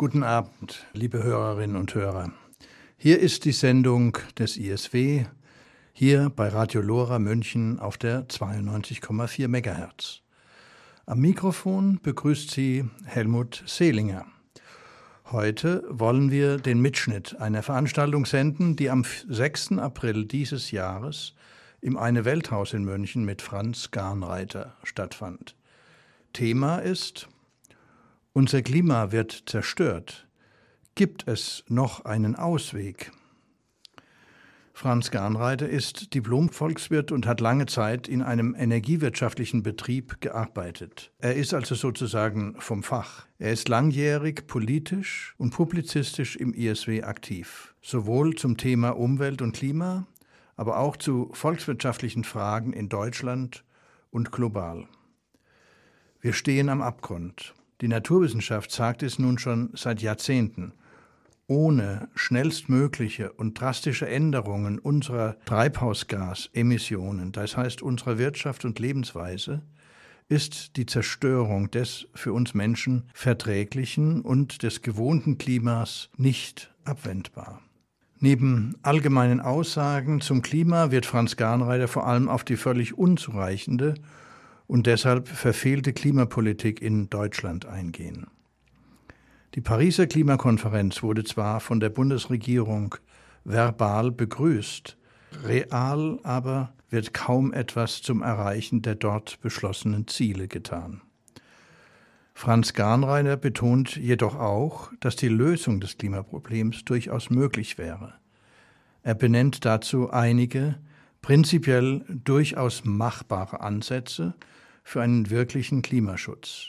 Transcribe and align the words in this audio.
Guten 0.00 0.22
Abend, 0.22 0.86
liebe 0.94 1.22
Hörerinnen 1.22 1.76
und 1.76 1.94
Hörer. 1.94 2.32
Hier 2.96 3.18
ist 3.20 3.44
die 3.44 3.52
Sendung 3.52 4.16
des 4.38 4.56
ISW, 4.56 5.26
hier 5.92 6.32
bei 6.34 6.48
Radio 6.48 6.80
Lora 6.80 7.18
München 7.18 7.78
auf 7.78 7.98
der 7.98 8.26
92,4 8.26 9.46
MHz. 9.46 10.22
Am 11.04 11.20
Mikrofon 11.20 12.00
begrüßt 12.02 12.50
Sie 12.50 12.88
Helmut 13.04 13.62
Seelinger. 13.66 14.24
Heute 15.32 15.84
wollen 15.90 16.30
wir 16.30 16.56
den 16.56 16.80
Mitschnitt 16.80 17.38
einer 17.38 17.62
Veranstaltung 17.62 18.24
senden, 18.24 18.76
die 18.76 18.88
am 18.88 19.04
6. 19.28 19.72
April 19.72 20.24
dieses 20.24 20.70
Jahres 20.70 21.34
im 21.82 21.98
Eine 21.98 22.24
Welthaus 22.24 22.72
in 22.72 22.84
München 22.84 23.26
mit 23.26 23.42
Franz 23.42 23.90
Garnreiter 23.90 24.78
stattfand. 24.82 25.56
Thema 26.32 26.78
ist 26.78 27.28
unser 28.32 28.62
Klima 28.62 29.12
wird 29.12 29.44
zerstört. 29.46 30.28
Gibt 30.94 31.26
es 31.28 31.64
noch 31.68 32.04
einen 32.04 32.36
Ausweg? 32.36 33.12
Franz 34.72 35.10
Garnreiter 35.10 35.68
ist 35.68 36.14
Diplom-Volkswirt 36.14 37.12
und 37.12 37.26
hat 37.26 37.40
lange 37.40 37.66
Zeit 37.66 38.08
in 38.08 38.22
einem 38.22 38.54
energiewirtschaftlichen 38.58 39.62
Betrieb 39.62 40.22
gearbeitet. 40.22 41.12
Er 41.18 41.34
ist 41.34 41.52
also 41.52 41.74
sozusagen 41.74 42.56
vom 42.60 42.82
Fach. 42.82 43.26
Er 43.38 43.52
ist 43.52 43.68
langjährig 43.68 44.46
politisch 44.46 45.34
und 45.36 45.50
publizistisch 45.50 46.36
im 46.36 46.54
ISW 46.54 47.02
aktiv, 47.02 47.74
sowohl 47.82 48.36
zum 48.36 48.56
Thema 48.56 48.96
Umwelt 48.96 49.42
und 49.42 49.52
Klima, 49.52 50.06
aber 50.56 50.78
auch 50.78 50.96
zu 50.96 51.28
volkswirtschaftlichen 51.34 52.24
Fragen 52.24 52.72
in 52.72 52.88
Deutschland 52.88 53.64
und 54.10 54.32
global. 54.32 54.88
Wir 56.22 56.32
stehen 56.32 56.70
am 56.70 56.80
Abgrund. 56.80 57.54
Die 57.80 57.88
Naturwissenschaft 57.88 58.70
sagt 58.70 59.02
es 59.02 59.18
nun 59.18 59.38
schon 59.38 59.70
seit 59.74 60.02
Jahrzehnten. 60.02 60.72
Ohne 61.46 62.08
schnellstmögliche 62.14 63.32
und 63.32 63.58
drastische 63.58 64.08
Änderungen 64.08 64.78
unserer 64.78 65.36
Treibhausgasemissionen, 65.46 67.32
das 67.32 67.56
heißt 67.56 67.82
unserer 67.82 68.18
Wirtschaft 68.18 68.64
und 68.64 68.78
Lebensweise, 68.78 69.62
ist 70.28 70.76
die 70.76 70.86
Zerstörung 70.86 71.70
des 71.70 72.06
für 72.14 72.32
uns 72.32 72.54
Menschen 72.54 73.08
verträglichen 73.14 74.20
und 74.20 74.62
des 74.62 74.82
gewohnten 74.82 75.38
Klimas 75.38 76.08
nicht 76.16 76.72
abwendbar. 76.84 77.60
Neben 78.20 78.76
allgemeinen 78.82 79.40
Aussagen 79.40 80.20
zum 80.20 80.42
Klima 80.42 80.90
wird 80.90 81.06
Franz 81.06 81.36
Garnreiter 81.36 81.88
vor 81.88 82.06
allem 82.06 82.28
auf 82.28 82.44
die 82.44 82.56
völlig 82.56 82.96
unzureichende 82.96 83.94
und 84.70 84.86
deshalb 84.86 85.26
verfehlte 85.26 85.92
Klimapolitik 85.92 86.80
in 86.80 87.10
Deutschland 87.10 87.66
eingehen. 87.66 88.28
Die 89.56 89.60
Pariser 89.60 90.06
Klimakonferenz 90.06 91.02
wurde 91.02 91.24
zwar 91.24 91.58
von 91.58 91.80
der 91.80 91.88
Bundesregierung 91.88 92.94
verbal 93.42 94.12
begrüßt, 94.12 94.96
real 95.44 96.20
aber 96.22 96.72
wird 96.88 97.12
kaum 97.12 97.52
etwas 97.52 98.00
zum 98.00 98.22
Erreichen 98.22 98.80
der 98.80 98.94
dort 98.94 99.40
beschlossenen 99.40 100.06
Ziele 100.06 100.46
getan. 100.46 101.02
Franz 102.32 102.72
Garnreiner 102.72 103.36
betont 103.36 103.96
jedoch 103.96 104.36
auch, 104.36 104.92
dass 105.00 105.16
die 105.16 105.26
Lösung 105.26 105.80
des 105.80 105.98
Klimaproblems 105.98 106.84
durchaus 106.84 107.28
möglich 107.28 107.76
wäre. 107.76 108.14
Er 109.02 109.16
benennt 109.16 109.64
dazu 109.64 110.10
einige 110.10 110.76
prinzipiell 111.22 112.04
durchaus 112.08 112.84
machbare 112.84 113.60
Ansätze, 113.62 114.34
für 114.82 115.02
einen 115.02 115.30
wirklichen 115.30 115.82
Klimaschutz. 115.82 116.68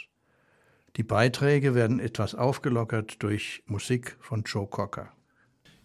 Die 0.97 1.03
Beiträge 1.03 1.73
werden 1.73 1.99
etwas 1.99 2.35
aufgelockert 2.35 3.23
durch 3.23 3.63
Musik 3.65 4.17
von 4.19 4.43
Joe 4.43 4.67
Cocker. 4.67 5.11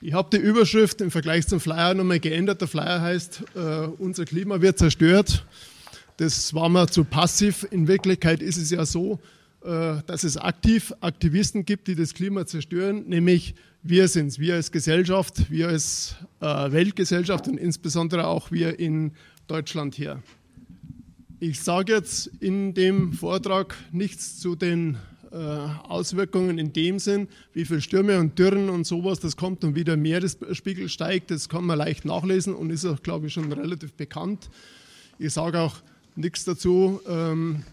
Ich 0.01 0.13
habe 0.13 0.37
die 0.37 0.43
Überschrift 0.43 1.01
im 1.01 1.11
Vergleich 1.11 1.47
zum 1.47 1.61
Flyer 1.61 1.95
nochmal 1.95 2.21
geändert. 2.21 2.61
Der 2.61 2.69
Flyer 2.69 3.01
heißt, 3.01 3.45
äh, 3.55 3.87
unser 3.99 4.25
Klima 4.25 4.61
wird 4.61 4.79
zerstört. 4.79 5.47
Das 6.19 6.55
war 6.55 6.69
mal 6.69 6.89
zu 6.89 7.05
passiv. 7.05 7.67
In 7.71 7.89
Wirklichkeit 7.89 8.43
ist 8.43 8.57
es 8.57 8.71
ja 8.71 8.85
so, 8.85 9.21
äh, 9.67 10.03
dass 10.07 10.23
es 10.25 10.37
aktiv 10.37 10.93
Aktivisten 11.01 11.65
gibt, 11.65 11.89
die 11.89 11.95
das 11.95 12.15
Klima 12.15 12.47
zerstören, 12.47 13.05
nämlich 13.09 13.55
wir 13.83 14.09
sind 14.09 14.29
es, 14.29 14.39
wir 14.39 14.55
als 14.55 14.71
Gesellschaft, 14.71 15.51
wir 15.51 15.69
als 15.69 16.17
äh, 16.41 16.47
Weltgesellschaft 16.47 17.49
und 17.49 17.59
insbesondere 17.59 18.27
auch 18.27 18.51
wir 18.51 18.79
in 18.79 19.13
Deutschland 19.47 19.95
hier. 19.95 20.23
Ich 21.39 21.61
sage 21.61 21.93
jetzt 21.93 22.29
in 22.41 22.73
dem 22.73 23.13
Vortrag 23.13 23.77
nichts 23.93 24.39
zu 24.41 24.57
den 24.57 24.97
äh, 25.31 25.37
Auswirkungen 25.37 26.59
in 26.59 26.73
dem 26.73 26.99
Sinn, 26.99 27.29
wie 27.53 27.67
viele 27.67 27.83
Stürme 27.83 28.19
und 28.19 28.39
Dürren 28.39 28.71
und 28.71 28.87
sowas 28.87 29.21
das 29.21 29.37
kommt 29.37 29.63
und 29.63 29.75
wie 29.75 29.85
der 29.85 29.99
Meeresspiegel 29.99 30.89
steigt. 30.89 31.31
Das 31.31 31.51
kann 31.51 31.67
man 31.67 31.77
leicht 31.77 32.07
nachlesen 32.07 32.55
und 32.55 32.71
ist 32.71 32.87
auch, 32.87 33.03
glaube 33.03 33.27
ich, 33.27 33.35
schon 33.35 33.53
relativ 33.53 33.93
bekannt. 33.93 34.49
Ich 35.19 35.35
sage 35.35 35.61
auch 35.61 35.77
nichts 36.15 36.45
dazu 36.45 37.03
ähm, 37.07 37.65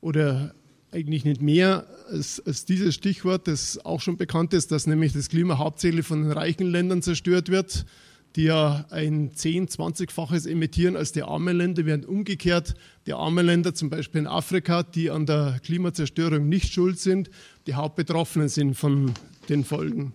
oder 0.00 0.54
eigentlich 0.92 1.24
nicht 1.24 1.42
mehr 1.42 1.86
als, 2.12 2.38
als, 2.46 2.64
dieses 2.64 2.94
Stichwort, 2.94 3.48
das 3.48 3.84
auch 3.84 4.00
schon 4.00 4.18
bekannt 4.18 4.54
ist, 4.54 4.70
dass 4.70 4.86
nämlich 4.86 5.14
das 5.14 5.28
Klima 5.28 5.58
hauptsächlich 5.58 6.06
von 6.06 6.22
den 6.22 6.30
reichen 6.30 6.68
Ländern 6.68 7.02
zerstört 7.02 7.48
wird 7.48 7.86
die 8.36 8.44
ja 8.44 8.86
ein 8.90 9.32
10-, 9.32 9.76
20-faches 9.76 10.48
emittieren 10.48 10.96
als 10.96 11.12
die 11.12 11.22
armen 11.22 11.56
Länder, 11.56 11.84
während 11.84 12.06
umgekehrt 12.06 12.74
die 13.06 13.12
armen 13.12 13.44
Länder, 13.44 13.74
zum 13.74 13.90
Beispiel 13.90 14.20
in 14.20 14.26
Afrika, 14.26 14.82
die 14.82 15.10
an 15.10 15.26
der 15.26 15.60
Klimazerstörung 15.64 16.48
nicht 16.48 16.72
schuld 16.72 16.98
sind, 16.98 17.30
die 17.66 17.74
Hauptbetroffenen 17.74 18.48
sind 18.48 18.74
von 18.74 19.12
den 19.48 19.64
Folgen 19.64 20.14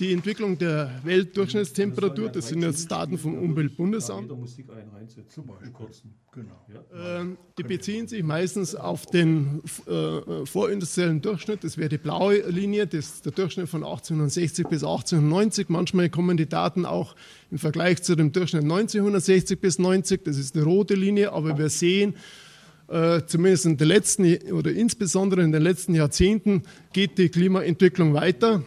die 0.00 0.12
Entwicklung 0.12 0.58
der 0.58 0.90
Weltdurchschnittstemperatur, 1.04 2.28
das 2.28 2.48
sind 2.48 2.62
jetzt 2.62 2.90
Daten 2.90 3.18
vom 3.18 3.34
Umweltbundesamt. 3.34 4.30
Ähm, 6.94 7.36
die 7.58 7.62
beziehen 7.62 8.08
sich 8.08 8.22
meistens 8.22 8.74
auf 8.74 9.06
den 9.06 9.62
äh, 9.86 10.46
vorindustriellen 10.46 11.20
Durchschnitt. 11.20 11.64
Das 11.64 11.78
wäre 11.78 11.88
die 11.88 11.98
blaue 11.98 12.38
Linie, 12.48 12.86
das 12.86 13.06
ist 13.06 13.26
der 13.26 13.32
Durchschnitt 13.32 13.68
von 13.68 13.84
1860 13.84 14.66
bis 14.66 14.82
1890. 14.82 15.68
Manchmal 15.68 16.10
kommen 16.10 16.36
die 16.36 16.48
Daten 16.48 16.86
auch 16.86 17.14
im 17.50 17.58
Vergleich 17.58 18.02
zu 18.02 18.16
dem 18.16 18.32
Durchschnitt 18.32 18.62
1960 18.62 19.60
bis 19.60 19.78
90. 19.78 20.24
Das 20.24 20.38
ist 20.38 20.54
die 20.54 20.60
rote 20.60 20.94
Linie, 20.94 21.32
aber 21.32 21.56
wir 21.56 21.68
sehen, 21.68 22.14
äh, 22.88 23.22
zumindest 23.26 23.66
in 23.66 23.76
den 23.76 23.88
letzten 23.88 24.52
oder 24.52 24.70
insbesondere 24.70 25.42
in 25.42 25.52
den 25.52 25.62
letzten 25.62 25.94
Jahrzehnten 25.94 26.64
geht 26.92 27.16
die 27.18 27.28
Klimaentwicklung 27.28 28.12
weiter. 28.14 28.62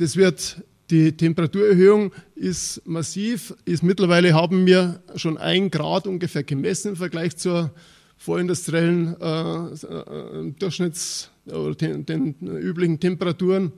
Das 0.00 0.16
wird, 0.16 0.56
die 0.88 1.14
Temperaturerhöhung 1.14 2.12
ist 2.34 2.80
massiv. 2.86 3.54
Ist 3.66 3.82
mittlerweile 3.82 4.32
haben 4.32 4.64
wir 4.64 5.02
schon 5.14 5.36
ein 5.36 5.70
Grad 5.70 6.06
ungefähr 6.06 6.42
gemessen 6.42 6.92
im 6.92 6.96
Vergleich 6.96 7.36
zur 7.36 7.70
vorindustriellen 8.16 9.14
äh, 9.20 9.24
äh 9.24 10.52
Durchschnitts- 10.58 11.28
oder 11.52 11.74
den, 11.74 12.06
den 12.06 12.34
üblichen 12.40 12.98
Temperaturen. 12.98 13.72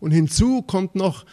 Und 0.00 0.12
hinzu 0.12 0.62
kommt 0.62 0.94
noch, 0.94 1.26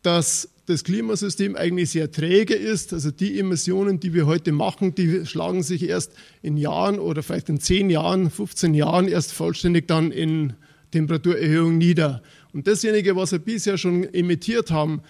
dass 0.00 0.48
das 0.64 0.82
Klimasystem 0.82 1.54
eigentlich 1.54 1.90
sehr 1.90 2.10
träge 2.10 2.54
ist. 2.54 2.94
Also 2.94 3.10
die 3.10 3.38
Emissionen, 3.38 4.00
die 4.00 4.14
wir 4.14 4.24
heute 4.24 4.52
machen, 4.52 4.94
die 4.94 5.26
schlagen 5.26 5.62
sich 5.62 5.86
erst 5.86 6.14
in 6.40 6.56
Jahren 6.56 6.98
oder 6.98 7.22
vielleicht 7.22 7.50
in 7.50 7.60
10 7.60 7.90
Jahren, 7.90 8.30
15 8.30 8.72
Jahren 8.72 9.08
erst 9.08 9.32
vollständig 9.34 9.88
dann 9.88 10.10
in 10.10 10.54
Temperaturerhöhung 10.90 11.76
nieder. 11.76 12.22
Und 12.52 12.66
dasjenige, 12.66 13.16
was 13.16 13.32
wir 13.32 13.38
bisher 13.38 13.78
schon 13.78 14.04
emittiert 14.12 14.70
haben, 14.70 15.02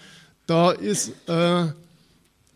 da 0.47 0.71
ist 0.71 1.13
äh, 1.27 1.67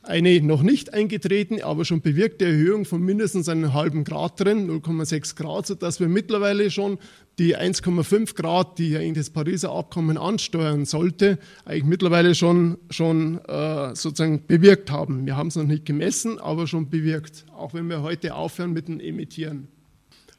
eine 0.08 0.42
noch 0.42 0.62
nicht 0.62 0.94
eingetreten, 0.94 1.62
aber 1.62 1.86
schon 1.86 2.02
bewirkte 2.02 2.46
Erhöhung 2.46 2.86
von 2.86 3.02
mindestens 3.02 3.50
einem 3.50 3.74
halben 3.74 4.04
Grad 4.04 4.40
drin, 4.40 4.70
0,6 4.70 5.36
Grad, 5.36 5.68
sodass 5.68 6.00
wir 6.00 6.08
mittlerweile 6.08 6.70
schon 6.72 7.00
die 7.40 7.58
1,5 7.58 8.36
Grad, 8.36 8.78
die 8.78 8.90
ja 8.92 9.00
in 9.00 9.14
das 9.14 9.30
Pariser 9.30 9.72
Abkommen 9.72 10.18
ansteuern 10.18 10.86
sollte, 10.86 11.38
eigentlich 11.66 11.86
mittlerweile 11.86 12.36
schon, 12.36 12.78
schon 12.90 13.40
äh, 13.46 13.96
sozusagen 13.96 14.46
bewirkt 14.46 14.92
haben. 14.92 15.26
Wir 15.26 15.36
haben 15.36 15.48
es 15.48 15.56
noch 15.56 15.64
nicht 15.64 15.86
gemessen, 15.86 16.40
aber 16.40 16.68
schon 16.68 16.90
bewirkt, 16.90 17.46
auch 17.56 17.74
wenn 17.74 17.90
wir 17.90 18.02
heute 18.02 18.36
aufhören 18.36 18.74
mit 18.74 18.88
dem 18.88 19.00
Emittieren. 19.00 19.68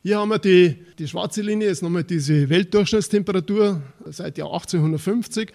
Hier 0.06 0.19
haben 0.19 0.29
wir 0.29 0.38
die, 0.38 0.76
die 1.00 1.08
schwarze 1.08 1.43
Linie, 1.43 1.69
ist 1.69 1.82
nochmal 1.82 2.05
diese 2.05 2.49
Weltdurchschnittstemperatur 2.49 3.82
seit 4.05 4.38
Jahr 4.38 4.53
1850. 4.53 5.50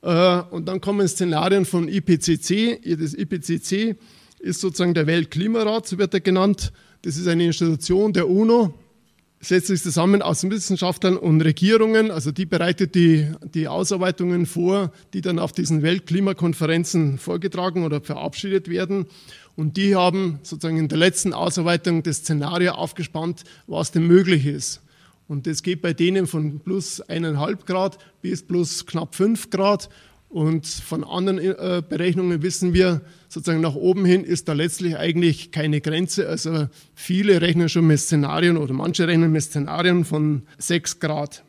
Äh, 0.00 0.40
und 0.50 0.66
dann 0.66 0.80
kommen 0.80 1.06
Szenarien 1.06 1.66
von 1.66 1.86
IPCC. 1.86 2.80
Das 2.98 3.12
IPCC 3.12 3.96
ist 4.38 4.62
sozusagen 4.62 4.94
der 4.94 5.06
Weltklimarat, 5.06 5.86
so 5.86 5.98
wird 5.98 6.14
er 6.14 6.20
genannt. 6.20 6.72
Das 7.02 7.18
ist 7.18 7.28
eine 7.28 7.44
Institution 7.44 8.14
der 8.14 8.26
UNO, 8.26 8.72
setzt 9.42 9.66
sich 9.66 9.82
zusammen 9.82 10.22
aus 10.22 10.48
Wissenschaftlern 10.48 11.16
und 11.16 11.40
Regierungen. 11.40 12.10
Also 12.10 12.30
die 12.30 12.46
bereitet 12.46 12.94
die, 12.94 13.28
die 13.54 13.66
Ausarbeitungen 13.66 14.46
vor, 14.46 14.92
die 15.12 15.20
dann 15.20 15.40
auf 15.40 15.52
diesen 15.52 15.82
Weltklimakonferenzen 15.82 17.18
vorgetragen 17.18 17.84
oder 17.84 18.00
verabschiedet 18.00 18.68
werden. 18.68 19.06
Und 19.56 19.76
die 19.76 19.96
haben 19.96 20.38
sozusagen 20.42 20.78
in 20.78 20.88
der 20.88 20.98
letzten 20.98 21.34
Ausarbeitung 21.34 22.04
das 22.04 22.18
Szenario 22.18 22.72
aufgespannt, 22.72 23.42
was 23.66 23.90
denn 23.90 24.06
möglich 24.06 24.46
ist. 24.46 24.80
Und 25.26 25.46
das 25.46 25.62
geht 25.62 25.82
bei 25.82 25.92
denen 25.92 26.26
von 26.26 26.60
plus 26.60 27.02
1,5 27.02 27.66
Grad 27.66 27.98
bis 28.22 28.42
plus 28.46 28.86
knapp 28.86 29.14
5 29.14 29.50
Grad. 29.50 29.88
Und 30.32 30.66
von 30.66 31.04
anderen 31.04 31.38
äh, 31.38 31.82
Berechnungen 31.86 32.40
wissen 32.40 32.72
wir, 32.72 33.02
sozusagen 33.28 33.60
nach 33.60 33.74
oben 33.74 34.06
hin 34.06 34.24
ist 34.24 34.48
da 34.48 34.54
letztlich 34.54 34.96
eigentlich 34.96 35.52
keine 35.52 35.82
Grenze. 35.82 36.26
Also 36.26 36.68
viele 36.94 37.42
rechnen 37.42 37.68
schon 37.68 37.86
mit 37.86 38.00
Szenarien 38.00 38.56
oder 38.56 38.72
manche 38.72 39.06
rechnen 39.06 39.30
mit 39.30 39.42
Szenarien 39.42 40.06
von 40.06 40.44
6 40.56 41.00
Grad. 41.00 41.44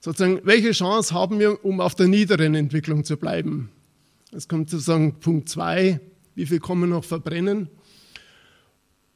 Sozusagen, 0.00 0.40
welche 0.44 0.72
Chance 0.72 1.14
haben 1.14 1.38
wir, 1.38 1.64
um 1.64 1.80
auf 1.80 1.94
der 1.94 2.08
niederen 2.08 2.54
Entwicklung 2.54 3.02
zu 3.02 3.16
bleiben? 3.16 3.70
Es 4.30 4.46
kommt 4.46 4.68
sozusagen 4.68 5.18
Punkt 5.18 5.48
2, 5.48 6.00
wie 6.34 6.44
viel 6.44 6.60
man 6.68 6.90
noch 6.90 7.04
verbrennen? 7.04 7.70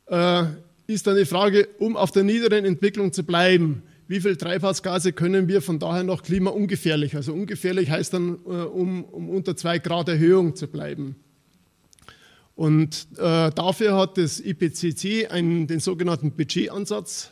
Äh, 0.07 0.45
ist 0.87 1.07
dann 1.07 1.17
die 1.17 1.27
Frage, 1.27 1.69
um 1.79 1.99
auf 1.99 2.13
der 2.13 2.25
niederen 2.25 2.65
Entwicklung 2.65 3.13
zu 3.13 3.25
bleiben, 3.25 3.83
wie 4.13 4.21
viel 4.21 4.37
Treibhausgase 4.37 5.15
können 5.15 5.49
wir 5.49 5.63
von 5.63 5.79
daher 5.79 6.05
noch 6.05 6.23
klimaungefährlich? 6.23 7.17
Also 7.17 7.33
ungefährlich 7.33 7.89
heißt 7.89 8.13
dann, 8.13 8.35
äh, 8.45 8.51
um, 8.51 9.05
um 9.05 9.31
unter 9.31 9.57
zwei 9.57 9.79
Grad 9.79 10.07
Erhöhung 10.11 10.55
zu 10.55 10.67
bleiben. 10.67 11.17
Und 12.55 13.07
äh, 13.17 13.51
dafür 13.51 13.97
hat 13.97 14.19
das 14.19 14.39
IPCC 14.39 15.31
einen, 15.31 15.67
den 15.67 15.81
sogenannten 15.81 16.33
Budgetansatz 16.33 17.31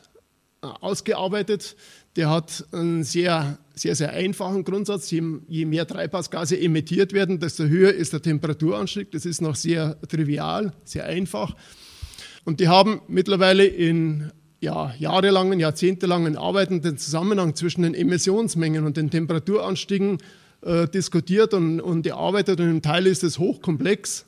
äh, 0.62 0.68
ausgearbeitet. 0.68 1.76
Der 2.16 2.30
hat 2.30 2.64
einen 2.72 3.04
sehr, 3.04 3.58
sehr, 3.74 3.94
sehr 3.94 4.14
einfachen 4.14 4.64
Grundsatz. 4.64 5.10
Je, 5.10 5.22
je, 5.48 5.66
mehr 5.66 5.86
Treibhausgase 5.86 6.58
emittiert 6.58 7.12
werden, 7.12 7.40
desto 7.40 7.64
höher 7.64 7.92
ist 7.92 8.14
der 8.14 8.22
Temperaturanstieg. 8.22 9.10
Das 9.10 9.26
ist 9.26 9.42
noch 9.42 9.54
sehr 9.54 10.00
trivial, 10.08 10.72
sehr 10.84 11.04
einfach. 11.04 11.54
Und 12.44 12.58
die 12.58 12.68
haben 12.68 13.02
mittlerweile 13.06 13.66
in 13.66 14.32
ja, 14.60 14.94
jahrelangen, 14.98 15.58
jahrzehntelangen 15.58 16.36
Arbeiten 16.36 16.82
den 16.82 16.98
Zusammenhang 16.98 17.54
zwischen 17.54 17.82
den 17.82 17.94
Emissionsmengen 17.94 18.84
und 18.84 18.96
den 18.96 19.10
Temperaturanstiegen 19.10 20.18
äh, 20.62 20.86
diskutiert 20.86 21.54
und, 21.54 21.80
und 21.80 22.06
erarbeitet. 22.06 22.60
Und 22.60 22.68
im 22.68 22.82
Teil 22.82 23.06
ist 23.06 23.24
es 23.24 23.38
hochkomplex, 23.38 24.26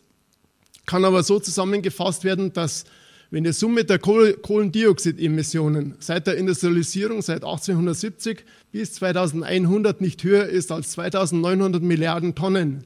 kann 0.86 1.04
aber 1.04 1.22
so 1.22 1.38
zusammengefasst 1.38 2.24
werden, 2.24 2.52
dass 2.52 2.84
wenn 3.30 3.44
die 3.44 3.52
Summe 3.52 3.84
der 3.84 3.98
Kohlendioxidemissionen 3.98 5.96
seit 6.00 6.26
der 6.26 6.36
Industrialisierung, 6.36 7.22
seit 7.22 7.44
1870 7.44 8.44
bis 8.72 8.94
2100 8.94 10.02
nicht 10.02 10.22
höher 10.22 10.44
ist 10.44 10.70
als 10.70 10.90
2900 10.92 11.82
Milliarden 11.82 12.34
Tonnen, 12.34 12.84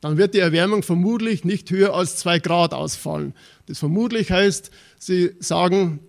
dann 0.00 0.16
wird 0.16 0.32
die 0.32 0.38
Erwärmung 0.38 0.82
vermutlich 0.82 1.44
nicht 1.44 1.70
höher 1.70 1.92
als 1.94 2.16
zwei 2.16 2.38
Grad 2.38 2.72
ausfallen. 2.72 3.34
Das 3.66 3.78
vermutlich 3.78 4.30
heißt, 4.30 4.70
Sie 4.98 5.32
sagen, 5.40 6.00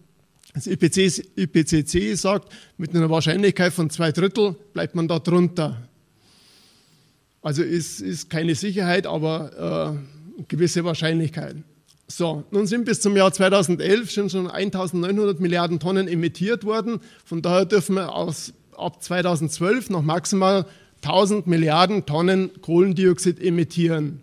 das 0.53 0.68
IPCC, 0.68 1.24
IPCC 1.36 2.15
sagt, 2.18 2.51
mit 2.77 2.94
einer 2.95 3.09
Wahrscheinlichkeit 3.09 3.74
von 3.74 3.89
zwei 3.89 4.12
Drittel 4.12 4.56
bleibt 4.74 4.95
man 4.95 5.07
da 5.07 5.19
drunter. 5.19 5.88
Also 7.42 7.63
ist, 7.63 8.01
ist 8.01 8.30
keine 8.30 8.56
Sicherheit, 8.56 9.07
aber 9.07 9.98
äh, 10.39 10.44
gewisse 10.48 10.83
Wahrscheinlichkeit. 10.83 11.56
So, 12.07 12.44
nun 12.51 12.68
sind 12.68 12.86
bis 12.86 13.00
zum 13.00 13.15
Jahr 13.15 13.31
2011 13.31 14.12
schon, 14.12 14.30
schon 14.30 14.51
1900 14.51 15.39
Milliarden 15.39 15.80
Tonnen 15.80 16.07
emittiert 16.07 16.65
worden. 16.65 17.00
Von 17.24 17.42
daher 17.42 17.65
dürfen 17.65 17.95
wir 17.95 18.13
aus, 18.13 18.53
ab 18.77 19.01
2012 19.01 19.89
noch 19.89 20.01
maximal 20.01 20.65
1000 21.03 21.48
Milliarden 21.48 22.06
Tonnen 22.06 22.51
Kohlendioxid 22.62 23.42
emittieren. 23.42 24.19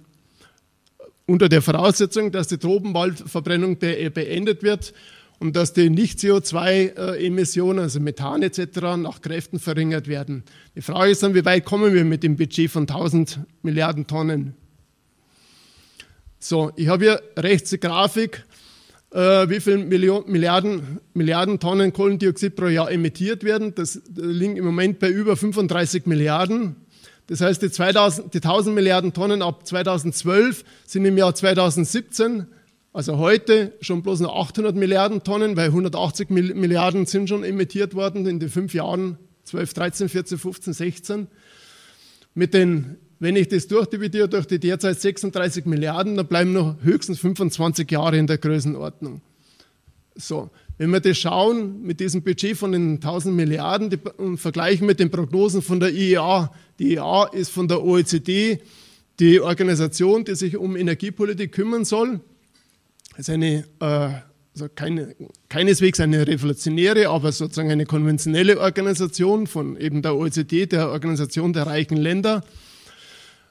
Unter 1.27 1.49
der 1.49 1.63
Voraussetzung, 1.63 2.31
dass 2.31 2.49
die 2.49 2.59
Tropenwaldverbrennung 2.59 3.79
beendet 3.79 4.63
wird 4.63 4.93
und 5.41 5.55
dass 5.55 5.73
die 5.73 5.89
Nicht-CO2-Emissionen, 5.89 7.79
also 7.79 8.01
Methan 8.01 8.43
etc., 8.43 8.81
nach 8.97 9.21
Kräften 9.21 9.61
verringert 9.61 10.09
werden. 10.09 10.43
Die 10.75 10.83
Frage 10.83 11.13
ist 11.13 11.23
dann, 11.23 11.35
wie 11.35 11.45
weit 11.45 11.65
kommen 11.65 11.95
wir 11.95 12.05
mit 12.05 12.23
dem 12.23 12.37
Budget 12.37 12.71
von 12.71 12.83
1000 12.83 13.41
Milliarden 13.63 14.07
Tonnen? 14.07 14.55
So, 16.41 16.73
ich 16.77 16.89
habe 16.89 17.05
hier 17.05 17.23
rechts 17.37 17.71
die 17.71 17.81
Grafik, 17.81 18.45
äh, 19.13 19.49
wie 19.49 19.61
viele 19.61 19.79
Milliarden, 19.79 21.01
Milliarden 21.15 21.61
Tonnen 21.61 21.93
Kohlendioxid 21.93 22.57
pro 22.57 22.67
Jahr 22.67 22.91
emittiert 22.91 23.45
werden. 23.45 23.75
Das 23.75 24.01
liegt 24.15 24.59
im 24.59 24.65
Moment 24.65 24.99
bei 24.99 25.09
über 25.09 25.37
35 25.37 26.07
Milliarden. 26.07 26.77
Das 27.29 27.41
heißt, 27.41 27.63
die, 27.63 27.71
2000, 27.71 28.35
die 28.35 28.39
1000 28.39 28.75
Milliarden 28.75 29.13
Tonnen 29.13 29.43
ab 29.43 29.67
2012 29.67 30.65
sind 30.87 31.05
im 31.05 31.17
Jahr 31.17 31.35
2017 31.35 32.47
also 32.99 33.19
heute 33.19 33.75
schon 33.81 34.03
bloß 34.03 34.19
noch 34.19 34.35
800 34.35 34.75
Milliarden 34.75 35.23
Tonnen, 35.23 35.57
weil 35.57 35.67
180 35.67 36.31
Milliarden 36.31 37.07
sind 37.07 37.29
schon 37.29 37.45
emittiert 37.45 37.95
worden 37.95 38.27
in 38.27 38.41
den 38.41 38.49
fünf 38.49 38.75
Jahren 38.75 39.19
12, 39.45 39.73
13, 39.73 40.09
14, 40.09 40.37
15, 40.37 40.73
16. 40.73 41.27
Mit 42.35 42.55
den, 42.55 42.97
wenn 43.21 43.37
ich 43.37 43.47
das 43.47 43.69
durchdividiere 43.69 44.29
durch 44.29 44.49
die 44.49 44.59
derzeit 44.59 45.01
36 45.01 45.65
Milliarden, 45.67 46.17
dann 46.17 46.27
bleiben 46.27 46.53
noch 46.53 46.75
höchstens 46.83 47.21
25 47.21 47.89
Jahre 47.89 48.19
in 48.19 48.27
der 48.27 48.39
Größenordnung. 48.39 49.21
So, 50.17 50.51
wenn 50.77 50.91
wir 50.91 50.99
das 50.99 51.19
schauen 51.19 51.83
mit 51.83 52.01
diesem 52.01 52.25
Budget 52.25 52.57
von 52.57 52.73
den 52.73 52.95
1000 52.95 53.33
Milliarden 53.33 53.91
die, 53.91 53.99
und 54.17 54.39
vergleichen 54.39 54.89
mit 54.89 54.99
den 54.99 55.13
Prognosen 55.13 55.63
von 55.63 55.79
der 55.79 55.95
IEA, 55.95 56.53
die 56.81 56.95
IEA 56.95 57.27
ist 57.27 57.51
von 57.51 57.69
der 57.69 57.81
OECD 57.81 58.59
die 59.21 59.41
Organisation, 59.41 60.25
die 60.25 60.35
sich 60.35 60.57
um 60.57 60.75
Energiepolitik 60.75 61.53
kümmern 61.53 61.85
soll 61.85 62.23
ist 63.19 63.31
eine, 63.31 63.65
äh, 63.81 64.11
also 64.55 64.69
keine, 64.75 65.15
keineswegs 65.49 66.01
eine 66.01 66.27
revolutionäre, 66.27 67.09
aber 67.09 67.33
sozusagen 67.33 67.71
eine 67.71 67.85
konventionelle 67.85 68.61
Organisation 68.61 69.47
von 69.47 69.77
eben 69.77 70.03
der 70.03 70.17
OECD, 70.17 70.67
der 70.67 70.91
Organisation 70.91 71.53
der 71.53 71.67
reichen 71.67 71.97
Länder. 71.97 72.45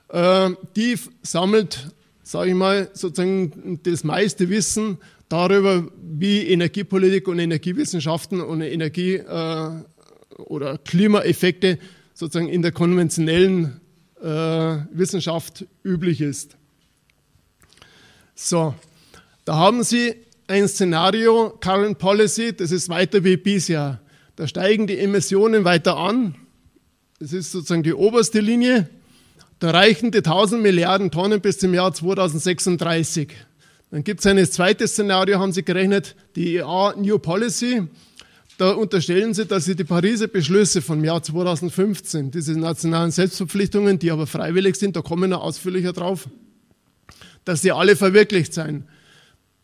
Äh, 0.09 0.51
die 0.75 0.97
sammelt, 1.21 1.91
sage 2.23 2.49
ich 2.51 2.55
mal, 2.55 2.89
sozusagen 2.93 3.79
das 3.83 4.03
meiste 4.03 4.49
Wissen 4.49 4.97
darüber, 5.29 5.87
wie 6.01 6.47
Energiepolitik 6.47 7.27
und 7.27 7.39
Energiewissenschaften 7.39 8.41
und 8.41 8.61
Energie- 8.61 9.15
äh, 9.15 9.69
oder 10.37 10.77
Klimaeffekte 10.77 11.79
sozusagen 12.13 12.47
in 12.47 12.61
der 12.61 12.71
konventionellen 12.71 13.81
äh, 14.21 14.25
Wissenschaft 14.91 15.65
üblich 15.83 16.21
ist. 16.21 16.55
So, 18.35 18.75
da 19.47 19.55
haben 19.55 19.81
Sie 19.81 20.13
ein 20.47 20.67
Szenario, 20.67 21.57
Current 21.61 21.99
Policy, 21.99 22.51
das 22.51 22.71
ist 22.71 22.89
weiter 22.89 23.23
wie 23.23 23.37
bisher. 23.37 24.01
Da 24.35 24.45
steigen 24.45 24.87
die 24.87 24.99
Emissionen 24.99 25.63
weiter 25.63 25.95
an. 25.95 26.35
Das 27.19 27.31
ist 27.31 27.53
sozusagen 27.53 27.81
die 27.81 27.93
oberste 27.93 28.41
Linie. 28.41 28.89
Da 29.59 29.71
reichen 29.71 30.11
die 30.11 30.17
1000 30.17 30.61
Milliarden 30.61 31.11
Tonnen 31.11 31.39
bis 31.39 31.59
zum 31.59 31.73
Jahr 31.73 31.93
2036. 31.93 33.29
Dann 33.89 34.03
gibt 34.03 34.19
es 34.19 34.25
ein 34.25 34.45
zweites 34.45 34.91
Szenario, 34.91 35.39
haben 35.39 35.53
Sie 35.53 35.63
gerechnet, 35.63 36.17
die 36.35 36.55
EA 36.55 36.95
New 36.97 37.17
Policy. 37.17 37.83
Da 38.57 38.71
unterstellen 38.71 39.33
Sie, 39.33 39.45
dass 39.45 39.63
Sie 39.63 39.77
die 39.77 39.85
Pariser 39.85 40.27
Beschlüsse 40.27 40.81
vom 40.81 41.05
Jahr 41.05 41.23
2015, 41.23 42.31
diese 42.31 42.59
nationalen 42.59 43.11
Selbstverpflichtungen, 43.11 43.97
die 43.97 44.11
aber 44.11 44.27
freiwillig 44.27 44.75
sind, 44.75 44.97
da 44.97 45.01
kommen 45.01 45.29
wir 45.29 45.39
ausführlicher 45.39 45.93
drauf, 45.93 46.27
dass 47.45 47.61
sie 47.61 47.71
alle 47.71 47.95
verwirklicht 47.95 48.53
sein. 48.53 48.83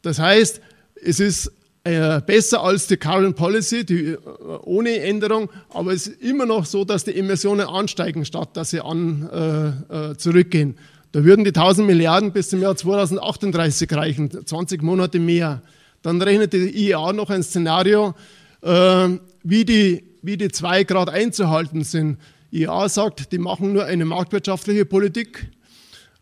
Das 0.03 0.19
heißt, 0.19 0.61
es 1.03 1.19
ist 1.19 1.51
äh, 1.85 2.21
besser 2.21 2.61
als 2.61 2.87
die 2.87 2.97
Current 2.97 3.35
Policy, 3.35 3.85
die, 3.85 4.11
äh, 4.11 4.17
ohne 4.63 4.99
Änderung, 4.99 5.49
aber 5.69 5.91
es 5.93 6.07
ist 6.07 6.21
immer 6.21 6.45
noch 6.45 6.65
so, 6.65 6.85
dass 6.85 7.05
die 7.05 7.15
Emissionen 7.15 7.67
ansteigen, 7.67 8.23
statt 8.25 8.49
dass 8.53 8.69
sie 8.69 8.81
an, 8.81 9.29
äh, 9.33 10.11
äh 10.11 10.17
zurückgehen. 10.17 10.77
Da 11.13 11.23
würden 11.23 11.43
die 11.43 11.51
1000 11.51 11.87
Milliarden 11.87 12.31
bis 12.31 12.49
zum 12.49 12.61
Jahr 12.61 12.75
2038 12.75 13.91
reichen, 13.93 14.29
20 14.45 14.81
Monate 14.81 15.19
mehr. 15.19 15.61
Dann 16.01 16.21
rechnet 16.21 16.53
die 16.53 16.87
IEA 16.87 17.13
noch 17.13 17.29
ein 17.29 17.43
Szenario, 17.43 18.15
wie, 18.61 19.65
die, 19.65 20.03
wie 20.23 20.37
die 20.37 20.47
2 20.47 20.85
Grad 20.85 21.09
einzuhalten 21.09 21.83
sind. 21.83 22.17
IEA 22.51 22.89
sagt, 22.89 23.31
die 23.31 23.37
machen 23.37 23.73
nur 23.73 23.85
eine 23.85 24.05
marktwirtschaftliche 24.05 24.85
Politik 24.85 25.51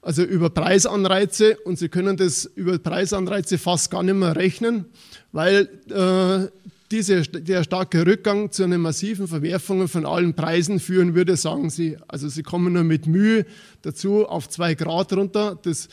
also 0.01 0.23
über 0.23 0.49
Preisanreize 0.49 1.57
und 1.65 1.77
Sie 1.77 1.89
können 1.89 2.17
das 2.17 2.45
über 2.55 2.79
Preisanreize 2.79 3.57
fast 3.57 3.91
gar 3.91 4.03
nicht 4.03 4.15
mehr 4.15 4.35
rechnen, 4.35 4.85
weil 5.31 5.69
äh, 5.89 6.49
diese, 6.91 7.21
der 7.21 7.63
starke 7.63 8.05
Rückgang 8.05 8.51
zu 8.51 8.63
einer 8.63 8.77
massiven 8.77 9.27
Verwerfung 9.27 9.87
von 9.87 10.05
allen 10.05 10.33
Preisen 10.33 10.79
führen 10.79 11.15
würde, 11.15 11.37
sagen 11.37 11.69
Sie. 11.69 11.97
Also 12.07 12.27
Sie 12.27 12.43
kommen 12.43 12.73
nur 12.73 12.83
mit 12.83 13.07
Mühe 13.07 13.45
dazu 13.81 14.25
auf 14.25 14.49
zwei 14.49 14.73
Grad 14.73 15.13
runter. 15.13 15.57
Das, 15.61 15.87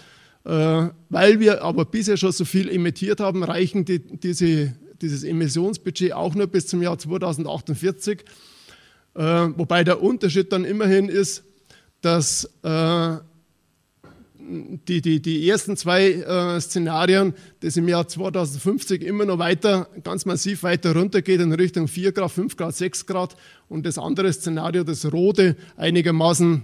äh, 0.45 0.89
weil 1.09 1.39
wir 1.39 1.63
aber 1.63 1.85
bisher 1.85 2.17
schon 2.17 2.33
so 2.33 2.45
viel 2.45 2.69
emittiert 2.69 3.21
haben, 3.21 3.45
reichen 3.45 3.85
die, 3.85 4.01
diese, 4.01 4.75
dieses 5.01 5.23
Emissionsbudget 5.23 6.15
auch 6.15 6.35
nur 6.35 6.49
bis 6.49 6.67
zum 6.67 6.83
Jahr 6.83 6.99
2048. 6.99 8.25
Äh, 9.15 9.23
wobei 9.23 9.85
der 9.85 10.03
Unterschied 10.03 10.53
dann 10.53 10.65
immerhin 10.65 11.09
ist, 11.09 11.45
dass 12.01 12.45
äh, 12.63 13.17
die, 14.49 15.03
die, 15.03 15.21
die 15.21 15.49
ersten 15.49 15.77
zwei 15.77 16.13
äh, 16.13 16.61
Szenarien, 16.61 17.35
das 17.61 17.77
im 17.77 17.87
Jahr 17.89 18.09
2050 18.09 19.03
immer 19.03 19.27
noch 19.27 19.39
weiter, 19.39 19.89
ganz 20.05 20.25
massiv 20.25 20.63
weiter 20.63 20.95
runtergeht 20.95 21.41
in 21.41 21.53
Richtung 21.53 21.87
4 21.87 22.13
Grad, 22.13 22.31
5 22.31 22.57
Grad, 22.57 22.75
6 22.75 23.07
Grad 23.07 23.37
und 23.69 23.85
das 23.85 23.99
andere 23.99 24.33
Szenario, 24.33 24.85
das 24.85 25.13
rote, 25.13 25.57
einigermaßen 25.77 26.63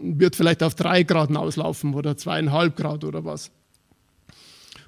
wird 0.00 0.36
vielleicht 0.36 0.62
auf 0.62 0.74
3 0.74 1.04
Grad 1.04 1.34
auslaufen 1.36 1.94
oder 1.94 2.12
2,5 2.12 2.70
Grad 2.70 3.04
oder 3.04 3.24
was. 3.24 3.50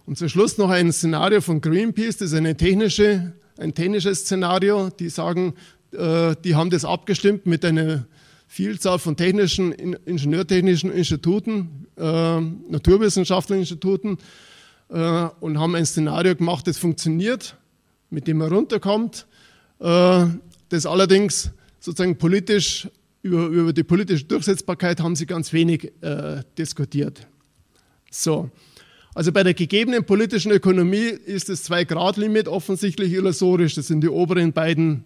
Und 0.05 0.19
zum 0.19 0.29
Schluss 0.29 0.59
noch 0.59 0.71
ein 0.71 0.93
Szenario 0.93 1.41
von 1.41 1.61
Greenpeace, 1.61 2.17
das 2.17 2.33
ist 2.33 2.37
eine 2.37 2.57
technische, 2.57 3.35
ein 3.59 3.75
technisches 3.75 4.21
Szenario. 4.21 4.91
Die 4.91 5.09
sagen, 5.09 5.55
äh, 5.93 6.35
die 6.45 6.55
haben 6.55 6.71
das 6.71 6.85
abgestimmt 6.85 7.47
mit 7.47 7.65
einer 7.65 8.07
Vielzahl 8.51 8.99
von 8.99 9.17
technischen, 9.17 9.73
ingenieurtechnischen 9.73 10.91
Instituten, 10.91 11.87
äh, 11.97 12.41
naturwissenschaftlichen 12.41 13.61
Instituten 13.61 14.19
äh, 14.89 15.29
und 15.41 15.59
haben 15.61 15.75
ein 15.75 15.87
Szenario 15.87 16.35
gemacht, 16.35 16.67
das 16.67 16.79
funktioniert, 16.79 17.57
mit 18.11 18.27
dem 18.27 18.39
man 18.39 18.49
runterkommt, 18.49 19.27
das 19.79 20.87
allerdings 20.87 21.53
sozusagen 21.79 22.17
politisch, 22.17 22.89
über, 23.23 23.47
über 23.47 23.73
die 23.73 23.85
politische 23.85 24.25
Durchsetzbarkeit 24.25 25.01
haben 25.01 25.15
sie 25.15 25.27
ganz 25.27 25.53
wenig 25.53 25.93
diskutiert. 26.57 27.29
So, 28.11 28.51
also 29.15 29.33
bei 29.33 29.43
der 29.43 29.55
gegebenen 29.55 30.05
politischen 30.05 30.53
Ökonomie 30.53 31.09
ist 31.09 31.49
das 31.49 31.65
Zwei-Grad-Limit 31.65 32.47
offensichtlich 32.47 33.13
illusorisch. 33.13 33.75
Das 33.75 33.89
sind 33.89 34.01
die 34.03 34.09
oberen 34.09 34.53
beiden 34.53 35.03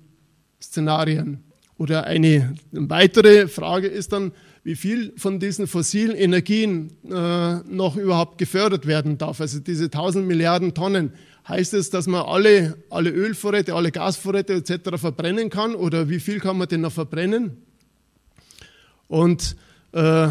Szenarien. 0.62 1.42
Oder 1.82 2.04
eine 2.04 2.54
weitere 2.70 3.48
Frage 3.48 3.88
ist 3.88 4.12
dann, 4.12 4.30
wie 4.62 4.76
viel 4.76 5.14
von 5.16 5.40
diesen 5.40 5.66
fossilen 5.66 6.14
Energien 6.14 6.92
äh, 7.10 7.56
noch 7.68 7.96
überhaupt 7.96 8.38
gefördert 8.38 8.86
werden 8.86 9.18
darf. 9.18 9.40
Also 9.40 9.58
diese 9.58 9.86
1000 9.86 10.24
Milliarden 10.24 10.74
Tonnen. 10.74 11.12
Heißt 11.48 11.74
es, 11.74 11.90
dass 11.90 12.06
man 12.06 12.22
alle, 12.24 12.76
alle 12.88 13.10
Ölvorräte, 13.10 13.74
alle 13.74 13.90
Gasvorräte 13.90 14.52
etc. 14.52 14.90
verbrennen 14.94 15.50
kann? 15.50 15.74
Oder 15.74 16.08
wie 16.08 16.20
viel 16.20 16.38
kann 16.38 16.56
man 16.56 16.68
denn 16.68 16.82
noch 16.82 16.92
verbrennen? 16.92 17.56
Und 19.08 19.56
äh, 19.90 20.28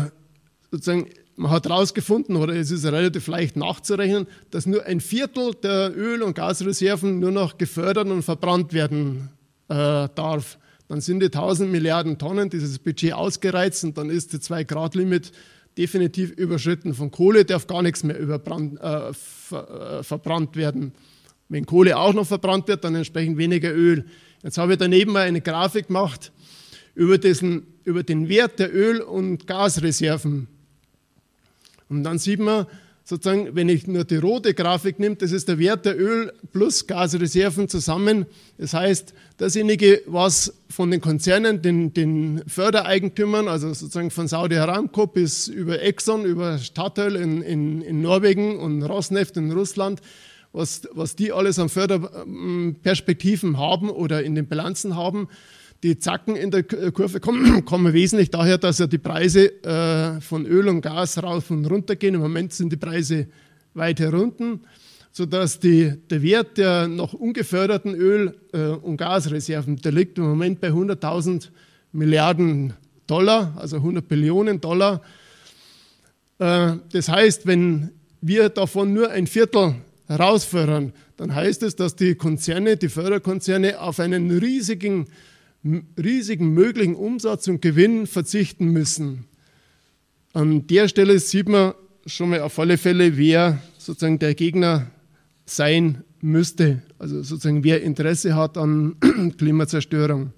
sozusagen 0.71 1.07
man 1.35 1.51
hat 1.51 1.65
herausgefunden, 1.65 2.37
oder 2.37 2.53
es 2.53 2.71
ist 2.71 2.85
relativ 2.85 3.27
leicht 3.27 3.57
nachzurechnen, 3.57 4.25
dass 4.51 4.67
nur 4.67 4.85
ein 4.85 5.01
Viertel 5.01 5.53
der 5.61 5.91
Öl- 5.93 6.21
und 6.21 6.33
Gasreserven 6.33 7.19
nur 7.19 7.31
noch 7.31 7.57
gefördert 7.57 8.07
und 8.07 8.23
verbrannt 8.23 8.71
werden 8.71 9.31
äh, 9.67 10.07
darf. 10.15 10.57
Dann 10.91 10.99
sind 10.99 11.21
die 11.21 11.27
1000 11.27 11.71
Milliarden 11.71 12.17
Tonnen 12.17 12.49
dieses 12.49 12.77
Budget 12.77 13.13
ausgereizt 13.13 13.85
und 13.85 13.97
dann 13.97 14.09
ist 14.09 14.33
das 14.33 14.41
2-Grad-Limit 14.41 15.31
definitiv 15.77 16.31
überschritten. 16.31 16.93
Von 16.93 17.11
Kohle 17.11 17.45
darf 17.45 17.65
gar 17.65 17.81
nichts 17.81 18.03
mehr 18.03 18.19
äh, 18.19 19.13
ver, 19.13 19.99
äh, 19.99 20.03
verbrannt 20.03 20.57
werden. 20.57 20.91
Wenn 21.47 21.65
Kohle 21.65 21.97
auch 21.97 22.11
noch 22.11 22.27
verbrannt 22.27 22.67
wird, 22.67 22.83
dann 22.83 22.95
entsprechend 22.95 23.37
weniger 23.37 23.73
Öl. 23.73 24.03
Jetzt 24.43 24.57
habe 24.57 24.73
ich 24.73 24.79
daneben 24.79 25.13
mal 25.13 25.21
eine 25.21 25.39
Grafik 25.39 25.87
gemacht 25.87 26.33
über, 26.93 27.17
diesen, 27.17 27.67
über 27.85 28.03
den 28.03 28.27
Wert 28.27 28.59
der 28.59 28.75
Öl- 28.75 28.99
und 28.99 29.47
Gasreserven 29.47 30.49
und 31.87 32.03
dann 32.03 32.19
sieht 32.19 32.41
man 32.41 32.67
sozusagen, 33.03 33.55
wenn 33.55 33.69
ich 33.69 33.87
nur 33.87 34.03
die 34.03 34.17
rote 34.17 34.53
Grafik 34.53 34.99
nehme, 34.99 35.15
das 35.15 35.31
ist 35.31 35.47
der 35.47 35.57
Wert 35.59 35.85
der 35.85 35.99
Öl- 35.99 36.31
plus 36.51 36.87
Gasreserven 36.87 37.67
zusammen. 37.67 38.25
Das 38.57 38.73
heißt, 38.73 39.13
dasjenige, 39.37 40.01
was 40.05 40.53
von 40.69 40.91
den 40.91 41.01
Konzernen, 41.01 41.61
den, 41.61 41.93
den 41.93 42.43
Fördereigentümern, 42.47 43.47
also 43.47 43.73
sozusagen 43.73 44.11
von 44.11 44.27
Saudi 44.27 44.55
Aramco 44.55 45.07
bis 45.07 45.47
über 45.47 45.81
Exxon, 45.81 46.25
über 46.25 46.57
Statoil 46.57 47.15
in, 47.15 47.41
in, 47.41 47.81
in 47.81 48.01
Norwegen 48.01 48.59
und 48.59 48.83
Rosneft 48.83 49.37
in 49.37 49.51
Russland, 49.51 50.01
was, 50.53 50.87
was 50.93 51.15
die 51.15 51.31
alles 51.31 51.59
an 51.59 51.69
Förderperspektiven 51.69 53.57
haben 53.57 53.89
oder 53.89 54.23
in 54.23 54.35
den 54.35 54.47
Bilanzen 54.47 54.95
haben, 54.95 55.27
die 55.83 55.97
Zacken 55.97 56.35
in 56.35 56.51
der 56.51 56.63
Kurve 56.63 57.19
kommen, 57.19 57.65
kommen 57.65 57.93
wesentlich 57.93 58.29
daher, 58.29 58.57
dass 58.57 58.79
ja 58.79 58.87
die 58.87 58.97
Preise 58.97 59.63
äh, 59.63 60.21
von 60.21 60.45
Öl 60.45 60.67
und 60.67 60.81
Gas 60.81 61.21
rauf 61.21 61.49
und 61.49 61.65
runter 61.65 61.95
gehen. 61.95 62.15
Im 62.15 62.21
Moment 62.21 62.53
sind 62.53 62.71
die 62.71 62.77
Preise 62.77 63.27
weit 63.73 63.99
herunten, 63.99 64.61
sodass 65.11 65.59
die, 65.59 65.93
der 66.09 66.21
Wert 66.21 66.57
der 66.57 66.87
noch 66.87 67.13
ungeförderten 67.13 67.95
Öl- 67.95 68.35
äh, 68.53 68.67
und 68.67 68.97
Gasreserven, 68.97 69.77
der 69.77 69.91
liegt 69.91 70.17
im 70.17 70.25
Moment 70.25 70.61
bei 70.61 70.69
100.000 70.69 71.49
Milliarden 71.93 72.73
Dollar, 73.07 73.53
also 73.57 73.77
100 73.77 74.07
Billionen 74.07 74.61
Dollar. 74.61 75.01
Äh, 76.37 76.73
das 76.91 77.09
heißt, 77.09 77.47
wenn 77.47 77.91
wir 78.21 78.49
davon 78.49 78.93
nur 78.93 79.09
ein 79.09 79.25
Viertel 79.25 79.75
herausfördern, 80.07 80.93
dann 81.17 81.33
heißt 81.33 81.63
es, 81.63 81.75
dass 81.75 81.95
die 81.95 82.15
Konzerne, 82.15 82.77
die 82.77 82.89
Förderkonzerne 82.89 83.79
auf 83.79 83.99
einen 83.99 84.29
riesigen 84.31 85.07
riesigen 85.63 86.53
möglichen 86.53 86.95
Umsatz 86.95 87.47
und 87.47 87.61
Gewinn 87.61 88.07
verzichten 88.07 88.67
müssen. 88.67 89.25
An 90.33 90.67
der 90.67 90.87
Stelle 90.87 91.19
sieht 91.19 91.49
man 91.49 91.73
schon 92.05 92.29
mal 92.29 92.41
auf 92.41 92.57
alle 92.57 92.77
Fälle, 92.77 93.17
wer 93.17 93.61
sozusagen 93.77 94.19
der 94.19 94.33
Gegner 94.33 94.87
sein 95.45 96.03
müsste, 96.21 96.81
also 96.97 97.21
sozusagen 97.21 97.63
wer 97.63 97.81
Interesse 97.81 98.35
hat 98.35 98.57
an 98.57 98.95
Klimazerstörung. 99.37 100.33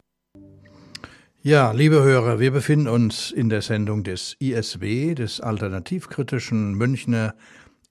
Ja, 1.42 1.74
liebe 1.74 2.02
Hörer, 2.02 2.40
wir 2.40 2.52
befinden 2.52 2.88
uns 2.88 3.30
in 3.32 3.50
der 3.50 3.62
Sendung 3.62 4.04
des 4.04 4.38
ISW, 4.40 5.14
des 5.14 5.42
alternativkritischen 5.42 6.74
Münchner 6.76 7.36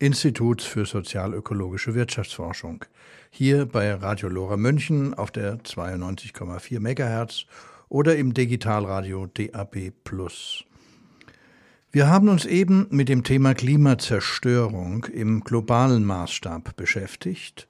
Instituts 0.02 0.64
für 0.64 0.85
sozialökologische 0.85 1.94
Wirtschaftsforschung 1.94 2.85
hier 3.30 3.66
bei 3.66 3.94
Radio 3.94 4.28
Lora 4.28 4.56
München 4.56 5.14
auf 5.14 5.30
der 5.30 5.59
92,4 5.61 6.80
MHz 6.80 7.47
oder 7.88 8.16
im 8.16 8.35
Digitalradio 8.35 9.26
DAB+. 9.26 9.92
Wir 11.92 12.09
haben 12.09 12.28
uns 12.28 12.47
eben 12.47 12.88
mit 12.90 13.09
dem 13.09 13.23
Thema 13.23 13.54
Klimazerstörung 13.54 15.04
im 15.04 15.44
globalen 15.44 16.04
Maßstab 16.04 16.75
beschäftigt 16.75 17.68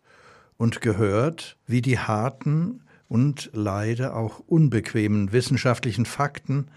und 0.57 0.81
gehört, 0.81 1.59
wie 1.67 1.83
die 1.83 1.99
harten 1.99 2.81
und 3.09 3.51
leider 3.53 4.17
auch 4.17 4.39
unbequemen 4.39 5.33
wissenschaftlichen 5.33 6.07
Fakten 6.07 6.69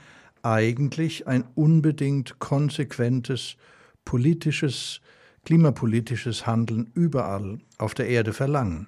eigentlich 0.43 1.27
ein 1.27 1.45
unbedingt 1.55 2.39
konsequentes 2.39 3.55
politisches 4.03 5.00
klimapolitisches 5.45 6.45
Handeln 6.45 6.91
überall 6.93 7.59
auf 7.77 7.93
der 7.93 8.07
Erde 8.07 8.33
verlangen. 8.33 8.87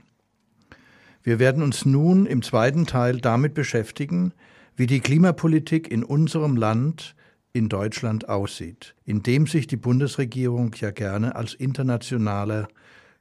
Wir 1.24 1.40
werden 1.40 1.64
uns 1.64 1.86
nun 1.86 2.26
im 2.26 2.42
zweiten 2.42 2.86
Teil 2.86 3.20
damit 3.20 3.54
beschäftigen, 3.54 4.34
wie 4.76 4.88
die 4.88 5.00
Klimapolitik 5.00 5.90
in 5.90 6.04
unserem 6.04 6.56
Land, 6.56 7.16
in 7.54 7.70
Deutschland 7.70 8.30
aussieht, 8.30 8.96
in 9.04 9.24
dem 9.24 9.48
sich 9.48 9.66
die 9.68 9.78
Bundesregierung 9.78 10.76
ja 10.80 10.92
gerne 10.92 11.36
als 11.36 11.54
internationaler 11.54 12.68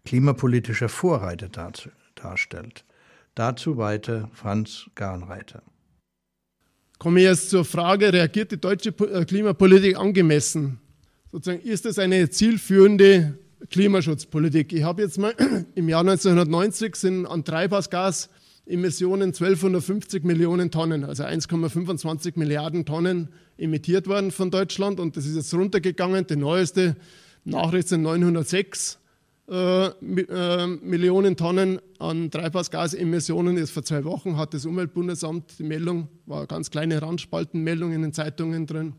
klimapolitischer 0.05 0.89
Vorreiter 0.89 1.49
darstellt. 2.15 2.85
Dazu 3.35 3.77
weiter 3.77 4.29
Franz 4.33 4.91
Garnreiter. 4.95 5.63
Komme 6.99 7.21
jetzt 7.21 7.51
zur 7.51 7.65
Frage, 7.65 8.13
reagiert 8.13 8.53
die 8.53 8.61
deutsche 8.61 8.91
äh, 8.91 9.25
Klimapolitik 9.25 9.99
angemessen 9.99 10.81
sozusagen, 11.37 11.63
ist 11.69 11.85
das 11.85 11.99
eine 11.99 12.31
zielführende 12.31 13.39
Klimaschutzpolitik? 13.71 14.73
Ich 14.73 14.85
habe 14.85 15.03
jetzt 15.03 15.19
mal 15.19 15.35
im 15.75 15.89
Jahr 15.89 16.01
1990 16.01 16.97
sind 16.97 17.27
an 17.27 17.45
Treibhausgasemissionen 17.45 19.29
1250 19.35 20.25
Millionen 20.25 20.71
Tonnen, 20.71 21.05
also 21.05 21.25
1,25 21.25 22.39
Milliarden 22.39 22.87
Tonnen 22.87 23.29
emittiert 23.59 24.07
worden 24.07 24.31
von 24.31 24.51
Deutschland 24.51 24.99
und 24.99 25.19
das 25.19 25.27
ist 25.27 25.37
jetzt 25.37 25.53
runtergegangen. 25.53 26.27
Die 26.27 26.37
neueste 26.37 26.97
Nachricht 27.45 27.89
sind 27.89 28.01
906 28.01 28.99
äh, 29.51 29.89
äh, 29.89 30.67
Millionen 30.67 31.37
Tonnen 31.37 31.81
an 31.99 32.31
Treibhausgasemissionen. 32.31 33.59
Ist 33.59 33.73
vor 33.73 33.83
zwei 33.83 34.05
Wochen 34.05 34.39
hat 34.39 34.55
das 34.55 34.65
Umweltbundesamt 34.65 35.59
die 35.59 35.65
Meldung, 35.65 36.09
war 36.25 36.39
eine 36.39 36.47
ganz 36.47 36.71
kleine 36.71 37.03
Randspaltenmeldung 37.03 37.93
in 37.93 38.01
den 38.01 38.15
Zeitungen 38.15 38.67
drin. 38.67 38.95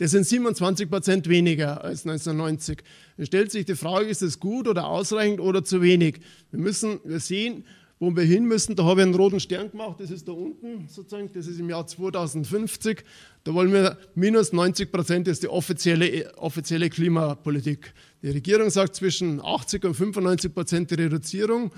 Das 0.00 0.12
sind 0.12 0.26
27 0.26 0.88
Prozent 0.88 1.28
weniger 1.28 1.84
als 1.84 2.06
1990. 2.06 2.78
Es 3.18 3.26
stellt 3.26 3.52
sich 3.52 3.66
die 3.66 3.74
Frage, 3.74 4.06
ist 4.06 4.22
das 4.22 4.40
gut 4.40 4.66
oder 4.66 4.86
ausreichend 4.86 5.40
oder 5.40 5.62
zu 5.62 5.82
wenig? 5.82 6.20
Wir 6.50 6.58
müssen 6.58 7.00
wir 7.04 7.20
sehen, 7.20 7.66
wo 7.98 8.16
wir 8.16 8.22
hin 8.22 8.46
müssen. 8.46 8.74
Da 8.76 8.84
habe 8.84 9.02
ich 9.02 9.06
einen 9.06 9.14
roten 9.14 9.40
Stern 9.40 9.70
gemacht, 9.70 10.00
das 10.00 10.10
ist 10.10 10.26
da 10.26 10.32
unten 10.32 10.88
sozusagen, 10.88 11.28
das 11.34 11.46
ist 11.46 11.60
im 11.60 11.68
Jahr 11.68 11.86
2050. 11.86 13.04
Da 13.44 13.52
wollen 13.52 13.74
wir 13.74 13.98
minus 14.14 14.54
90 14.54 14.90
Prozent, 14.90 15.26
das 15.26 15.32
ist 15.32 15.42
die 15.42 15.48
offizielle, 15.48 16.34
offizielle 16.38 16.88
Klimapolitik. 16.88 17.92
Die 18.22 18.30
Regierung 18.30 18.70
sagt 18.70 18.94
zwischen 18.94 19.44
80 19.44 19.84
und 19.84 19.92
95 19.92 20.54
Prozent 20.54 20.90
die 20.90 20.94
Reduzierung. 20.94 21.72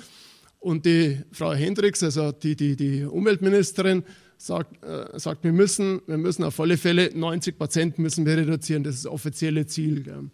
Und 0.60 0.86
die 0.86 1.18
Frau 1.32 1.54
Hendricks, 1.54 2.04
also 2.04 2.30
die, 2.30 2.54
die, 2.54 2.76
die 2.76 3.02
Umweltministerin, 3.02 4.04
sagt, 4.46 4.84
äh, 4.84 5.18
sagt 5.18 5.44
wir, 5.44 5.52
müssen, 5.52 6.02
wir 6.06 6.18
müssen 6.18 6.42
auf 6.44 6.58
alle 6.58 6.76
Fälle 6.76 7.10
90 7.14 7.56
Prozent 7.56 7.98
müssen 7.98 8.26
wir 8.26 8.36
reduzieren. 8.36 8.82
Das 8.82 8.96
ist 8.96 9.04
das 9.04 9.12
offizielle 9.12 9.66
Ziel. 9.66 10.02
Gell. 10.02 10.30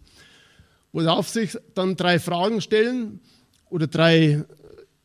Worauf 0.91 1.29
sich 1.29 1.55
dann 1.75 1.95
drei 1.95 2.19
Fragen 2.19 2.61
stellen 2.61 3.19
oder 3.69 3.87
drei 3.87 4.43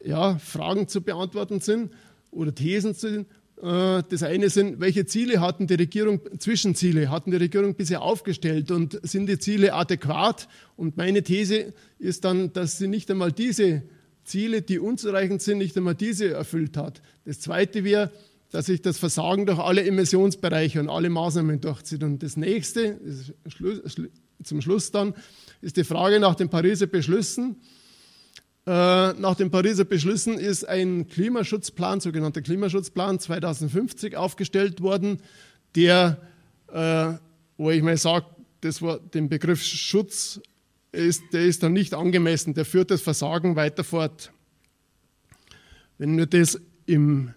ja, 0.02 0.38
Fragen 0.38 0.88
zu 0.88 1.02
beantworten 1.02 1.60
sind 1.60 1.92
oder 2.30 2.54
Thesen 2.54 2.94
sind. 2.94 3.26
Äh, 3.62 4.02
das 4.08 4.22
eine 4.22 4.48
sind, 4.48 4.80
welche 4.80 5.04
Ziele 5.04 5.40
hatten 5.40 5.66
die 5.66 5.74
Regierung, 5.74 6.20
Zwischenziele 6.38 7.10
hatten 7.10 7.30
die 7.30 7.36
Regierung 7.36 7.74
bisher 7.74 8.00
aufgestellt 8.00 8.70
und 8.70 8.98
sind 9.02 9.26
die 9.26 9.38
Ziele 9.38 9.74
adäquat? 9.74 10.48
Und 10.76 10.96
meine 10.96 11.22
These 11.22 11.74
ist 11.98 12.24
dann, 12.24 12.54
dass 12.54 12.78
sie 12.78 12.88
nicht 12.88 13.10
einmal 13.10 13.32
diese 13.32 13.82
Ziele, 14.24 14.62
die 14.62 14.78
unzureichend 14.78 15.42
sind, 15.42 15.58
nicht 15.58 15.76
einmal 15.76 15.94
diese 15.94 16.32
erfüllt 16.32 16.78
hat. 16.78 17.02
Das 17.26 17.40
zweite 17.40 17.84
wäre, 17.84 18.10
dass 18.54 18.66
sich 18.66 18.80
das 18.80 18.98
Versagen 18.98 19.46
durch 19.46 19.58
alle 19.58 19.84
Emissionsbereiche 19.84 20.78
und 20.78 20.88
alle 20.88 21.10
Maßnahmen 21.10 21.60
durchzieht. 21.60 22.04
Und 22.04 22.22
das 22.22 22.36
nächste, 22.36 23.00
zum 24.44 24.60
Schluss 24.60 24.92
dann, 24.92 25.12
ist 25.60 25.76
die 25.76 25.82
Frage 25.82 26.20
nach 26.20 26.36
den 26.36 26.48
Pariser 26.48 26.86
Beschlüssen. 26.86 27.56
Äh, 28.64 28.70
nach 28.70 29.34
den 29.34 29.50
Pariser 29.50 29.84
Beschlüssen 29.84 30.38
ist 30.38 30.68
ein 30.68 31.08
Klimaschutzplan, 31.08 31.98
sogenannter 31.98 32.42
Klimaschutzplan 32.42 33.18
2050 33.18 34.16
aufgestellt 34.16 34.80
worden, 34.80 35.18
der, 35.74 36.20
äh, 36.72 37.14
wo 37.56 37.72
ich 37.72 37.82
mal 37.82 37.96
sage, 37.96 38.26
das 38.60 38.80
den 39.12 39.28
Begriff 39.28 39.64
Schutz, 39.64 40.40
ist, 40.92 41.24
der 41.32 41.44
ist 41.44 41.64
dann 41.64 41.72
nicht 41.72 41.92
angemessen, 41.92 42.54
der 42.54 42.64
führt 42.64 42.92
das 42.92 43.02
Versagen 43.02 43.56
weiter 43.56 43.82
fort. 43.82 44.30
Wenn 45.98 46.16
wir 46.16 46.26
das 46.26 46.60
im, 46.86 47.34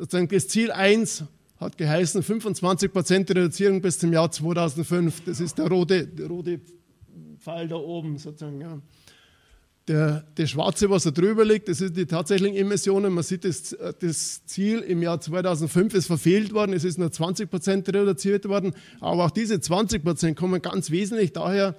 sozusagen 0.00 0.28
das 0.28 0.48
Ziel 0.48 0.72
1 0.72 1.24
hat 1.58 1.76
geheißen 1.76 2.22
25 2.22 2.90
Prozent 2.90 3.30
Reduzierung 3.30 3.82
bis 3.82 3.98
zum 3.98 4.14
Jahr 4.14 4.30
2005, 4.30 5.24
das 5.26 5.40
ist 5.40 5.58
der 5.58 5.68
rote, 5.68 6.06
der 6.06 6.26
rote 6.26 6.58
Pfeil 7.38 7.68
da 7.68 7.76
oben 7.76 8.16
sozusagen. 8.16 8.62
Ja. 8.62 8.80
Der, 9.86 10.24
das 10.36 10.50
Schwarze, 10.50 10.88
was 10.88 11.02
da 11.02 11.10
drüber 11.10 11.44
liegt, 11.44 11.68
das 11.68 11.78
sind 11.78 11.98
die 11.98 12.06
tatsächlichen 12.06 12.56
Emissionen. 12.56 13.12
Man 13.12 13.24
sieht, 13.24 13.44
das, 13.44 13.76
das 14.00 14.46
Ziel 14.46 14.78
im 14.78 15.02
Jahr 15.02 15.20
2005 15.20 15.92
ist 15.92 16.06
verfehlt 16.06 16.54
worden. 16.54 16.72
Es 16.72 16.84
ist 16.84 16.98
nur 16.98 17.12
20 17.12 17.50
Prozent 17.50 17.88
reduziert 17.88 18.48
worden. 18.48 18.72
Aber 19.00 19.26
auch 19.26 19.30
diese 19.30 19.60
20 19.60 20.02
Prozent 20.02 20.38
kommen 20.38 20.62
ganz 20.62 20.90
wesentlich 20.90 21.34
daher, 21.34 21.76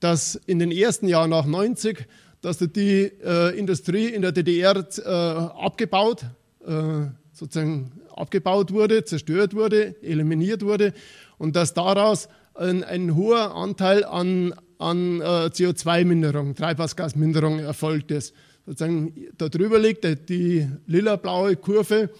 dass 0.00 0.34
in 0.34 0.58
den 0.58 0.72
ersten 0.72 1.06
Jahren 1.06 1.30
nach 1.30 1.46
90, 1.46 2.06
dass 2.40 2.58
die 2.58 3.12
äh, 3.22 3.56
Industrie 3.56 4.06
in 4.06 4.22
der 4.22 4.32
DDR 4.32 4.76
äh, 4.76 5.08
abgebaut, 5.08 6.24
äh, 6.66 7.06
sozusagen 7.34 7.92
abgebaut 8.14 8.72
wurde, 8.72 9.04
zerstört 9.04 9.54
wurde, 9.54 9.96
eliminiert 10.02 10.62
wurde 10.62 10.94
und 11.36 11.56
dass 11.56 11.74
daraus 11.74 12.28
ein, 12.54 12.84
ein 12.84 13.16
hoher 13.16 13.54
Anteil 13.54 14.04
an, 14.04 14.54
an 14.78 15.20
äh, 15.20 15.24
CO2-Minderung, 15.24 16.54
Treibhausgasminderung 16.54 17.58
erfolgt 17.58 18.10
ist. 18.10 18.34
Sozusagen 18.66 19.12
darüber 19.36 19.78
liegt 19.78 20.06
die 20.28 20.66
lila-blaue 20.86 21.56
Kurve 21.56 22.10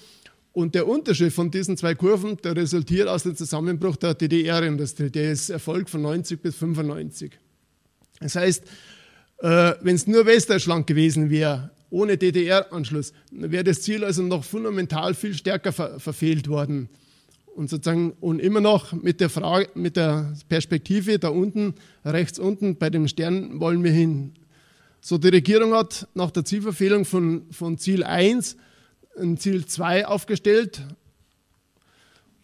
und 0.53 0.75
der 0.75 0.87
Unterschied 0.87 1.33
von 1.33 1.51
diesen 1.51 1.77
zwei 1.77 1.95
Kurven, 1.95 2.37
der 2.39 2.57
resultiert 2.57 3.09
aus 3.09 3.23
dem 3.23 3.35
Zusammenbruch 3.35 3.97
der 3.97 4.15
DDR-Industrie. 4.15 5.11
Der 5.11 5.33
ist 5.33 5.51
erfolgt 5.51 5.91
von 5.91 6.03
90 6.03 6.43
bis 6.43 6.57
95. 6.57 7.33
Das 8.21 8.37
heißt, 8.37 8.63
äh, 9.39 9.73
wenn 9.81 9.97
es 9.97 10.07
nur 10.07 10.27
Westdeutschland 10.27 10.87
gewesen 10.87 11.31
wäre, 11.31 11.71
ohne 11.95 12.19
DDR-Anschluss, 12.19 13.13
wäre 13.31 13.63
das 13.63 13.83
Ziel 13.83 14.03
also 14.05 14.21
noch 14.23 14.43
fundamental 14.43 15.15
viel 15.15 15.33
stärker 15.33 15.73
ver 15.73 16.01
verfehlt 16.01 16.49
worden 16.49 16.89
und 17.55 17.71
sozusagen 17.71 18.15
und 18.21 18.41
immer 18.41 18.61
noch 18.61 18.93
mit 18.93 19.21
der 19.21 19.31
Frage, 19.31 19.69
mit 19.75 19.97
der 19.97 20.35
Perspektive 20.49 21.21
da 21.21 21.29
unten, 21.29 21.75
rechts 22.05 22.41
unten 22.41 22.77
bei 22.79 22.91
dem 22.91 23.07
Stern 23.07 23.61
wollen 23.61 23.85
wir 23.85 23.93
hin. 23.93 24.33
So 25.01 25.19
die 25.19 25.29
Regierung 25.29 25.73
hat 25.73 26.09
nach 26.15 26.33
der 26.33 26.45
Zielverfehlung 26.45 27.05
von, 27.05 27.47
von 27.53 27.79
Ziel 27.79 28.03
1 28.03 28.57
ein 29.17 29.37
Ziel 29.37 29.65
2 29.65 30.09
aufgestellt 30.09 30.83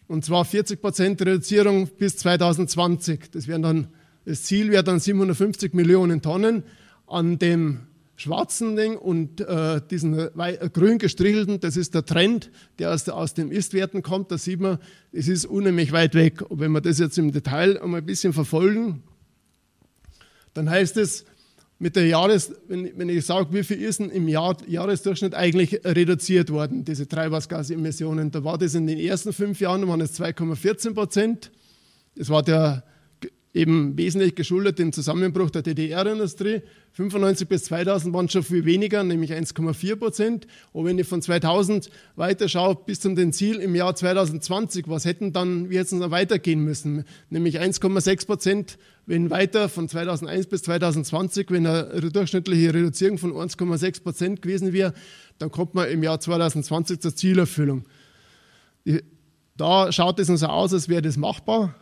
und 0.07 0.23
zwar 0.23 0.45
40 0.45 0.79
Prozent 0.79 1.21
Reduzierung 1.21 1.87
bis 1.87 2.15
2020. 2.15 3.31
Das, 3.31 3.47
dann, 3.47 3.87
das 4.23 4.43
Ziel 4.43 4.71
wäre 4.71 4.85
dann 4.85 5.01
750 5.01 5.73
Millionen 5.73 6.21
Tonnen. 6.21 6.63
An 7.05 7.37
dem 7.37 7.90
schwarzen 8.21 8.75
Ding 8.75 8.97
und 8.97 9.41
äh, 9.41 9.81
diesen 9.89 10.17
äh, 10.17 10.69
grün 10.71 10.99
gestrichelten, 10.99 11.59
das 11.59 11.75
ist 11.75 11.95
der 11.95 12.05
Trend, 12.05 12.51
der 12.79 12.93
aus, 12.93 13.09
aus 13.09 13.33
den 13.33 13.51
Istwerten 13.51 14.03
kommt. 14.03 14.31
Da 14.31 14.37
sieht 14.37 14.59
man, 14.59 14.77
es 15.11 15.27
ist 15.27 15.45
unheimlich 15.45 15.91
weit 15.91 16.13
weg. 16.13 16.41
Und 16.41 16.59
wenn 16.59 16.71
wir 16.71 16.81
das 16.81 16.99
jetzt 16.99 17.17
im 17.17 17.31
Detail 17.31 17.81
einmal 17.81 18.01
ein 18.01 18.05
bisschen 18.05 18.33
verfolgen, 18.33 19.03
dann 20.53 20.69
heißt 20.69 20.97
es, 20.97 21.25
mit 21.79 21.95
der 21.95 22.05
Jahres, 22.05 22.53
wenn, 22.67 22.91
wenn 22.95 23.09
ich 23.09 23.25
sage, 23.25 23.51
wie 23.53 23.63
viel 23.63 23.81
ist 23.81 23.99
denn 23.99 24.11
im 24.11 24.27
Jahr, 24.27 24.55
Jahresdurchschnitt 24.67 25.33
eigentlich 25.33 25.83
reduziert 25.83 26.51
worden, 26.51 26.85
diese 26.85 27.07
Treibhausgasemissionen, 27.07 28.29
da 28.29 28.43
war 28.43 28.59
das 28.59 28.75
in 28.75 28.85
den 28.85 28.99
ersten 28.99 29.33
fünf 29.33 29.59
Jahren, 29.59 29.87
waren 29.87 29.99
es 29.99 30.19
2,14 30.19 30.93
Prozent. 30.93 31.51
Das 32.15 32.29
war 32.29 32.43
der 32.43 32.83
eben 33.53 33.97
wesentlich 33.97 34.35
geschuldet 34.35 34.79
dem 34.79 34.93
Zusammenbruch 34.93 35.49
der 35.49 35.61
DDR-Industrie. 35.61 36.61
95 36.93 37.47
bis 37.47 37.65
2000 37.65 38.13
waren 38.13 38.29
schon 38.29 38.43
viel 38.43 38.65
weniger, 38.65 39.03
nämlich 39.03 39.33
1,4 39.33 39.95
Prozent. 39.97 40.47
Und 40.71 40.85
wenn 40.85 40.97
ich 40.97 41.07
von 41.07 41.21
2000 41.21 41.89
weiter 42.15 42.47
schaue 42.47 42.75
bis 42.75 43.01
zum 43.01 43.31
Ziel 43.33 43.57
im 43.57 43.75
Jahr 43.75 43.93
2020, 43.93 44.87
was 44.87 45.05
hätten 45.05 45.33
dann 45.33 45.69
wir 45.69 45.79
jetzt 45.79 45.91
noch 45.91 46.11
weitergehen 46.11 46.63
müssen? 46.63 47.03
Nämlich 47.29 47.59
1,6 47.59 48.25
Prozent, 48.25 48.77
wenn 49.05 49.29
weiter 49.29 49.67
von 49.67 49.89
2001 49.89 50.47
bis 50.47 50.63
2020, 50.63 51.51
wenn 51.51 51.67
eine 51.67 52.11
durchschnittliche 52.11 52.73
Reduzierung 52.73 53.17
von 53.17 53.33
1,6 53.33 54.03
Prozent 54.03 54.41
gewesen 54.41 54.71
wäre, 54.71 54.93
dann 55.39 55.51
kommt 55.51 55.73
man 55.73 55.89
im 55.89 56.03
Jahr 56.03 56.19
2020 56.19 57.01
zur 57.01 57.15
Zielerfüllung. 57.15 57.85
Da 59.57 59.91
schaut 59.91 60.19
es 60.19 60.29
uns 60.29 60.39
so 60.39 60.47
aus, 60.47 60.73
als 60.73 60.87
wäre 60.87 61.01
das 61.01 61.17
machbar. 61.17 61.75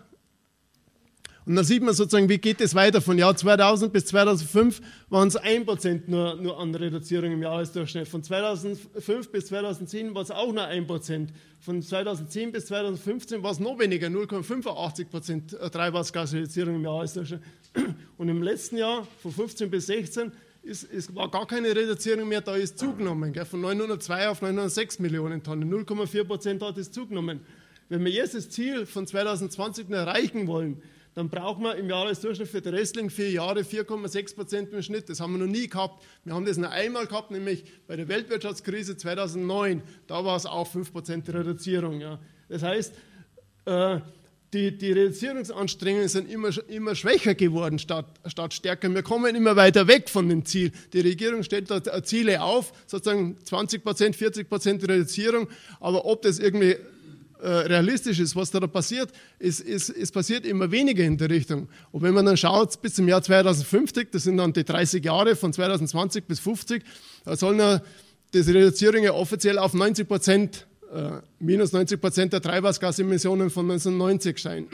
Und 1.50 1.56
dann 1.56 1.66
sieht 1.66 1.82
man 1.82 1.96
sozusagen, 1.96 2.30
wie 2.30 2.38
geht 2.38 2.62
es 2.62 2.76
weiter. 2.76 3.02
Von 3.02 3.18
Jahr 3.18 3.36
2000 3.36 3.92
bis 3.92 4.06
2005 4.06 4.82
waren 5.10 5.30
es 5.30 5.36
1% 5.36 6.02
nur, 6.06 6.36
nur 6.36 6.60
an 6.60 6.76
Reduzierung 6.76 7.32
im 7.32 7.42
Jahresdurchschnitt. 7.42 8.08
Von 8.08 8.22
2005 8.22 9.32
bis 9.32 9.48
2010 9.48 10.14
war 10.14 10.22
es 10.22 10.30
auch 10.30 10.54
nur 10.54 10.64
1%. 10.64 11.30
Von 11.60 11.82
2010 11.82 12.52
bis 12.52 12.68
2015 12.68 13.42
war 13.42 13.50
es 13.50 13.60
noch 13.60 13.80
weniger, 13.80 14.10
0,85% 14.10 15.70
Treibhausgasreduzierung 15.72 16.76
im 16.76 16.84
Jahresdurchschnitt. 16.84 17.42
Und 18.20 18.30
im 18.30 18.44
letzten 18.44 18.78
Jahr, 18.78 19.08
von 19.24 19.32
15 19.32 19.72
bis 19.72 19.88
16, 19.88 20.32
ist, 20.62 20.84
ist, 20.84 21.16
war 21.16 21.32
gar 21.32 21.48
keine 21.48 21.76
Reduzierung 21.76 22.30
mehr, 22.30 22.42
da 22.42 22.58
ist 22.58 22.78
zugenommen. 22.78 23.34
Gell, 23.34 23.46
von 23.46 23.62
902 23.62 24.30
auf 24.30 24.44
906 24.44 25.00
Millionen 25.00 25.42
Tonnen. 25.42 25.74
0,4% 25.74 26.64
hat 26.64 26.78
es 26.78 26.92
zugenommen. 26.92 27.40
Wenn 27.90 28.06
wir 28.06 28.12
jetzt 28.12 28.36
das 28.36 28.52
Ziel 28.52 28.86
von 28.86 29.08
2020 29.08 29.90
erreichen 29.90 30.46
wollen, 30.46 30.84
dann 31.16 31.30
braucht 31.30 31.60
man 31.60 31.78
im 31.78 31.90
Jahresdurchschnitt 31.90 32.48
für 32.48 32.62
die 32.62 32.72
Wrestling 32.72 33.10
vier 33.10 33.32
Jahre 33.32 33.62
4,6 33.62 34.36
Prozent 34.36 34.74
im 34.74 34.82
Schnitt. 34.82 35.10
Das 35.10 35.20
haben 35.20 35.34
wir 35.34 35.46
noch 35.46 35.52
nie 35.52 35.68
gehabt. 35.68 36.04
Wir 36.24 36.34
haben 36.34 36.46
das 36.46 36.58
nur 36.58 36.70
einmal 36.70 37.08
gehabt, 37.08 37.32
nämlich 37.32 37.64
bei 37.88 37.96
der 37.96 38.08
Weltwirtschaftskrise 38.08 38.96
2009. 38.96 39.82
Da 40.08 40.24
war 40.24 40.38
es 40.38 40.46
auch 40.46 40.68
5 40.68 40.92
Prozent 40.92 41.30
Reduzierung. 41.30 42.00
Ja. 42.00 42.20
Das 42.48 42.64
heißt, 42.64 42.94
äh, 43.66 44.00
die, 44.54 44.76
die, 44.76 44.92
Reduzierungsanstrengungen 44.92 46.08
sind 46.08 46.30
immer, 46.30 46.50
immer 46.70 46.96
schwächer 46.96 47.36
geworden 47.36 47.78
statt, 47.78 48.08
statt 48.26 48.54
stärker. 48.54 48.92
Wir 48.94 49.04
kommen 49.04 49.36
immer 49.36 49.56
weiter 49.56 49.88
weg 49.88 50.10
von 50.10 50.28
dem 50.28 50.44
Ziel. 50.44 50.72
Die 50.92 51.02
Regierung 51.02 51.44
stellt 51.44 51.70
da 51.70 52.04
Ziele 52.04 52.42
auf, 52.42 52.74
sozusagen 52.88 53.38
20 53.44 53.84
Prozent, 53.84 54.16
40 54.16 54.50
Prozent 54.50 54.84
Reduzierung. 54.88 55.48
Aber 55.80 56.06
ob 56.06 56.24
das 56.24 56.40
irgendwie 56.40 56.72
äh, 56.72 56.80
realistisch 57.48 58.20
ist, 58.20 58.36
was 58.36 58.52
da 58.52 58.60
passiert, 58.68 59.12
ist, 59.40 59.62
ist, 59.62 59.90
ist 59.90 60.12
passiert 60.12 60.46
immer 60.46 60.72
weniger 60.72 61.04
in 61.04 61.18
der 61.18 61.30
Richtung. 61.30 61.70
Und 61.92 62.02
wenn 62.02 62.14
man 62.14 62.26
dann 62.26 62.38
schaut, 62.38 62.82
bis 62.82 62.96
zum 62.96 63.08
Jahr 63.08 63.22
2050, 63.22 64.10
das 64.12 64.24
sind 64.24 64.38
dann 64.38 64.52
die 64.52 64.64
30 64.66 65.04
Jahre 65.04 65.36
von 65.36 65.54
2020 65.54 66.26
bis 66.26 66.40
50, 66.40 66.84
da 67.24 67.36
sollen 67.36 67.60
ja 67.60 67.82
diese 68.34 68.54
Reduzierungen 68.54 69.12
offiziell 69.12 69.58
auf 69.58 69.74
90 69.74 70.08
Prozent, 70.08 70.68
äh, 70.94 71.22
minus 71.40 71.72
90 71.72 72.02
Prozent 72.02 72.34
der 72.34 72.42
Treibhausgasemissionen 72.42 73.50
von 73.50 73.66
1990 73.72 74.38
sein. 74.38 74.68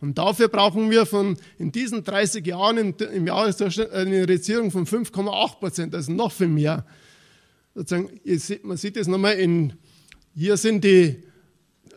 Und 0.00 0.18
dafür 0.18 0.48
brauchen 0.48 0.90
wir 0.90 1.06
von, 1.06 1.36
in 1.58 1.72
diesen 1.72 2.04
30 2.04 2.46
Jahren 2.46 2.78
im, 2.78 2.94
im 3.12 3.26
Jahresdurchschnitt 3.26 3.90
eine 3.92 4.22
Reduzierung 4.22 4.70
von 4.70 4.86
5,8 4.86 5.58
Prozent, 5.58 5.94
also 5.94 6.12
noch 6.12 6.32
viel 6.32 6.48
mehr. 6.48 6.84
Sozusagen, 7.74 8.08
man 8.62 8.76
sieht 8.76 8.96
es 8.96 9.06
nochmal 9.06 9.34
in, 9.34 9.74
hier 10.34 10.56
sind 10.56 10.84
die 10.84 11.22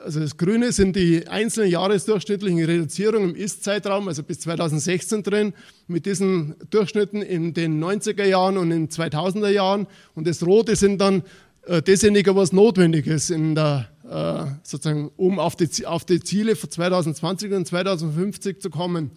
also 0.04 0.20
das 0.20 0.38
Grüne 0.38 0.72
sind 0.72 0.96
die 0.96 1.28
einzelnen 1.28 1.70
jahresdurchschnittlichen 1.70 2.64
Reduzierungen 2.64 3.32
im 3.32 3.36
Ist-Zeitraum, 3.36 4.08
also 4.08 4.24
bis 4.24 4.40
2016 4.42 5.24
drin, 5.24 5.54
mit 5.88 6.06
diesen 6.06 6.56
Durchschnitten 6.70 7.22
in 7.22 7.54
den 7.54 7.84
90er 7.84 8.26
Jahren 8.26 8.58
und 8.58 8.72
in 8.72 8.88
den 8.88 8.90
2000er 8.90 9.50
Jahren. 9.50 9.88
Und 10.16 10.28
das 10.28 10.46
Rote 10.46 10.76
sind 10.76 11.00
dann 11.00 11.24
äh, 11.66 11.82
dasjenige, 11.82 12.36
was 12.36 12.52
notwendig 12.52 13.08
ist, 13.08 13.30
in 13.30 13.56
der, 13.56 13.90
äh, 14.10 14.52
sozusagen, 14.64 15.12
um 15.18 15.40
auf 15.40 15.56
die, 15.56 15.86
auf 15.86 16.06
die 16.06 16.20
Ziele 16.22 16.56
von 16.56 16.70
2020 16.70 17.52
und 17.52 17.66
2050 17.68 18.62
zu 18.62 18.70
kommen. 18.70 19.12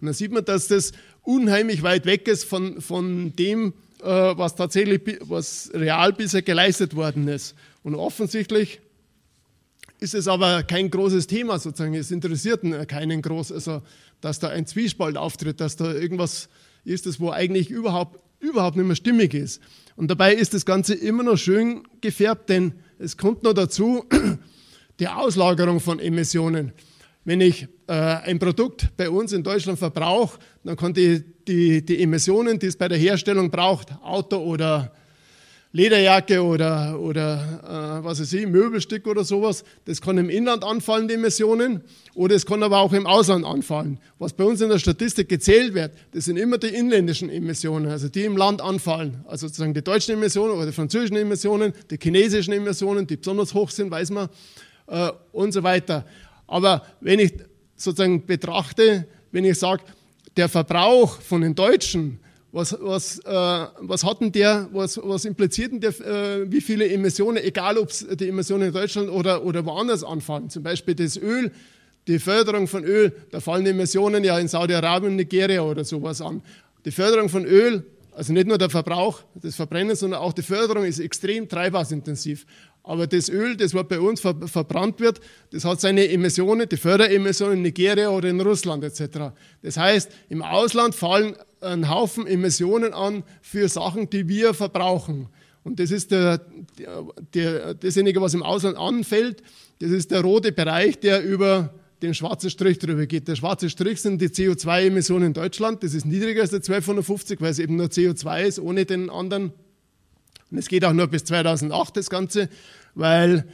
Und 0.00 0.06
dann 0.06 0.14
sieht 0.14 0.32
man, 0.32 0.44
dass 0.44 0.68
das 0.68 0.92
unheimlich 1.22 1.82
weit 1.82 2.06
weg 2.06 2.28
ist 2.28 2.44
von, 2.44 2.80
von 2.80 3.34
dem, 3.36 3.72
äh, 4.02 4.06
was 4.06 4.54
tatsächlich, 4.54 5.18
was 5.22 5.70
real 5.72 6.12
bisher 6.12 6.42
geleistet 6.42 6.94
worden 6.94 7.28
ist. 7.28 7.54
Und 7.82 7.94
offensichtlich 7.94 8.80
ist 9.98 10.14
es 10.14 10.28
aber 10.28 10.62
kein 10.62 10.90
großes 10.90 11.26
Thema 11.26 11.58
sozusagen. 11.58 11.94
Es 11.94 12.10
interessiert 12.10 12.62
keinen 12.88 13.22
groß, 13.22 13.52
also 13.52 13.82
dass 14.20 14.38
da 14.38 14.48
ein 14.48 14.66
Zwiespalt 14.66 15.16
auftritt, 15.16 15.60
dass 15.60 15.76
da 15.76 15.92
irgendwas 15.92 16.48
ist, 16.84 17.06
das 17.06 17.20
wo 17.20 17.30
eigentlich 17.30 17.70
überhaupt, 17.70 18.20
überhaupt 18.40 18.76
nicht 18.76 18.86
mehr 18.86 18.96
stimmig 18.96 19.34
ist. 19.34 19.60
Und 19.96 20.10
dabei 20.10 20.34
ist 20.34 20.54
das 20.54 20.66
Ganze 20.66 20.94
immer 20.94 21.22
noch 21.22 21.36
schön 21.36 21.82
gefärbt, 22.00 22.48
denn 22.48 22.74
es 22.98 23.16
kommt 23.16 23.42
noch 23.42 23.54
dazu 23.54 24.04
die 25.00 25.08
Auslagerung 25.08 25.80
von 25.80 25.98
Emissionen. 25.98 26.72
Wenn 27.24 27.40
ich 27.40 27.66
äh, 27.88 27.92
ein 27.92 28.38
Produkt 28.38 28.96
bei 28.96 29.10
uns 29.10 29.32
in 29.32 29.42
Deutschland 29.42 29.78
verbrauche, 29.78 30.38
dann 30.62 30.76
kann 30.76 30.94
die, 30.94 31.24
die, 31.48 31.84
die 31.84 32.02
Emissionen, 32.02 32.58
die 32.58 32.66
es 32.66 32.76
bei 32.76 32.88
der 32.88 32.98
Herstellung 32.98 33.50
braucht, 33.50 33.92
Auto 34.02 34.36
oder 34.36 34.92
Lederjacke 35.76 36.42
oder, 36.42 36.98
oder 36.98 38.00
äh, 38.00 38.04
was 38.04 38.18
weiß 38.18 38.32
ich, 38.32 38.46
Möbelstück 38.46 39.06
oder 39.06 39.24
sowas, 39.24 39.62
das 39.84 40.00
kann 40.00 40.16
im 40.16 40.30
Inland 40.30 40.64
anfallen, 40.64 41.06
die 41.06 41.14
Emissionen, 41.14 41.82
oder 42.14 42.34
es 42.34 42.46
kann 42.46 42.62
aber 42.62 42.78
auch 42.78 42.94
im 42.94 43.06
Ausland 43.06 43.44
anfallen. 43.44 43.98
Was 44.18 44.32
bei 44.32 44.44
uns 44.44 44.62
in 44.62 44.70
der 44.70 44.78
Statistik 44.78 45.28
gezählt 45.28 45.74
wird, 45.74 45.92
das 46.12 46.24
sind 46.24 46.38
immer 46.38 46.56
die 46.56 46.68
inländischen 46.68 47.28
Emissionen, 47.28 47.90
also 47.90 48.08
die 48.08 48.24
im 48.24 48.38
Land 48.38 48.62
anfallen. 48.62 49.22
Also 49.28 49.48
sozusagen 49.48 49.74
die 49.74 49.82
deutschen 49.82 50.14
Emissionen 50.14 50.52
oder 50.52 50.64
die 50.64 50.72
französischen 50.72 51.16
Emissionen, 51.16 51.74
die 51.90 51.98
chinesischen 52.02 52.54
Emissionen, 52.54 53.06
die 53.06 53.18
besonders 53.18 53.52
hoch 53.52 53.68
sind, 53.68 53.90
weiß 53.90 54.10
man, 54.12 54.30
äh, 54.86 55.10
und 55.32 55.52
so 55.52 55.62
weiter. 55.62 56.06
Aber 56.46 56.86
wenn 57.02 57.18
ich 57.18 57.34
sozusagen 57.76 58.24
betrachte, 58.24 59.06
wenn 59.30 59.44
ich 59.44 59.58
sage, 59.58 59.82
der 60.38 60.48
Verbrauch 60.48 61.20
von 61.20 61.42
den 61.42 61.54
Deutschen, 61.54 62.18
was, 62.52 62.76
was, 62.80 63.18
äh, 63.18 63.66
was 63.80 64.04
hat 64.04 64.20
denn 64.20 64.32
der, 64.32 64.68
was, 64.72 64.98
was 65.02 65.24
impliziert 65.24 65.72
denn 65.72 65.80
der, 65.80 66.00
äh, 66.00 66.50
wie 66.50 66.60
viele 66.60 66.88
Emissionen, 66.88 67.42
egal 67.42 67.76
ob 67.78 67.90
die 67.90 68.28
Emissionen 68.28 68.68
in 68.68 68.72
Deutschland 68.72 69.10
oder, 69.10 69.44
oder 69.44 69.64
woanders 69.66 70.04
anfallen, 70.04 70.48
zum 70.48 70.62
Beispiel 70.62 70.94
das 70.94 71.16
Öl, 71.16 71.50
die 72.06 72.18
Förderung 72.18 72.68
von 72.68 72.84
Öl, 72.84 73.12
da 73.30 73.40
fallen 73.40 73.66
Emissionen 73.66 74.22
ja 74.22 74.38
in 74.38 74.48
Saudi-Arabien, 74.48 75.16
Nigeria 75.16 75.62
oder 75.62 75.84
sowas 75.84 76.20
an. 76.20 76.40
Die 76.84 76.92
Förderung 76.92 77.28
von 77.28 77.44
Öl, 77.44 77.84
also 78.12 78.32
nicht 78.32 78.46
nur 78.46 78.58
der 78.58 78.70
Verbrauch, 78.70 79.22
das 79.34 79.56
Verbrennen, 79.56 79.96
sondern 79.96 80.20
auch 80.20 80.32
die 80.32 80.42
Förderung 80.42 80.84
ist 80.84 81.00
extrem 81.00 81.48
treibhausintensiv. 81.48 82.46
Aber 82.86 83.08
das 83.08 83.28
Öl, 83.28 83.56
das 83.56 83.74
was 83.74 83.88
bei 83.88 83.98
uns 83.98 84.20
ver 84.20 84.36
verbrannt 84.46 85.00
wird, 85.00 85.20
das 85.50 85.64
hat 85.64 85.80
seine 85.80 86.08
Emissionen, 86.08 86.68
die 86.68 86.76
Förderemissionen 86.76 87.56
in 87.56 87.62
Nigeria 87.62 88.10
oder 88.10 88.28
in 88.28 88.40
Russland 88.40 88.84
etc. 88.84 89.32
Das 89.60 89.76
heißt, 89.76 90.08
im 90.28 90.40
Ausland 90.40 90.94
fallen 90.94 91.34
ein 91.60 91.90
Haufen 91.90 92.28
Emissionen 92.28 92.94
an 92.94 93.24
für 93.42 93.68
Sachen, 93.68 94.08
die 94.08 94.28
wir 94.28 94.54
verbrauchen. 94.54 95.28
Und 95.64 95.80
das 95.80 95.90
ist 95.90 96.12
der, 96.12 96.40
der, 97.34 97.74
dasjenige, 97.74 98.20
was 98.20 98.34
im 98.34 98.44
Ausland 98.44 98.76
anfällt, 98.76 99.42
das 99.80 99.90
ist 99.90 100.12
der 100.12 100.20
rote 100.20 100.52
Bereich, 100.52 101.00
der 101.00 101.24
über 101.24 101.74
den 102.02 102.14
schwarzen 102.14 102.50
Strich 102.50 102.78
drüber 102.78 103.06
geht. 103.06 103.26
Der 103.26 103.34
schwarze 103.34 103.68
Strich 103.68 104.00
sind 104.00 104.22
die 104.22 104.28
CO2-Emissionen 104.28 105.26
in 105.26 105.32
Deutschland. 105.32 105.82
Das 105.82 105.92
ist 105.92 106.06
niedriger 106.06 106.42
als 106.42 106.50
der 106.50 106.58
1250, 106.58 107.40
weil 107.40 107.50
es 107.50 107.58
eben 107.58 107.74
nur 107.74 107.86
CO2 107.86 108.44
ist, 108.44 108.60
ohne 108.60 108.84
den 108.84 109.10
anderen 109.10 109.52
und 110.50 110.58
es 110.58 110.68
geht 110.68 110.84
auch 110.84 110.92
nur 110.92 111.08
bis 111.08 111.24
2008 111.24 111.96
das 111.96 112.10
Ganze, 112.10 112.48
weil 112.94 113.46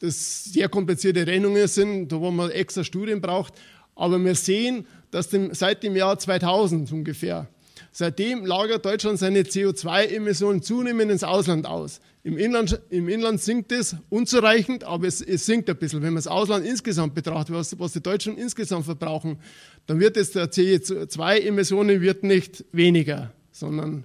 das 0.00 0.44
sehr 0.44 0.68
komplizierte 0.68 1.26
Rechnungen 1.26 1.66
sind, 1.68 2.12
wo 2.12 2.30
man 2.30 2.50
extra 2.50 2.84
Studien 2.84 3.20
braucht. 3.20 3.54
Aber 3.94 4.22
wir 4.22 4.34
sehen, 4.34 4.86
dass 5.10 5.28
dem, 5.28 5.54
seit 5.54 5.82
dem 5.82 5.94
Jahr 5.94 6.18
2000 6.18 6.90
ungefähr, 6.92 7.48
seitdem 7.92 8.44
lagert 8.44 8.84
Deutschland 8.84 9.18
seine 9.18 9.42
CO2-Emissionen 9.42 10.62
zunehmend 10.62 11.12
ins 11.12 11.22
Ausland 11.22 11.66
aus. 11.66 12.00
Im 12.24 12.36
Inland, 12.38 12.80
Im 12.90 13.08
Inland 13.08 13.40
sinkt 13.40 13.70
es 13.70 13.96
unzureichend, 14.08 14.82
aber 14.82 15.06
es, 15.06 15.20
es, 15.20 15.46
sinkt 15.46 15.70
ein 15.70 15.76
bisschen. 15.76 16.02
Wenn 16.02 16.14
man 16.14 16.16
das 16.16 16.26
Ausland 16.26 16.66
insgesamt 16.66 17.14
betrachtet, 17.14 17.54
was, 17.54 17.78
was 17.78 17.92
die 17.92 18.02
Deutschen 18.02 18.36
insgesamt 18.36 18.86
verbrauchen, 18.86 19.38
dann 19.86 20.00
wird 20.00 20.16
es 20.16 20.32
der 20.32 20.50
CO2-Emissionen 20.50 22.00
nicht 22.22 22.64
weniger, 22.72 23.32
sondern 23.52 24.04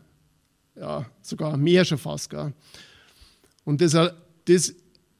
ja, 0.79 1.05
sogar 1.21 1.57
mehr 1.57 1.85
schon 1.85 1.97
fast. 1.97 2.29
Gell. 2.29 2.53
Und 3.65 3.81
das, 3.81 3.95
das 4.45 4.75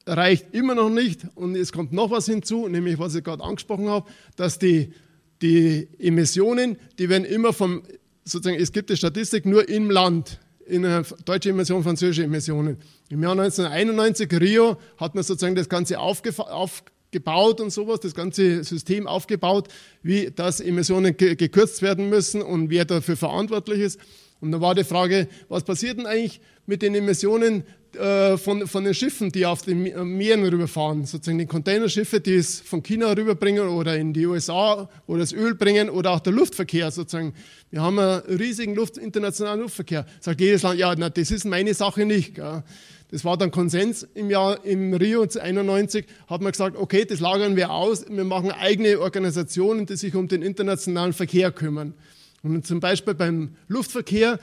reicht 0.06 0.54
immer 0.54 0.76
noch 0.76 0.89
nicht. 0.89 1.22
Und 1.36 1.56
es 1.56 1.72
kommt 1.72 1.91
noch 1.91 2.12
was 2.12 2.26
hinzu, 2.26 2.67
nämlich 2.67 2.98
was 3.00 3.15
ich 3.15 3.24
gerade 3.24 3.43
angesprochen 3.43 3.89
habe, 3.89 4.10
dass 4.36 4.60
die, 4.60 4.93
die 5.41 5.88
Emissionen, 6.00 6.78
die 6.98 7.10
werden 7.10 7.26
immer 7.26 7.54
vom, 7.54 7.84
sozusagen, 8.24 8.60
es 8.60 8.72
gibt 8.72 8.89
die 8.89 8.98
Statistik 8.98 9.45
nur 9.45 9.67
im 9.67 9.89
Land, 9.89 10.39
in 10.65 10.86
einer 10.86 11.04
deutschen 11.26 11.52
Emission, 11.52 11.84
französische 11.84 12.24
Emissionen. 12.24 12.78
Im 13.10 13.24
Jahr 13.24 13.32
1991, 13.32 14.32
Rio, 14.39 14.78
hat 14.98 15.15
man 15.15 15.24
sozusagen 15.24 15.56
das 15.56 15.67
Ganze 15.67 16.00
aufgebaut 16.00 17.60
und 17.60 17.72
sowas, 17.72 18.02
das 18.02 18.13
ganze 18.13 18.63
System 18.63 19.08
aufgebaut, 19.08 19.67
wie 20.04 20.30
das 20.34 20.60
Emissionen 20.60 21.17
gekürzt 21.17 21.82
werden 21.82 22.10
müssen 22.10 22.43
und 22.43 22.69
wer 22.69 22.86
dafür 22.86 23.17
verantwortlich 23.17 23.80
ist. 23.80 24.00
Und 24.41 24.52
dann 24.52 24.62
war 24.62 24.75
die 24.75 24.84
Frage, 24.84 25.28
was 25.49 25.63
passiert 25.63 25.97
denn 25.97 26.06
eigentlich 26.06 26.39
mit 26.65 26.82
den 26.82 26.95
Emissionen 26.95 27.63
äh, 27.93 28.38
von, 28.38 28.67
von 28.67 28.84
den 28.84 28.93
Schiffen, 28.93 29.32
die 29.32 29.45
auf 29.45 29.63
den 29.63 29.86
äh, 29.86 30.04
Meeren 30.06 30.45
rüberfahren? 30.45 31.06
Sozusagen 31.06 31.39
die 31.39 31.45
Containerschiffe, 31.45 32.21
die 32.21 32.36
es 32.36 32.62
von 32.62 32.82
China 32.82 33.12
rüberbringen 33.12 33.67
oder 33.67 33.97
in 33.97 34.13
die 34.13 34.25
USA, 34.25 34.89
wo 35.08 35.17
das 35.17 35.34
Öl 35.34 35.56
bringen 35.56 35.89
oder 35.89 36.12
auch 36.12 36.19
der 36.21 36.34
Luftverkehr 36.34 36.91
sozusagen. 36.91 37.34
Wir 37.69 37.82
haben 37.82 37.99
einen 37.99 38.21
riesigen 38.21 38.75
Luft, 38.75 38.97
internationalen 38.97 39.62
Luftverkehr. 39.62 40.06
Sagt 40.21 40.39
jedes 40.39 40.63
Land, 40.63 40.80
ja, 40.80 40.93
na, 40.97 41.10
das 41.10 41.32
ist 41.32 41.45
meine 41.45 41.73
Sache 41.73 42.06
nicht. 42.06 42.36
Gell? 42.36 42.63
Das 43.12 43.25
war 43.25 43.38
dann 43.38 43.49
Konsens 43.49 44.08
im 44.13 44.30
Jahr, 44.30 44.63
im 44.63 44.93
Rio 44.93 45.23
91, 45.23 46.06
hat 46.28 46.41
man 46.41 46.52
gesagt, 46.52 46.78
okay, 46.78 47.06
das 47.06 47.19
lagern 47.19 47.56
wir 47.56 47.71
aus, 47.71 48.06
wir 48.08 48.23
machen 48.23 48.52
eigene 48.52 48.99
Organisationen, 48.99 49.88
die 49.88 49.95
sich 49.95 50.13
um 50.13 50.28
den 50.28 50.43
internationalen 50.43 51.13
Verkehr 51.13 51.52
kümmern. 51.52 51.95
Und 52.43 52.65
zum 52.65 52.80
Beispiel 52.80 53.13
beim 53.13 53.56
Luftverkehr, 53.67 54.39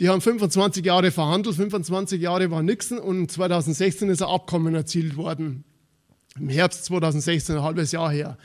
die 0.00 0.08
haben 0.08 0.20
25 0.20 0.84
Jahre 0.84 1.10
verhandelt, 1.10 1.56
25 1.56 2.20
Jahre 2.20 2.50
war 2.50 2.62
Nixon 2.62 2.98
und 2.98 3.30
2016 3.30 4.08
ist 4.08 4.22
ein 4.22 4.28
Abkommen 4.28 4.74
erzielt 4.74 5.16
worden. 5.16 5.64
Im 6.38 6.48
Herbst 6.48 6.84
2016, 6.86 7.56
ein 7.56 7.62
halbes 7.62 7.92
Jahr 7.92 8.10
her. 8.10 8.38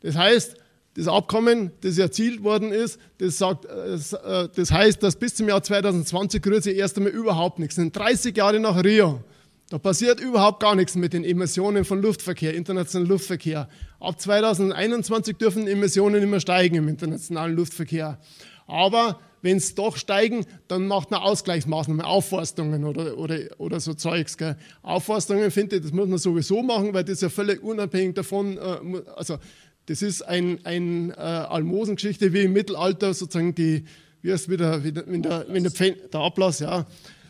Das 0.00 0.16
heißt, 0.16 0.56
das 0.96 1.08
Abkommen, 1.08 1.72
das 1.80 1.98
erzielt 1.98 2.42
worden 2.44 2.70
ist, 2.70 3.00
das, 3.18 3.38
sagt, 3.38 3.64
äh, 3.64 4.48
das 4.54 4.70
heißt, 4.70 5.02
dass 5.02 5.16
bis 5.16 5.34
zum 5.34 5.48
Jahr 5.48 5.62
2020 5.62 6.44
rührt 6.46 6.64
sich 6.64 6.76
erst 6.76 6.96
einmal 6.96 7.12
überhaupt 7.12 7.58
nichts. 7.58 7.76
Sind 7.76 7.96
30 7.96 8.36
Jahre 8.36 8.60
nach 8.60 8.82
Rio. 8.82 9.22
Da 9.70 9.78
passiert 9.78 10.20
überhaupt 10.20 10.60
gar 10.60 10.74
nichts 10.74 10.94
mit 10.94 11.14
den 11.14 11.24
Emissionen 11.24 11.84
von 11.84 12.02
Luftverkehr, 12.02 12.54
internationalen 12.54 13.08
Luftverkehr. 13.08 13.68
Ab 13.98 14.20
2021 14.20 15.36
dürfen 15.38 15.66
Emissionen 15.66 16.22
immer 16.22 16.38
steigen 16.38 16.76
im 16.76 16.88
internationalen 16.88 17.56
Luftverkehr. 17.56 18.18
Aber 18.66 19.20
wenn 19.40 19.56
es 19.56 19.74
doch 19.74 19.96
steigen, 19.96 20.46
dann 20.68 20.86
macht 20.86 21.10
man 21.10 21.20
Ausgleichsmaßnahmen, 21.20 22.04
Aufforstungen 22.04 22.84
oder, 22.84 23.16
oder, 23.18 23.38
oder 23.58 23.80
so 23.80 23.94
Zeugs. 23.94 24.36
Gell. 24.36 24.56
Aufforstungen 24.82 25.50
finde 25.50 25.76
ich, 25.76 25.82
das 25.82 25.92
muss 25.92 26.08
man 26.08 26.18
sowieso 26.18 26.62
machen, 26.62 26.92
weil 26.92 27.04
das 27.04 27.20
ja 27.20 27.28
völlig 27.28 27.62
unabhängig 27.62 28.14
davon, 28.14 28.58
äh, 28.58 29.02
also 29.16 29.38
das 29.86 30.02
ist 30.02 30.22
eine 30.22 30.58
ein, 30.64 31.10
äh, 31.10 31.14
Almosengeschichte 31.14 32.32
wie 32.32 32.42
im 32.42 32.52
Mittelalter, 32.52 33.12
sozusagen 33.12 33.54
die, 33.54 33.84
wie 34.22 34.32
heißt 34.32 34.48
wieder, 34.48 34.82
wenn 34.82 35.22
der, 35.22 35.46
wenn 35.48 35.62
der, 35.62 35.72
der 35.72 36.20
Ablass, 36.20 36.60
ja, 36.60 36.86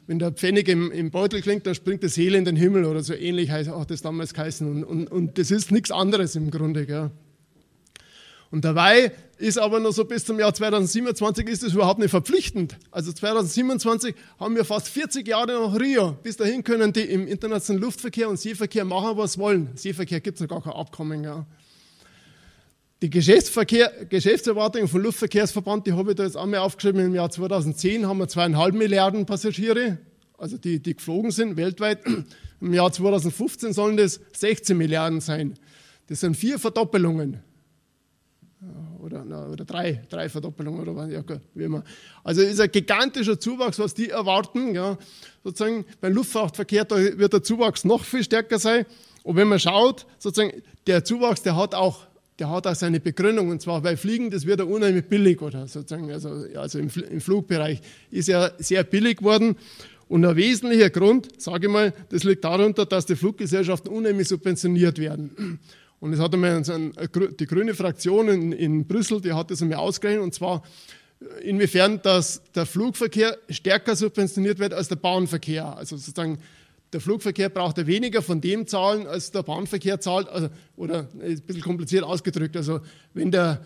wenn 0.07 0.19
der 0.19 0.33
Pfennig 0.33 0.69
im, 0.69 0.91
im, 0.93 1.11
Beutel 1.11 1.41
klingt, 1.41 1.67
dann 1.67 1.75
springt 1.75 2.03
die 2.03 2.09
Seele 2.09 2.37
in 2.37 2.45
den 2.45 2.57
Himmel 2.57 2.85
oder 2.85 3.03
so 3.03 3.15
ähnlich 3.15 3.51
auch 3.53 3.85
das 3.85 4.03
damals 4.03 4.35
geheißen. 4.35 4.71
Und, 4.71 4.85
und, 4.85 5.07
und 5.11 5.39
das 5.39 5.51
ist 5.51 5.73
nichts 5.73 5.91
anderes 5.91 6.37
im 6.37 6.51
Grunde. 6.51 6.87
Gell. 6.87 7.11
Und 8.51 8.65
dabei 8.65 9.13
ist 9.39 9.59
aber 9.59 9.81
noch 9.81 9.93
so 9.93 10.05
bis 10.05 10.25
zum 10.25 10.39
Jahr 10.39 10.55
2027 10.55 11.49
ist 11.49 11.63
es 11.63 11.73
überhaupt 11.73 11.99
nicht 11.99 12.11
verpflichtend. 12.11 12.77
Also 12.91 13.13
2027 13.13 14.15
haben 14.39 14.55
wir 14.55 14.65
fast 14.65 14.89
40 14.89 15.27
Jahre 15.27 15.53
nach 15.53 15.81
Rio. 15.81 16.17
Bis 16.23 16.37
dahin 16.37 16.63
können 16.63 16.93
die 16.93 17.01
im 17.01 17.27
internationalen 17.27 17.83
Luftverkehr 17.83 18.29
und 18.29 18.39
Seeverkehr 18.39 18.85
machen, 18.85 19.17
was 19.17 19.39
wollen. 19.39 19.71
Seeverkehr 19.75 20.21
gibt 20.21 20.37
es 20.37 20.43
noch 20.43 20.49
gar 20.49 20.63
kein 20.63 20.73
Abkommen. 20.75 21.25
Ja. 21.25 21.47
Die 23.05 23.11
Geschäftserwartungen 23.11 24.89
vom 24.89 25.03
Luftverkehrsverband, 25.03 25.87
die 25.87 25.93
habe 25.93 26.13
ich 26.13 26.17
da 26.17 26.23
jetzt 26.23 26.39
einmal 26.39 26.61
aufgeschrieben. 26.61 27.05
Im 27.05 27.15
Jahr 27.15 27.29
2010 27.29 28.09
haben 28.09 28.17
wir 28.17 28.29
zweieinhalb 28.29 28.75
Milliarden 28.75 29.27
Passagiere, 29.27 29.99
also 30.39 30.57
die, 30.57 30.81
die 30.81 30.97
geflogen 30.97 31.31
sind 31.31 31.59
weltweit. 31.59 31.99
Im 32.63 32.73
Jahr 32.73 32.91
2015 32.91 33.75
sollen 33.75 33.99
das 33.99 34.21
16 34.33 34.75
Milliarden 34.75 35.21
sein. 35.21 35.53
Das 36.07 36.21
sind 36.21 36.35
vier 36.35 36.59
Verdoppelungen. 36.59 37.43
Oder 39.01 39.23
oder, 39.51 39.67
drei, 39.67 40.03
drei 40.09 40.31
Verdoppelungen 40.31 40.81
oder 40.81 40.97
was, 40.97 41.11
ja, 41.11 41.23
wie 41.53 41.65
immer. 41.65 41.85
Also 42.23 42.41
ist 42.41 42.59
ein 42.59 42.73
gigantischer 42.73 43.39
Zuwachs, 43.39 43.79
was 43.79 43.93
die 43.93 44.09
erwarten. 44.09 44.75
Ja. 44.75 44.97
Sozusagen 45.43 45.85
beim 46.01 46.15
Luftfahrtverkehr 46.15 46.87
da 46.87 46.97
wird 46.97 47.35
der 47.35 47.43
Zuwachs 47.43 47.85
noch 47.85 48.03
viel 48.03 48.25
stärker 48.25 48.59
sein. 48.59 48.87
Und 49.25 49.37
wenn 49.37 49.49
man 49.49 49.59
schaut, 49.59 50.07
sozusagen 50.19 50.63
der 50.87 51.05
Zuwachs, 51.05 51.43
der 51.43 51.55
hat 51.55 51.75
auch 51.75 52.07
der 52.39 52.51
hat 52.51 52.67
auch 52.67 52.75
seine 52.75 53.01
Begründung 53.01 53.49
und 53.51 53.63
zwar, 53.63 53.85
weil 53.85 53.97
Fliegen, 53.97 54.31
das 54.31 54.47
wird 54.47 54.61
ja 54.61 54.67
unheimlich 54.67 55.05
billig 55.05 55.41
oder 55.41 55.69
sozusagen, 55.69 56.11
also, 56.11 56.47
also 56.57 56.79
im, 56.79 56.91
im 57.11 57.21
Flugbereich 57.21 57.81
ist 58.11 58.29
ja 58.29 58.51
sehr 58.59 58.83
billig 58.85 59.19
geworden. 59.19 59.57
Und 60.09 60.25
ein 60.25 60.37
wesentlicher 60.37 60.91
Grund, 60.91 61.41
sage 61.41 61.67
ich 61.67 61.73
mal, 61.73 61.95
das 62.11 62.25
liegt 62.25 62.45
darunter, 62.45 62.87
dass 62.87 63.07
die 63.07 63.17
Fluggesellschaften 63.17 63.91
unheimlich 63.91 64.29
subventioniert 64.29 64.99
werden. 64.99 65.59
Und 66.01 66.13
es 66.13 66.21
hat 66.21 66.35
einmal 66.35 66.63
die 66.63 67.47
grüne 67.47 67.73
Fraktion 67.75 68.29
in, 68.29 68.53
in 68.53 68.87
Brüssel, 68.87 69.21
die 69.21 69.33
hat 69.33 69.51
das 69.51 69.63
einmal 69.63 69.79
ausgerechnet, 69.79 70.23
und 70.23 70.35
zwar 70.35 70.63
inwiefern 71.43 72.01
dass 72.03 72.43
der 72.55 72.67
Flugverkehr 72.67 73.39
stärker 73.49 73.97
subventioniert 73.97 74.59
wird 74.59 74.75
als 74.75 74.89
der 74.89 74.97
Bahnverkehr. 74.97 75.77
Also 75.77 75.97
sozusagen 75.97 76.39
der 76.95 77.01
Flugverkehr 77.01 77.49
braucht 77.49 77.77
ja 77.77 77.87
weniger 77.87 78.23
von 78.23 78.41
dem 78.41 78.67
zahlen, 78.67 79.07
als 79.07 79.33
der 79.33 79.43
Bahnverkehr 79.43 80.01
zahlt. 80.01 80.29
Also, 80.29 80.49
oder 80.77 81.09
ein 81.21 81.41
bisschen 81.41 81.63
kompliziert 81.63 82.05
ausgedrückt. 82.05 82.57
Also 82.57 82.81
wenn 83.13 83.31
der 83.31 83.61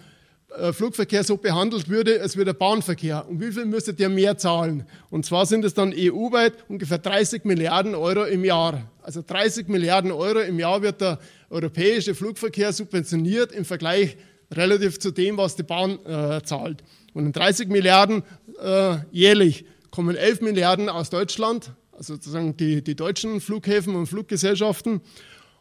äh, 0.57 0.73
Flugverkehr 0.73 1.23
so 1.25 1.37
behandelt 1.37 1.91
würde, 1.91 2.23
als 2.23 2.37
würde 2.37 2.53
der 2.53 2.59
Bahnverkehr. 2.59 3.29
Und 3.29 3.41
wie 3.41 3.53
viel 3.53 3.67
müsste 3.67 3.93
der 3.93 4.09
mehr 4.09 4.39
zahlen? 4.39 4.85
Und 5.11 5.27
zwar 5.27 5.45
sind 5.45 5.63
es 5.65 5.75
dann 5.75 5.93
EU-weit 5.95 6.55
ungefähr 6.69 6.97
30 6.97 7.45
Milliarden 7.45 7.95
Euro 7.95 8.25
im 8.25 8.45
Jahr. 8.45 8.91
Also 9.03 9.23
30 9.25 9.69
Milliarden 9.69 10.11
Euro 10.11 10.41
im 10.41 10.59
Jahr 10.59 10.81
wird 10.81 11.03
der 11.03 11.19
europäische 11.51 12.15
Flugverkehr 12.15 12.73
subventioniert 12.73 13.53
im 13.53 13.67
Vergleich 13.67 14.17
relativ 14.51 14.99
zu 14.99 15.11
dem, 15.11 15.37
was 15.37 15.55
die 15.55 15.65
Bahn 15.65 15.99
äh, 16.07 16.43
zahlt. 16.43 16.83
Und 17.13 17.27
in 17.27 17.33
30 17.33 17.69
Milliarden 17.69 18.23
äh, 18.63 18.97
jährlich 19.13 19.67
kommen 19.91 20.17
11 20.17 20.41
Milliarden 20.41 20.89
aus 20.89 21.11
Deutschland, 21.11 21.73
sozusagen 21.99 22.57
die, 22.57 22.83
die 22.83 22.95
deutschen 22.95 23.41
Flughäfen 23.41 23.95
und 23.95 24.07
Fluggesellschaften. 24.07 25.01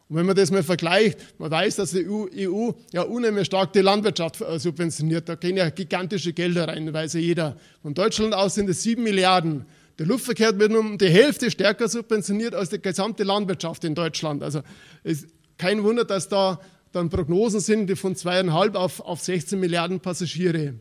Und 0.08 0.16
wenn 0.16 0.24
man 0.24 0.36
das 0.36 0.50
mal 0.50 0.62
vergleicht, 0.62 1.38
man 1.38 1.50
weiß, 1.50 1.76
dass 1.76 1.90
die 1.90 2.08
EU, 2.08 2.26
EU 2.34 2.72
ja 2.92 3.02
unheimlich 3.02 3.46
stark 3.46 3.72
die 3.74 3.80
Landwirtschaft 3.80 4.40
äh, 4.40 4.58
subventioniert. 4.58 5.28
Da 5.28 5.34
gehen 5.34 5.56
ja 5.56 5.68
gigantische 5.68 6.32
Gelder 6.32 6.68
rein, 6.68 6.92
weiß 6.92 7.14
ja 7.14 7.20
jeder. 7.20 7.56
Von 7.82 7.94
Deutschland 7.94 8.34
aus 8.34 8.54
sind 8.54 8.70
es 8.70 8.82
sieben 8.82 9.02
Milliarden. 9.02 9.66
Der 9.98 10.06
Luftverkehr 10.06 10.58
wird 10.58 10.72
um 10.72 10.96
die 10.96 11.10
Hälfte 11.10 11.50
stärker 11.50 11.88
subventioniert 11.88 12.54
als 12.54 12.70
die 12.70 12.80
gesamte 12.80 13.24
Landwirtschaft 13.24 13.84
in 13.84 13.94
Deutschland. 13.94 14.42
Also 14.42 14.62
ist 15.02 15.26
kein 15.58 15.82
Wunder, 15.82 16.04
dass 16.04 16.28
da 16.28 16.60
dann 16.92 17.10
Prognosen 17.10 17.60
sind, 17.60 17.88
die 17.88 17.96
von 17.96 18.16
zweieinhalb 18.16 18.76
auf, 18.76 19.00
auf 19.00 19.20
16 19.20 19.60
Milliarden 19.60 20.00
Passagiere. 20.00 20.74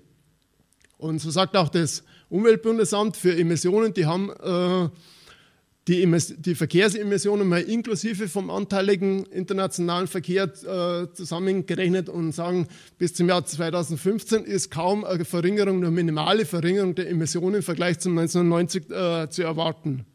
Und 0.97 1.19
so 1.19 1.29
sagt 1.31 1.57
auch 1.57 1.69
das 1.69 2.03
Umweltbundesamt 2.29 3.17
für 3.17 3.35
Emissionen, 3.37 3.93
die 3.93 4.05
haben 4.05 4.29
äh, 4.29 4.89
die, 5.87 6.05
die, 6.37 6.55
Verkehrsemissionen 6.55 7.47
mal 7.47 7.61
inklusive 7.61 8.27
vom 8.27 8.49
anteiligen 8.49 9.25
internationalen 9.25 10.07
Verkehr 10.07 10.43
äh, 10.43 11.13
zusammengerechnet 11.13 12.09
und 12.09 12.33
sagen, 12.33 12.67
bis 12.97 13.13
zum 13.13 13.29
Jahr 13.29 13.45
2015 13.45 14.43
ist 14.43 14.69
kaum 14.69 15.05
eine 15.05 15.23
Verringerung, 15.23 15.77
eine 15.77 15.91
minimale 15.91 16.45
Verringerung 16.45 16.93
der 16.95 17.09
Emissionen 17.09 17.55
im 17.55 17.63
Vergleich 17.63 17.99
zum 17.99 18.17
1990 18.17 18.89
äh, 18.91 19.29
zu 19.29 19.43
erwarten. 19.43 20.05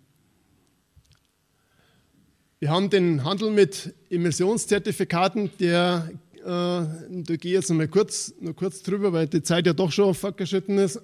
Wir 2.59 2.71
haben 2.71 2.91
den 2.91 3.25
Handel 3.25 3.51
mit 3.51 3.95
Emissionszertifikaten, 4.11 5.51
der, 5.59 6.11
äh, 6.37 6.45
da 6.45 6.89
gehe 7.09 7.37
ich 7.37 7.45
jetzt 7.45 7.71
noch 7.71 7.77
mal 7.77 7.89
kurz, 7.89 8.35
noch 8.41 8.55
kurz 8.55 8.83
drüber, 8.83 9.13
weil 9.15 9.27
die 9.27 9.43
Zeit 9.43 9.67
ja 9.67 9.73
doch 9.73 9.91
schon 9.91 10.15
fortgeschritten 10.15 10.77
ist. 10.79 11.01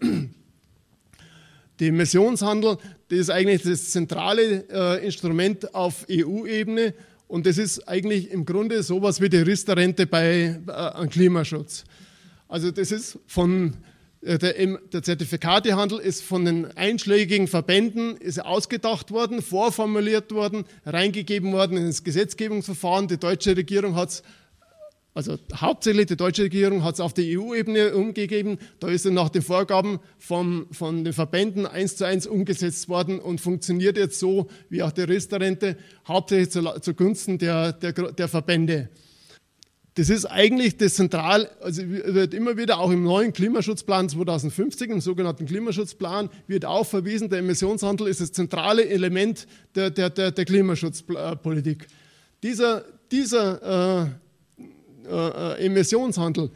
Der 1.80 1.88
Emissionshandel, 1.88 2.78
das 3.08 3.18
ist 3.18 3.30
eigentlich 3.30 3.62
das 3.62 3.90
zentrale 3.90 4.64
äh, 4.70 5.04
Instrument 5.04 5.74
auf 5.74 6.06
EU-Ebene 6.10 6.94
und 7.28 7.46
das 7.46 7.58
ist 7.58 7.86
eigentlich 7.86 8.30
im 8.30 8.44
Grunde 8.44 8.82
sowas 8.82 9.20
wie 9.20 9.28
die 9.28 9.36
Riester-Rente 9.36 10.06
bei 10.06 10.58
äh, 10.66 11.06
Klimaschutz. 11.06 11.84
Also 12.48 12.70
das 12.70 12.90
ist 12.90 13.18
von 13.26 13.74
äh, 14.22 14.38
der, 14.38 14.54
der, 14.54 15.02
Zertifikatehandel 15.02 15.98
ist 15.98 16.24
von 16.24 16.44
den 16.44 16.66
einschlägigen 16.76 17.46
Verbänden 17.46 18.16
ist 18.16 18.44
ausgedacht 18.44 19.10
worden, 19.10 19.42
vorformuliert 19.42 20.32
worden, 20.32 20.64
reingegeben 20.84 21.52
worden 21.52 21.76
ins 21.76 22.02
Gesetzgebungsverfahren. 22.02 23.06
Die 23.06 23.18
deutsche 23.18 23.56
Regierung 23.56 23.94
hat 23.94 24.08
es 24.08 24.22
also 25.18 25.37
hauptsächlich 25.52 26.07
die 26.07 26.16
deutsche 26.16 26.44
Regierung 26.44 26.85
hat 26.85 26.94
es 26.94 27.00
auf 27.00 27.12
der 27.12 27.24
EU-Ebene 27.26 27.96
umgegeben. 27.96 28.59
Da 28.78 28.87
ist 28.87 29.04
es 29.04 29.11
nach 29.11 29.31
den 29.31 29.42
Vorgaben 29.42 29.98
vom, 30.16 30.68
von 30.70 31.02
den 31.02 31.12
Verbänden 31.12 31.66
eins 31.66 31.96
zu 31.96 32.04
eins 32.04 32.24
umgesetzt 32.24 32.88
worden 32.88 33.18
und 33.18 33.40
funktioniert 33.40 33.96
jetzt 33.96 34.20
so 34.20 34.46
wie 34.70 34.81
auch 34.81 34.92
die 34.92 35.00
Riester-Rente, 35.00 35.76
hauptsächlich 36.07 36.50
zu, 36.50 36.62
zugunsten 36.83 37.37
der, 37.37 37.72
der, 37.72 37.92
der 37.92 38.28
Verbände. 38.28 38.90
Das 39.94 40.09
ist 40.09 40.24
eigentlich 40.24 40.76
das 40.76 40.94
Zentral, 40.94 41.50
also 41.62 41.83
wird 41.85 42.33
immer 42.33 42.57
wieder 42.57 42.78
auch 42.78 42.92
im 42.92 43.02
neuen 43.02 43.33
Klimaschutzplan 43.33 44.09
2050, 44.09 44.88
im 44.88 45.00
sogenannten 45.00 45.46
Klimaschutzplan, 45.46 46.31
wird 46.46 46.64
auch 46.64 46.87
verwiesen, 46.87 47.28
der 47.28 47.40
Emissionshandel 47.40 48.07
ist 48.07 48.20
das 48.20 48.31
zentrale 48.31 48.88
Element 48.88 49.48
der, 49.74 49.90
der, 49.90 50.11
der, 50.11 50.31
der 50.31 50.44
Klimaschutzpolitik. 50.44 51.88
Dieser, 52.44 52.85
dieser 53.11 54.04
äh, 54.04 54.11
äh, 55.08 55.54
äh, 55.62 55.66
Emissionshandel 55.66 56.50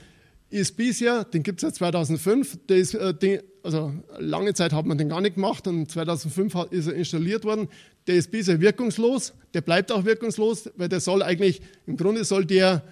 ist 0.50 0.76
bisher, 0.76 1.24
den 1.24 1.42
gibt 1.42 1.62
es 1.62 1.68
seit 1.68 1.76
2005, 1.76 2.58
der 2.68 2.76
ist, 2.76 2.94
äh, 2.94 3.14
den, 3.14 3.40
also 3.62 3.92
lange 4.18 4.52
Zeit 4.54 4.72
hat 4.72 4.84
man 4.86 4.98
den 4.98 5.08
gar 5.08 5.20
nicht 5.20 5.34
gemacht 5.34 5.66
und 5.66 5.90
2005 5.90 6.54
ist 6.70 6.88
er 6.88 6.94
installiert 6.94 7.44
worden. 7.44 7.68
Der 8.06 8.16
ist 8.16 8.30
bisher 8.30 8.60
wirkungslos, 8.60 9.32
der 9.54 9.62
bleibt 9.62 9.90
auch 9.90 10.04
wirkungslos, 10.04 10.70
weil 10.76 10.88
der 10.88 11.00
soll 11.00 11.22
eigentlich, 11.22 11.62
im 11.86 11.96
Grunde 11.96 12.24
soll 12.24 12.44
der 12.44 12.82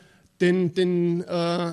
den, 0.40 0.72
den, 0.74 1.22
äh, 1.22 1.72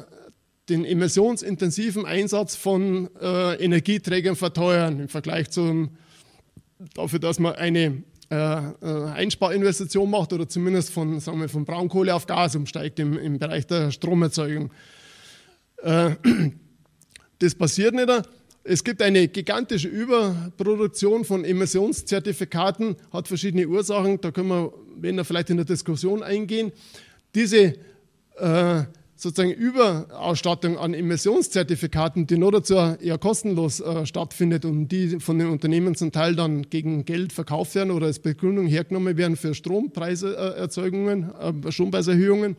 den 0.69 0.83
emissionsintensiven 0.83 2.05
Einsatz 2.05 2.55
von 2.55 3.09
äh, 3.21 3.63
Energieträgern 3.63 4.35
verteuern 4.35 4.99
im 4.99 5.07
Vergleich 5.07 5.49
zum, 5.51 5.91
dafür, 6.93 7.19
dass 7.19 7.39
man 7.39 7.55
eine 7.55 8.03
Einsparinvestition 8.29 10.09
macht 10.09 10.33
oder 10.33 10.49
zumindest 10.49 10.91
von, 10.91 11.19
sagen 11.19 11.39
wir, 11.39 11.47
von 11.47 11.63
Braunkohle 11.65 12.13
auf 12.13 12.25
Gas 12.25 12.55
umsteigt 12.55 12.99
im, 12.99 13.17
im 13.17 13.39
Bereich 13.39 13.67
der 13.67 13.91
Stromerzeugung. 13.91 14.71
Äh, 15.81 16.11
das 17.39 17.55
passiert 17.55 17.93
nicht. 17.93 18.09
Es 18.63 18.83
gibt 18.83 19.01
eine 19.01 19.29
gigantische 19.29 19.87
Überproduktion 19.87 21.23
von 21.23 21.45
Emissionszertifikaten, 21.45 22.97
hat 23.13 23.29
verschiedene 23.29 23.65
Ursachen, 23.65 24.19
da 24.19 24.31
können 24.31 24.49
wir, 24.49 24.73
wenn 24.97 25.15
wir 25.15 25.23
vielleicht 25.23 25.49
in 25.49 25.55
der 25.55 25.65
Diskussion 25.65 26.21
eingehen. 26.21 26.73
Diese 27.33 27.75
äh, 28.35 28.83
sozusagen 29.17 29.51
Überausstattung 29.51 30.77
an 30.77 30.93
Emissionszertifikaten, 30.93 32.27
die 32.27 32.37
nur 32.37 32.51
dazu 32.51 32.75
eher 32.75 33.17
kostenlos 33.17 33.79
äh, 33.79 34.05
stattfindet 34.05 34.63
und 34.63 34.89
die 34.89 35.19
von 35.19 35.39
den 35.39 35.49
Unternehmen 35.49 35.95
zum 35.95 36.11
Teil 36.11 36.35
dann 36.35 36.69
gegen 36.69 37.03
Geld 37.03 37.33
verkauft 37.33 37.73
werden 37.73 37.89
oder 37.89 38.05
als 38.05 38.19
Begründung 38.19 38.67
hergenommen 38.67 39.17
werden 39.17 39.35
für 39.35 39.55
Strompreiserzeugungen, 39.55 41.31
äh, 41.33 41.71
Strompreiserhöhungen. 41.71 42.55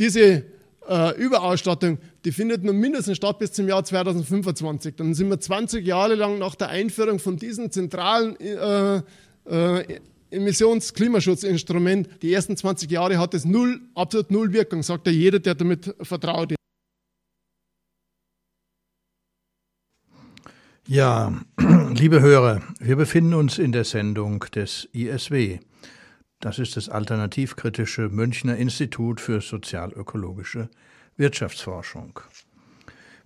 Diese 0.00 0.42
äh, 0.88 1.16
Überausstattung, 1.16 1.98
die 2.24 2.32
findet 2.32 2.64
nun 2.64 2.76
mindestens 2.78 3.16
statt 3.16 3.38
bis 3.38 3.52
zum 3.52 3.68
Jahr 3.68 3.84
2025. 3.84 4.96
Dann 4.96 5.14
sind 5.14 5.30
wir 5.30 5.38
20 5.38 5.86
Jahre 5.86 6.16
lang 6.16 6.40
nach 6.40 6.56
der 6.56 6.70
Einführung 6.70 7.20
von 7.20 7.36
diesen 7.36 7.70
zentralen 7.70 8.36
äh, 8.40 9.02
äh, 9.48 10.00
Emissions-Klimaschutzinstrument, 10.32 12.22
die 12.22 12.32
ersten 12.32 12.56
20 12.56 12.90
Jahre 12.90 13.18
hat 13.18 13.34
es 13.34 13.44
null, 13.44 13.80
absolut 13.94 14.30
null 14.30 14.52
Wirkung, 14.52 14.82
sagt 14.82 15.06
ja 15.06 15.12
jeder, 15.12 15.38
der 15.38 15.54
damit 15.54 15.94
vertraut 16.02 16.52
ist. 16.52 16.56
Ja, 20.88 21.40
liebe 21.94 22.20
Hörer, 22.20 22.62
wir 22.80 22.96
befinden 22.96 23.34
uns 23.34 23.58
in 23.58 23.72
der 23.72 23.84
Sendung 23.84 24.40
des 24.54 24.88
ISW. 24.92 25.60
Das 26.40 26.58
ist 26.58 26.76
das 26.76 26.88
alternativkritische 26.88 28.08
Münchner 28.08 28.56
Institut 28.56 29.20
für 29.20 29.40
sozialökologische 29.40 30.68
Wirtschaftsforschung. 31.16 32.18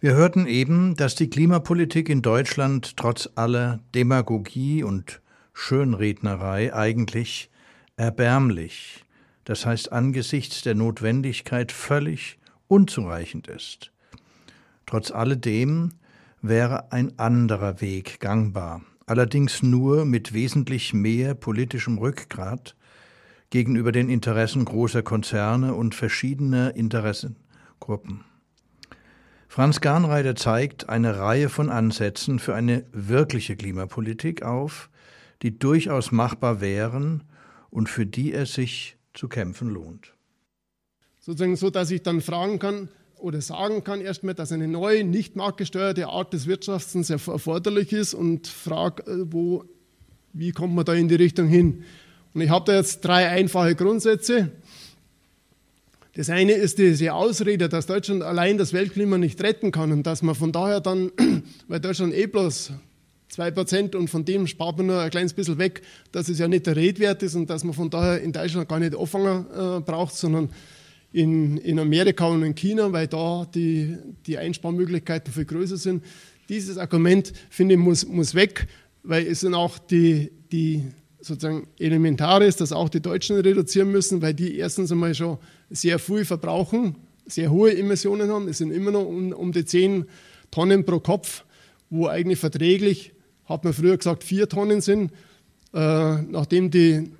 Wir 0.00 0.14
hörten 0.14 0.46
eben, 0.46 0.94
dass 0.96 1.14
die 1.14 1.30
Klimapolitik 1.30 2.10
in 2.10 2.20
Deutschland 2.20 2.98
trotz 2.98 3.30
aller 3.34 3.80
Demagogie 3.94 4.82
und 4.82 5.22
Schönrednerei 5.58 6.74
eigentlich 6.74 7.50
erbärmlich, 7.96 9.04
das 9.44 9.64
heißt 9.64 9.90
angesichts 9.90 10.60
der 10.60 10.74
Notwendigkeit 10.74 11.72
völlig 11.72 12.38
unzureichend 12.68 13.48
ist. 13.48 13.90
Trotz 14.84 15.10
alledem 15.10 15.94
wäre 16.42 16.92
ein 16.92 17.18
anderer 17.18 17.80
Weg 17.80 18.20
gangbar, 18.20 18.82
allerdings 19.06 19.62
nur 19.62 20.04
mit 20.04 20.34
wesentlich 20.34 20.92
mehr 20.92 21.34
politischem 21.34 21.96
Rückgrat 21.96 22.76
gegenüber 23.48 23.92
den 23.92 24.10
Interessen 24.10 24.66
großer 24.66 25.02
Konzerne 25.02 25.74
und 25.74 25.94
verschiedener 25.94 26.76
Interessengruppen. 26.76 28.24
Franz 29.48 29.80
Garnreiter 29.80 30.36
zeigt 30.36 30.90
eine 30.90 31.18
Reihe 31.18 31.48
von 31.48 31.70
Ansätzen 31.70 32.40
für 32.40 32.54
eine 32.54 32.84
wirkliche 32.92 33.56
Klimapolitik 33.56 34.42
auf, 34.42 34.90
die 35.42 35.58
durchaus 35.58 36.12
machbar 36.12 36.60
wären 36.60 37.24
und 37.70 37.88
für 37.88 38.06
die 38.06 38.32
es 38.32 38.54
sich 38.54 38.96
zu 39.14 39.28
kämpfen 39.28 39.68
lohnt. 39.68 40.14
Sozusagen 41.20 41.56
so, 41.56 41.70
dass 41.70 41.90
ich 41.90 42.02
dann 42.02 42.20
fragen 42.20 42.58
kann 42.58 42.88
oder 43.18 43.40
sagen 43.40 43.82
kann 43.82 44.00
erstmal, 44.00 44.34
dass 44.34 44.52
eine 44.52 44.68
neue, 44.68 45.04
nicht 45.04 45.36
marktgesteuerte 45.36 46.06
Art 46.08 46.32
des 46.32 46.46
Wirtschaftens 46.46 47.10
erforderlich 47.10 47.92
ist 47.92 48.14
und 48.14 48.46
frage, 48.46 49.02
äh, 49.10 49.24
wo, 49.30 49.64
wie 50.32 50.52
kommt 50.52 50.74
man 50.74 50.84
da 50.84 50.94
in 50.94 51.08
die 51.08 51.14
Richtung 51.16 51.48
hin. 51.48 51.84
Und 52.34 52.42
ich 52.42 52.50
habe 52.50 52.66
da 52.66 52.76
jetzt 52.76 53.00
drei 53.00 53.28
einfache 53.28 53.74
Grundsätze. 53.74 54.52
Das 56.14 56.30
eine 56.30 56.52
ist 56.52 56.78
diese 56.78 57.12
Ausrede, 57.12 57.68
dass 57.68 57.86
Deutschland 57.86 58.22
allein 58.22 58.56
das 58.56 58.72
Weltklima 58.72 59.18
nicht 59.18 59.42
retten 59.42 59.70
kann 59.70 59.92
und 59.92 60.06
dass 60.06 60.22
man 60.22 60.34
von 60.34 60.52
daher 60.52 60.80
dann, 60.80 61.10
weil 61.68 61.80
Deutschland 61.80 62.14
eh 62.14 62.26
bloß 62.26 62.72
2% 63.32 63.96
und 63.96 64.08
von 64.08 64.24
dem 64.24 64.46
spart 64.46 64.78
man 64.78 64.86
nur 64.86 65.00
ein 65.00 65.10
kleines 65.10 65.32
bisschen 65.32 65.58
weg, 65.58 65.82
dass 66.12 66.28
es 66.28 66.38
ja 66.38 66.48
nicht 66.48 66.66
der 66.66 66.76
Redwert 66.76 67.22
ist 67.22 67.34
und 67.34 67.50
dass 67.50 67.64
man 67.64 67.74
von 67.74 67.90
daher 67.90 68.20
in 68.20 68.32
Deutschland 68.32 68.68
gar 68.68 68.78
nicht 68.78 68.94
Auffanger 68.94 69.78
äh, 69.78 69.80
braucht, 69.80 70.14
sondern 70.14 70.48
in, 71.12 71.56
in 71.58 71.78
Amerika 71.78 72.26
und 72.26 72.42
in 72.42 72.54
China, 72.54 72.92
weil 72.92 73.06
da 73.06 73.46
die, 73.54 73.96
die 74.26 74.38
Einsparmöglichkeiten 74.38 75.32
viel 75.32 75.44
größer 75.44 75.76
sind. 75.76 76.04
Dieses 76.48 76.78
Argument, 76.78 77.32
finde 77.50 77.74
ich, 77.74 77.80
muss, 77.80 78.06
muss 78.06 78.34
weg, 78.34 78.68
weil 79.02 79.26
es 79.26 79.40
sind 79.40 79.54
auch 79.54 79.78
die, 79.78 80.30
die 80.52 80.84
sozusagen 81.20 81.66
ist, 81.78 82.60
dass 82.60 82.72
auch 82.72 82.88
die 82.88 83.00
Deutschen 83.00 83.36
reduzieren 83.36 83.90
müssen, 83.90 84.22
weil 84.22 84.34
die 84.34 84.56
erstens 84.56 84.92
einmal 84.92 85.14
schon 85.14 85.38
sehr 85.70 85.98
viel 85.98 86.24
verbrauchen, 86.24 86.96
sehr 87.26 87.50
hohe 87.50 87.76
Emissionen 87.76 88.30
haben. 88.30 88.46
Es 88.48 88.58
sind 88.58 88.70
immer 88.70 88.92
noch 88.92 89.06
um, 89.06 89.32
um 89.32 89.52
die 89.52 89.64
10 89.64 90.04
Tonnen 90.50 90.84
pro 90.84 91.00
Kopf, 91.00 91.44
wo 91.90 92.06
eigentlich 92.06 92.38
verträglich, 92.38 93.12
hat 93.46 93.64
man 93.64 93.72
früher 93.72 93.96
gesagt, 93.96 94.24
4 94.24 94.48
Tonnen 94.48 94.80
sind. 94.80 95.12
Äh, 95.72 96.22
nachdem 96.22 96.70
die 96.70 97.10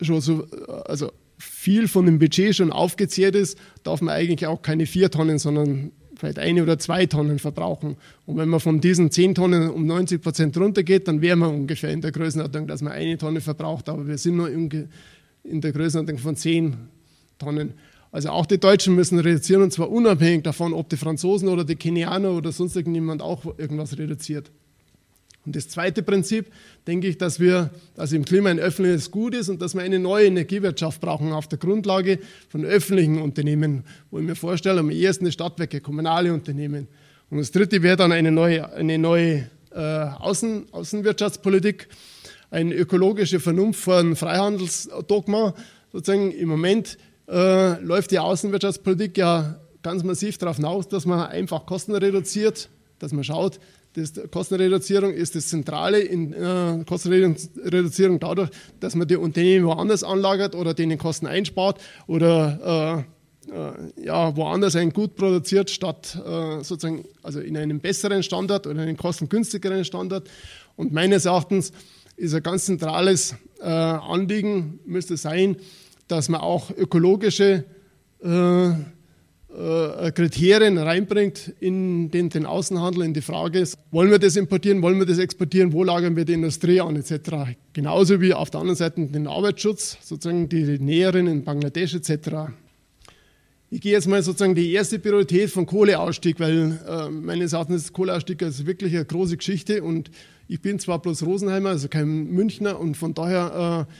schon 0.00 0.20
so, 0.20 0.46
also 0.84 1.10
viel 1.38 1.88
von 1.88 2.06
dem 2.06 2.18
Budget 2.18 2.56
schon 2.56 2.72
aufgezehrt 2.72 3.34
ist, 3.34 3.58
darf 3.82 4.00
man 4.00 4.14
eigentlich 4.14 4.46
auch 4.46 4.62
keine 4.62 4.86
4 4.86 5.10
Tonnen, 5.10 5.38
sondern 5.38 5.92
vielleicht 6.18 6.38
eine 6.38 6.62
oder 6.62 6.78
zwei 6.78 7.06
Tonnen 7.06 7.38
verbrauchen. 7.38 7.96
Und 8.26 8.36
wenn 8.36 8.48
man 8.48 8.60
von 8.60 8.80
diesen 8.80 9.10
10 9.10 9.36
Tonnen 9.36 9.70
um 9.70 9.86
90 9.86 10.20
Prozent 10.20 10.56
runtergeht, 10.56 11.08
dann 11.08 11.20
wäre 11.22 11.36
man 11.36 11.50
ungefähr 11.50 11.90
in 11.90 12.00
der 12.00 12.12
Größenordnung, 12.12 12.66
dass 12.66 12.82
man 12.82 12.92
eine 12.92 13.16
Tonne 13.16 13.40
verbraucht. 13.40 13.88
Aber 13.88 14.06
wir 14.06 14.18
sind 14.18 14.36
nur 14.36 14.50
in 14.50 15.60
der 15.60 15.72
Größenordnung 15.72 16.18
von 16.18 16.36
10 16.36 16.76
Tonnen. 17.38 17.74
Also 18.10 18.30
auch 18.30 18.46
die 18.46 18.58
Deutschen 18.58 18.94
müssen 18.94 19.18
reduzieren 19.18 19.62
und 19.62 19.72
zwar 19.72 19.90
unabhängig 19.90 20.42
davon, 20.42 20.72
ob 20.72 20.88
die 20.88 20.96
Franzosen 20.96 21.48
oder 21.48 21.64
die 21.64 21.76
Kenianer 21.76 22.32
oder 22.32 22.52
sonst 22.52 22.74
irgendjemand 22.74 23.22
auch 23.22 23.58
irgendwas 23.58 23.98
reduziert. 23.98 24.50
Und 25.48 25.56
das 25.56 25.66
zweite 25.66 26.02
Prinzip, 26.02 26.52
denke 26.86 27.06
ich, 27.06 27.16
dass 27.16 27.40
wir, 27.40 27.70
dass 27.94 28.12
im 28.12 28.26
Klima 28.26 28.50
ein 28.50 28.58
öffentliches 28.58 29.10
Gut 29.10 29.34
ist 29.34 29.48
und 29.48 29.62
dass 29.62 29.74
wir 29.74 29.80
eine 29.80 29.98
neue 29.98 30.26
Energiewirtschaft 30.26 31.00
brauchen 31.00 31.32
auf 31.32 31.48
der 31.48 31.58
Grundlage 31.58 32.18
von 32.50 32.66
öffentlichen 32.66 33.18
Unternehmen, 33.18 33.84
wo 34.10 34.18
ich 34.18 34.26
mir 34.26 34.34
vorstelle, 34.34 34.80
am 34.80 34.90
ehesten 34.90 35.32
Stadtwerke, 35.32 35.80
kommunale 35.80 36.34
Unternehmen. 36.34 36.86
Und 37.30 37.38
das 37.38 37.50
dritte 37.50 37.82
wäre 37.82 37.96
dann 37.96 38.12
eine 38.12 38.30
neue, 38.30 38.70
eine 38.74 38.98
neue 38.98 39.48
äh, 39.70 39.78
Außen, 39.78 40.66
Außenwirtschaftspolitik, 40.70 41.88
eine 42.50 42.74
ökologische 42.74 43.40
Vernunft 43.40 43.88
einem 43.88 44.16
Freihandelsdogma. 44.16 45.54
Sozusagen 45.92 46.30
im 46.30 46.50
Moment 46.50 46.98
äh, 47.26 47.80
läuft 47.82 48.10
die 48.10 48.18
Außenwirtschaftspolitik 48.18 49.16
ja 49.16 49.58
ganz 49.82 50.04
massiv 50.04 50.36
darauf 50.36 50.56
hinaus, 50.56 50.88
dass 50.88 51.06
man 51.06 51.20
einfach 51.20 51.64
Kosten 51.64 51.94
reduziert, 51.94 52.68
dass 52.98 53.12
man 53.12 53.24
schaut, 53.24 53.58
das, 53.98 54.30
Kostenreduzierung 54.30 55.12
ist 55.12 55.34
das 55.34 55.48
Zentrale 55.48 56.00
in 56.00 56.32
äh, 56.32 56.84
Kostenreduzierung 56.86 58.18
dadurch, 58.20 58.50
dass 58.80 58.94
man 58.94 59.08
die 59.08 59.16
Unternehmen 59.16 59.66
woanders 59.66 60.04
anlagert 60.04 60.54
oder 60.54 60.74
denen 60.74 60.98
Kosten 60.98 61.26
einspart 61.26 61.80
oder 62.06 63.04
äh, 63.04 63.18
äh, 63.50 64.04
ja, 64.04 64.36
woanders 64.36 64.76
ein 64.76 64.92
Gut 64.92 65.16
produziert, 65.16 65.70
statt 65.70 66.16
äh, 66.16 66.62
sozusagen 66.62 67.04
also 67.22 67.40
in 67.40 67.56
einem 67.56 67.80
besseren 67.80 68.22
Standard 68.22 68.66
oder 68.66 68.82
einen 68.82 68.96
kostengünstigeren 68.96 69.84
Standard. 69.84 70.28
Und 70.76 70.92
meines 70.92 71.24
Erachtens 71.24 71.72
ist 72.16 72.34
ein 72.34 72.42
ganz 72.42 72.66
zentrales 72.66 73.34
äh, 73.60 73.64
Anliegen, 73.64 74.80
müsste 74.84 75.16
sein, 75.16 75.56
dass 76.08 76.28
man 76.28 76.40
auch 76.40 76.70
ökologische 76.70 77.64
äh, 78.22 78.70
äh, 79.56 80.12
Kriterien 80.12 80.76
reinbringt 80.76 81.54
in 81.60 82.10
den, 82.10 82.28
den, 82.28 82.44
Außenhandel, 82.44 83.04
in 83.04 83.14
die 83.14 83.22
Frage 83.22 83.60
ist, 83.60 83.78
wollen 83.90 84.10
wir 84.10 84.18
das 84.18 84.36
importieren, 84.36 84.82
wollen 84.82 84.98
wir 84.98 85.06
das 85.06 85.18
exportieren, 85.18 85.72
wo 85.72 85.84
lagern 85.84 86.16
wir 86.16 86.24
die 86.24 86.34
Industrie 86.34 86.80
an, 86.80 86.96
etc. 86.96 87.56
Genauso 87.72 88.20
wie 88.20 88.34
auf 88.34 88.50
der 88.50 88.60
anderen 88.60 88.76
Seite 88.76 89.06
den 89.06 89.26
Arbeitsschutz, 89.26 89.98
sozusagen 90.02 90.48
die 90.48 90.78
Näherin 90.78 91.26
in 91.26 91.44
Bangladesch, 91.44 91.94
etc. 91.94 92.52
Ich 93.70 93.80
gehe 93.80 93.92
jetzt 93.92 94.06
mal 94.06 94.22
sozusagen 94.22 94.54
die 94.54 94.72
erste 94.72 94.98
Priorität 94.98 95.50
von 95.50 95.66
Kohleausstieg, 95.66 96.40
weil 96.40 96.78
äh, 96.86 97.08
meines 97.10 97.52
Erachtens 97.52 97.84
ist 97.84 97.92
Kohleausstieg 97.92 98.42
also 98.42 98.66
wirklich 98.66 98.94
eine 98.94 99.04
große 99.04 99.36
Geschichte 99.36 99.82
und 99.82 100.10
ich 100.46 100.60
bin 100.60 100.78
zwar 100.78 101.00
bloß 101.00 101.24
Rosenheimer, 101.24 101.70
also 101.70 101.88
kein 101.88 102.30
Münchner 102.30 102.80
und 102.80 102.96
von 102.96 103.12
daher 103.12 103.86
äh, 103.86 103.92
äh, 103.92 103.94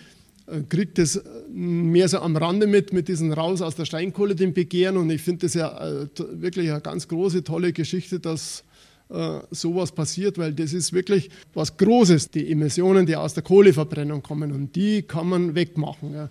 kriegt 0.69 0.99
das 0.99 1.23
mehr 1.51 2.09
so 2.09 2.21
am 2.21 2.37
Rande 2.37 2.67
mit, 2.67 2.93
mit 2.93 3.09
diesem 3.09 3.33
Raus 3.33 3.63
aus 3.63 3.75
der 3.75 3.85
Steinkohle, 3.85 4.35
dem 4.35 4.55
Begehren. 4.55 4.97
Und 4.97 5.11
ich 5.11 5.23
finde 5.23 5.47
das 5.47 5.55
ja 5.55 5.69
äh, 5.79 6.07
wirklich 6.33 6.71
eine 6.71 6.81
ganz 6.81 7.09
große, 7.09 7.45
tolle 7.45 7.73
Geschichte, 7.73 8.21
dass 8.21 8.65
äh, 9.11 9.41
sowas 9.51 9.93
passiert, 9.93 10.39
weil 10.39 10.53
das 10.53 10.73
ist 10.73 10.93
wirklich 10.93 11.31
was 11.55 11.77
Großes, 11.77 12.31
die 12.31 12.51
Emissionen, 12.51 13.07
die 13.07 13.17
aus 13.17 13.35
der 13.35 13.43
Kohleverbrennung 13.43 14.23
kommen. 14.23 14.53
Und 14.53 14.77
die 14.77 15.03
kann 15.03 15.29
man 15.29 15.55
wegmachen. 15.55 16.29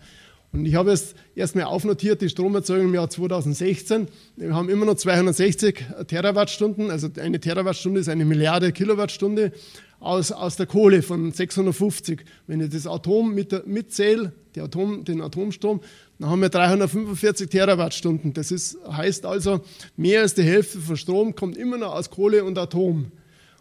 Und 0.54 0.66
ich 0.66 0.76
habe 0.76 0.92
jetzt 0.92 1.16
erstmal 1.36 1.66
aufnotiert, 1.66 2.22
die 2.22 2.30
Stromerzeugung 2.30 2.88
im 2.88 2.94
Jahr 2.94 3.10
2016. 3.10 4.08
Wir 4.38 4.56
haben 4.56 4.70
immer 4.70 4.86
noch 4.86 4.96
260 4.96 5.86
Terawattstunden, 6.08 6.90
also 6.90 7.10
eine 7.20 7.40
Terawattstunde 7.40 8.00
ist 8.00 8.10
eine 8.10 8.26
Milliarde 8.26 8.72
Kilowattstunde 8.72 9.52
aus, 10.00 10.32
aus 10.32 10.56
der 10.56 10.66
Kohle 10.66 11.02
von 11.02 11.32
650. 11.32 12.24
Wenn 12.46 12.62
ich 12.62 12.70
das 12.70 12.88
Atom 12.88 13.34
mit, 13.34 13.68
mitzähle, 13.68 14.34
Atom, 14.58 15.04
den 15.04 15.22
Atomstrom, 15.22 15.82
dann 16.20 16.30
haben 16.30 16.42
wir 16.42 16.50
345 16.50 17.50
Terawattstunden. 17.50 18.34
Das 18.34 18.52
ist, 18.52 18.78
heißt 18.90 19.26
also, 19.26 19.62
mehr 19.96 20.22
als 20.22 20.34
die 20.34 20.44
Hälfte 20.44 20.80
von 20.80 20.98
Strom 20.98 21.36
kommt 21.36 21.58
immer 21.58 21.78
noch 21.78 21.94
aus 21.94 22.10
Kohle 22.10 22.44
und 22.44 22.58
Atom. 22.58 23.12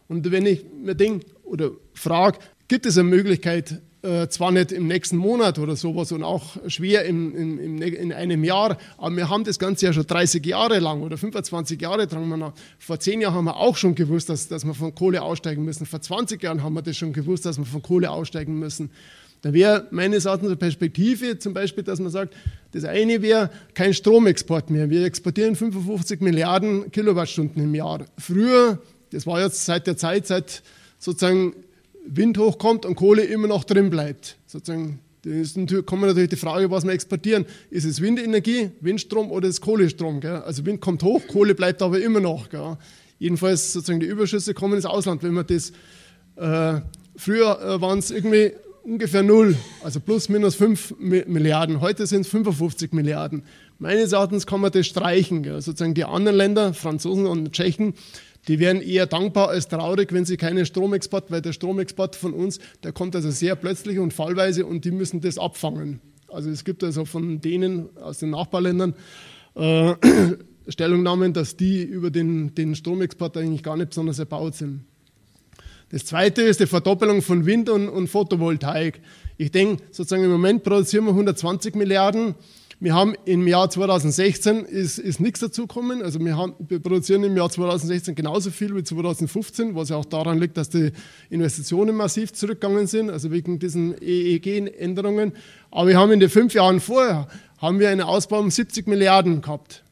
Und 0.08 0.30
wenn 0.30 0.46
ich 0.46 0.64
mir 0.72 0.94
denke 0.94 1.26
oder 1.44 1.72
frage, 1.92 2.38
gibt 2.68 2.86
es 2.86 2.96
eine 2.96 3.08
Möglichkeit, 3.08 3.82
äh, 4.06 4.28
zwar 4.28 4.52
nicht 4.52 4.70
im 4.70 4.86
nächsten 4.86 5.16
Monat 5.16 5.58
oder 5.58 5.74
sowas 5.74 6.12
und 6.12 6.22
auch 6.22 6.56
schwer 6.68 7.04
in, 7.04 7.34
in, 7.34 7.82
in, 7.82 8.12
einem 8.12 8.44
Jahr, 8.44 8.78
aber 8.98 9.16
wir 9.16 9.28
haben 9.28 9.44
das 9.44 9.58
Ganze 9.58 9.86
ja 9.86 9.92
schon 9.92 10.06
30 10.06 10.46
Jahre 10.46 10.78
lang 10.78 11.02
oder 11.02 11.18
25 11.18 11.80
Jahre 11.80 12.06
lang. 12.06 12.52
Vor 12.78 13.00
10 13.00 13.20
Jahren 13.20 13.34
haben 13.34 13.44
wir 13.46 13.56
auch 13.56 13.76
schon 13.76 13.94
gewusst, 13.94 14.28
dass, 14.28 14.48
dass 14.48 14.64
wir 14.64 14.74
von 14.74 14.94
Kohle 14.94 15.22
aussteigen 15.22 15.64
müssen. 15.64 15.86
Vor 15.86 16.00
20 16.00 16.42
Jahren 16.42 16.62
haben 16.62 16.74
wir 16.74 16.82
das 16.82 16.96
schon 16.96 17.12
gewusst, 17.12 17.46
dass 17.46 17.58
wir 17.58 17.64
von 17.64 17.82
Kohle 17.82 18.10
aussteigen 18.10 18.58
müssen. 18.58 18.90
Da 19.42 19.52
wäre 19.52 19.86
meines 19.90 20.24
Erachtens 20.24 20.48
eine 20.48 20.56
Perspektive 20.56 21.38
zum 21.38 21.52
Beispiel, 21.52 21.84
dass 21.84 22.00
man 22.00 22.10
sagt, 22.10 22.34
das 22.72 22.84
eine 22.84 23.22
wäre 23.22 23.50
kein 23.74 23.92
Stromexport 23.92 24.70
mehr. 24.70 24.88
Wir 24.88 25.04
exportieren 25.04 25.56
55 25.56 26.20
Milliarden 26.20 26.90
Kilowattstunden 26.90 27.62
im 27.62 27.74
Jahr. 27.74 28.06
Früher, 28.18 28.78
das 29.10 29.26
war 29.26 29.40
jetzt 29.40 29.64
seit 29.64 29.86
der 29.86 29.96
Zeit, 29.96 30.26
seit 30.26 30.62
sozusagen 30.98 31.54
Wind 32.06 32.38
hochkommt 32.38 32.86
und 32.86 32.94
Kohle 32.94 33.24
immer 33.24 33.48
noch 33.48 33.64
drin 33.64 33.90
bleibt. 33.90 34.36
Sozusagen, 34.46 35.00
da 35.22 35.82
kommt 35.82 36.02
natürlich 36.02 36.30
die 36.30 36.36
Frage, 36.36 36.70
was 36.70 36.84
wir 36.84 36.92
exportieren. 36.92 37.46
Ist 37.70 37.84
es 37.84 38.00
Windenergie, 38.00 38.70
Windstrom 38.80 39.30
oder 39.30 39.48
ist 39.48 39.56
es 39.56 39.60
Kohlestrom? 39.60 40.20
Gell? 40.20 40.36
Also 40.36 40.64
Wind 40.64 40.80
kommt 40.80 41.02
hoch, 41.02 41.22
Kohle 41.26 41.54
bleibt 41.54 41.82
aber 41.82 42.00
immer 42.00 42.20
noch. 42.20 42.48
Gell? 42.48 42.76
Jedenfalls 43.18 43.72
sozusagen 43.72 44.00
die 44.00 44.06
Überschüsse 44.06 44.54
kommen 44.54 44.74
ins 44.74 44.86
Ausland. 44.86 45.22
Wenn 45.22 45.34
man 45.34 45.46
das 45.46 45.72
äh, 46.36 46.80
früher 47.16 47.60
äh, 47.60 47.80
waren 47.80 47.98
es 47.98 48.10
irgendwie 48.10 48.52
ungefähr 48.84 49.22
null, 49.22 49.56
also 49.82 49.98
plus 49.98 50.28
minus 50.28 50.54
5 50.54 50.94
Milliarden. 50.98 51.80
Heute 51.80 52.06
sind 52.06 52.20
es 52.20 52.28
55 52.28 52.92
Milliarden. 52.92 53.42
Meines 53.78 54.12
Erachtens 54.12 54.46
kann 54.46 54.60
man 54.60 54.70
das 54.70 54.86
streichen. 54.86 55.42
Gell? 55.42 55.60
Sozusagen 55.60 55.94
die 55.94 56.04
anderen 56.04 56.36
Länder, 56.36 56.72
Franzosen 56.72 57.26
und 57.26 57.52
Tschechen, 57.52 57.94
die 58.48 58.58
wären 58.58 58.80
eher 58.80 59.06
dankbar 59.06 59.48
als 59.48 59.68
traurig, 59.68 60.12
wenn 60.12 60.24
sie 60.24 60.36
keinen 60.36 60.66
Stromexport, 60.66 61.30
weil 61.30 61.42
der 61.42 61.52
Stromexport 61.52 62.16
von 62.16 62.32
uns, 62.32 62.60
der 62.82 62.92
kommt 62.92 63.16
also 63.16 63.30
sehr 63.30 63.56
plötzlich 63.56 63.98
und 63.98 64.12
fallweise 64.12 64.66
und 64.66 64.84
die 64.84 64.92
müssen 64.92 65.20
das 65.20 65.38
abfangen. 65.38 66.00
Also 66.28 66.50
es 66.50 66.64
gibt 66.64 66.84
also 66.84 67.04
von 67.04 67.40
denen 67.40 67.96
aus 67.96 68.18
den 68.18 68.30
Nachbarländern 68.30 68.94
äh, 69.54 69.94
Stellungnahmen, 70.68 71.32
dass 71.32 71.56
die 71.56 71.82
über 71.82 72.10
den, 72.10 72.54
den 72.54 72.74
Stromexport 72.74 73.36
eigentlich 73.36 73.62
gar 73.62 73.76
nicht 73.76 73.90
besonders 73.90 74.18
erbaut 74.18 74.54
sind. 74.54 74.84
Das 75.90 76.04
zweite 76.04 76.42
ist 76.42 76.58
die 76.58 76.66
Verdoppelung 76.66 77.22
von 77.22 77.46
Wind 77.46 77.68
und, 77.68 77.88
und 77.88 78.08
Photovoltaik. 78.08 79.00
Ich 79.36 79.52
denke, 79.52 79.84
sozusagen 79.92 80.24
im 80.24 80.32
Moment 80.32 80.64
produzieren 80.64 81.04
wir 81.04 81.12
120 81.12 81.76
Milliarden 81.76 82.34
Wir 82.78 82.92
haben 82.92 83.14
im 83.24 83.48
Jahr 83.48 83.70
2016 83.70 84.66
ist, 84.66 84.98
ist 84.98 85.18
nichts 85.18 85.40
dazugekommen. 85.40 86.02
Also 86.02 86.20
wir, 86.20 86.36
haben, 86.36 86.54
wir 86.58 86.78
produzieren 86.78 87.24
im 87.24 87.34
Jahr 87.34 87.48
2016 87.48 88.14
genauso 88.14 88.50
viel 88.50 88.76
wie 88.76 88.84
2015, 88.84 89.74
was 89.74 89.88
ja 89.88 89.96
auch 89.96 90.04
daran 90.04 90.38
liegt, 90.38 90.58
dass 90.58 90.68
die 90.68 90.92
Investitionen 91.30 91.96
massiv 91.96 92.34
zurückgegangen 92.34 92.86
sind, 92.86 93.08
also 93.08 93.30
wegen 93.30 93.58
diesen 93.58 93.94
EEG-Änderungen. 94.02 95.32
Aber 95.70 95.88
wir 95.88 95.98
haben 95.98 96.12
in 96.12 96.20
den 96.20 96.28
fünf 96.28 96.52
Jahren 96.52 96.80
vorher 96.80 97.28
haben 97.58 97.78
wir 97.78 97.88
einen 97.88 98.02
Ausbau 98.02 98.40
um 98.40 98.50
70 98.50 98.86
Milliarden 98.86 99.40
gehabt. 99.40 99.82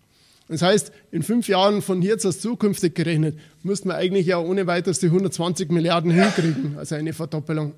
Das 0.49 0.61
heißt, 0.61 0.93
in 1.11 1.23
fünf 1.23 1.49
Jahren 1.49 1.81
von 1.81 2.03
jetzt 2.03 2.27
aus 2.27 2.41
zukünftig 2.41 2.95
gerechnet, 2.95 3.39
müssten 3.63 3.89
wir 3.89 3.95
eigentlich 3.95 4.27
ja 4.27 4.39
ohne 4.39 4.67
weiteres 4.67 4.99
die 4.99 5.07
120 5.07 5.71
Milliarden 5.71 6.11
hinkriegen, 6.11 6.77
also 6.77 6.97
eine 6.97 7.15
Verdoppelung. 7.15 7.73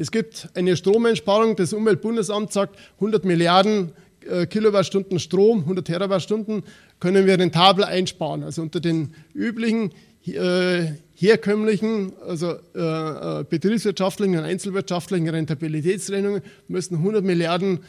Es 0.00 0.12
gibt 0.12 0.48
eine 0.54 0.76
Stromeinsparung, 0.76 1.56
das 1.56 1.72
Umweltbundesamt 1.72 2.52
sagt, 2.52 2.78
100 2.98 3.24
Milliarden 3.24 3.90
äh, 4.30 4.46
Kilowattstunden 4.46 5.18
Strom, 5.18 5.62
100 5.62 5.88
Terawattstunden 5.88 6.62
können 7.00 7.26
wir 7.26 7.36
rentabel 7.36 7.82
einsparen. 7.82 8.44
Also 8.44 8.62
unter 8.62 8.78
den 8.78 9.12
üblichen 9.34 9.90
äh, 10.24 10.92
herkömmlichen, 11.16 12.12
also 12.24 12.52
äh, 12.74 13.42
betriebswirtschaftlichen 13.50 14.38
und 14.38 14.44
einzelwirtschaftlichen 14.44 15.28
Rentabilitätsrechnungen 15.28 16.42
müssen 16.68 16.98
100 16.98 17.24
Milliarden 17.24 17.80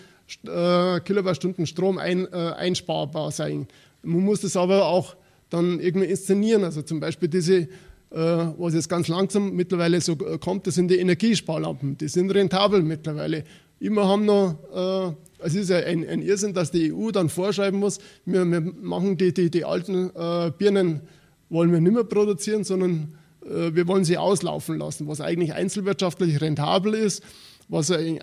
Kilowattstunden 0.46 1.66
Strom 1.66 1.98
ein, 1.98 2.32
einsparbar 2.32 3.32
sein. 3.32 3.68
Man 4.04 4.22
muss 4.22 4.42
das 4.42 4.56
aber 4.56 4.86
auch 4.86 5.16
dann 5.50 5.80
irgendwie 5.80 6.06
inszenieren. 6.06 6.64
Also 6.64 6.84
zum 6.84 7.00
Beispiel 7.00 7.30
diese 7.30 7.68
was 8.12 8.74
jetzt 8.74 8.90
ganz 8.90 9.08
langsam 9.08 9.54
mittlerweile 9.54 10.02
so 10.02 10.14
äh, 10.14 10.38
kommt, 10.40 10.66
das 10.66 10.76
sind 10.76 10.90
die 10.90 10.98
Energiesparlampen. 10.98 11.98
Die 11.98 12.08
sind 12.08 12.32
rentabel 12.32 12.82
mittlerweile. 12.82 13.44
Immer 13.80 14.08
haben 14.08 14.26
noch, 14.26 14.58
äh, 14.74 15.46
es 15.46 15.56
ist 15.56 15.70
ja 15.70 15.78
ein, 15.78 16.08
ein, 16.08 16.22
Irrsinn, 16.22 16.54
dass 16.54 16.72
die 16.72 16.92
EU 16.92 17.12
dann 17.12 17.30
vorschreiben 17.30 17.80
muss, 17.80 18.00
wir, 18.26 18.46
wir 18.46 18.62
machen 18.62 19.18
die, 19.18 19.34
die, 19.34 19.50
die 19.50 19.64
alten 19.64 20.10
äh, 20.16 20.52
Birnen, 20.58 21.02
wollen 21.50 21.72
wir 21.72 21.80
nicht 21.80 21.94
mehr 21.94 22.04
produzieren, 22.04 22.64
sondern 22.64 23.16
äh, 23.46 23.74
wir 23.74 23.88
wollen 23.88 24.04
sie 24.04 24.18
auslaufen 24.18 24.78
lassen, 24.78 25.08
was 25.08 25.22
eigentlich 25.22 25.54
einzelwirtschaftlich 25.54 26.42
rentabel 26.42 26.94
ist, 26.94 27.24
was 27.70 27.90
äh, 27.90 28.20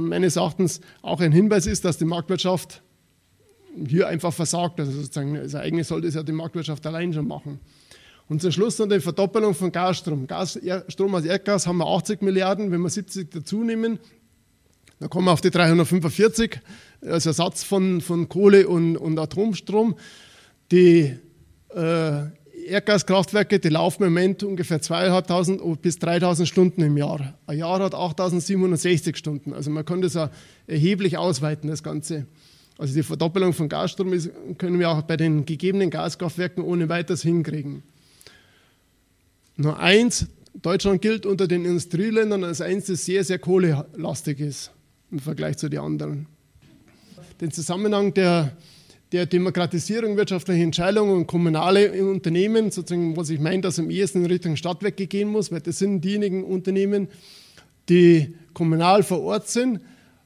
meines 0.00 0.36
Erachtens 0.36 0.80
auch 1.02 1.20
ein 1.20 1.32
Hinweis 1.32 1.66
ist, 1.66 1.84
dass 1.84 1.98
die 1.98 2.04
Marktwirtschaft 2.04 2.82
hier 3.86 4.08
einfach 4.08 4.32
versagt. 4.32 4.80
Also 4.80 4.92
sozusagen, 4.92 5.36
also 5.36 5.58
eigentlich 5.58 5.86
sollte 5.86 6.08
es 6.08 6.14
ja 6.14 6.22
die 6.22 6.32
Marktwirtschaft 6.32 6.86
allein 6.86 7.12
schon 7.12 7.28
machen. 7.28 7.60
Und 8.28 8.42
zum 8.42 8.50
Schluss 8.50 8.78
noch 8.78 8.88
die 8.88 9.00
Verdoppelung 9.00 9.54
von 9.54 9.70
Gasstrom. 9.70 10.26
Gas, 10.26 10.58
Strom 10.88 11.14
aus 11.14 11.24
Erdgas 11.24 11.66
haben 11.66 11.78
wir 11.78 11.86
80 11.86 12.22
Milliarden, 12.22 12.72
wenn 12.72 12.80
wir 12.80 12.90
70 12.90 13.30
dazu 13.30 13.62
nehmen, 13.62 14.00
dann 14.98 15.10
kommen 15.10 15.26
wir 15.26 15.32
auf 15.32 15.42
die 15.42 15.50
345 15.50 16.58
als 17.02 17.26
Ersatz 17.26 17.62
von, 17.62 18.00
von 18.00 18.28
Kohle 18.28 18.66
und, 18.66 18.96
und 18.96 19.18
Atomstrom. 19.18 19.96
Die 20.72 21.14
äh, 21.74 22.22
Erdgaskraftwerke, 22.66 23.58
die 23.58 23.68
laufen 23.68 24.04
im 24.04 24.14
Moment 24.14 24.42
ungefähr 24.42 24.80
2.500 24.80 25.76
bis 25.76 25.98
3.000 25.98 26.46
Stunden 26.46 26.82
im 26.82 26.96
Jahr. 26.96 27.34
Ein 27.46 27.58
Jahr 27.58 27.78
hat 27.80 27.94
8.760 27.94 29.16
Stunden. 29.16 29.52
Also 29.52 29.70
man 29.70 29.84
kann 29.84 30.00
das 30.00 30.16
auch 30.16 30.30
erheblich 30.66 31.18
ausweiten, 31.18 31.68
das 31.68 31.82
Ganze. 31.82 32.26
Also 32.78 32.94
die 32.94 33.02
Verdoppelung 33.02 33.52
von 33.52 33.68
Gasstrom 33.68 34.12
ist, 34.14 34.30
können 34.58 34.78
wir 34.80 34.90
auch 34.90 35.02
bei 35.02 35.16
den 35.16 35.44
gegebenen 35.44 35.90
Gaskraftwerken 35.90 36.64
ohne 36.64 36.88
weiteres 36.88 37.22
hinkriegen. 37.22 37.82
Nur 39.56 39.78
eins, 39.78 40.26
Deutschland 40.54 41.00
gilt 41.00 41.24
unter 41.24 41.48
den 41.48 41.64
Industrieländern 41.64 42.44
als 42.44 42.60
eins, 42.60 42.86
das 42.86 43.04
sehr, 43.04 43.24
sehr 43.24 43.38
kohlelastig 43.38 44.40
ist 44.40 44.70
im 45.10 45.18
Vergleich 45.18 45.56
zu 45.56 45.68
den 45.68 45.80
anderen. 45.80 46.26
Den 47.40 47.50
Zusammenhang 47.50 48.12
der, 48.14 48.56
der 49.12 49.26
Demokratisierung 49.26 50.16
wirtschaftlicher 50.16 50.62
Entscheidungen 50.62 51.14
und 51.14 51.26
kommunale 51.26 51.92
Unternehmen, 52.02 52.70
sozusagen, 52.70 53.16
was 53.16 53.30
ich 53.30 53.40
meine, 53.40 53.62
dass 53.62 53.78
am 53.78 53.90
ehesten 53.90 54.24
in 54.24 54.26
Richtung 54.26 54.56
Stadtwerke 54.56 55.06
gehen 55.06 55.28
muss, 55.28 55.50
weil 55.50 55.60
das 55.60 55.78
sind 55.78 56.02
diejenigen 56.02 56.44
Unternehmen, 56.44 57.08
die 57.88 58.34
kommunal 58.52 59.02
vor 59.02 59.22
Ort 59.22 59.48
sind. 59.48 59.80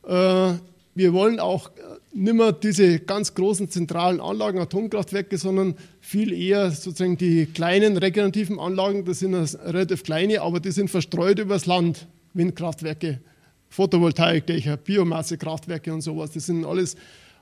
Äh, 0.07 0.55
wir 0.95 1.13
wollen 1.13 1.39
auch 1.39 1.71
nicht 2.13 2.35
mehr 2.35 2.53
diese 2.53 2.99
ganz 2.99 3.35
großen 3.35 3.69
zentralen 3.69 4.21
Anlagen, 4.21 4.59
Atomkraftwerke, 4.59 5.39
sondern 5.39 5.77
viel 6.01 6.33
eher 6.33 6.71
sozusagen 6.71 7.17
die 7.17 7.47
kleinen 7.47 7.97
regenerativen 7.97 8.59
Anlagen, 8.59 9.05
das 9.05 9.21
sind 9.21 9.35
relativ 9.35 10.03
kleine, 10.03 10.43
aber 10.43 10.61
die 10.61 10.73
sind 10.73 10.91
verstreut 10.91 11.39
übers 11.39 11.67
Land, 11.67 12.09
Windkraftwerke, 12.35 13.21
Photovoltaikdächer, 13.69 14.77
Biomassekraftwerke 14.77 15.93
und 15.93 16.01
sowas. 16.01 16.33
Das 16.33 16.47
sind 16.47 16.65
alles 16.65 16.97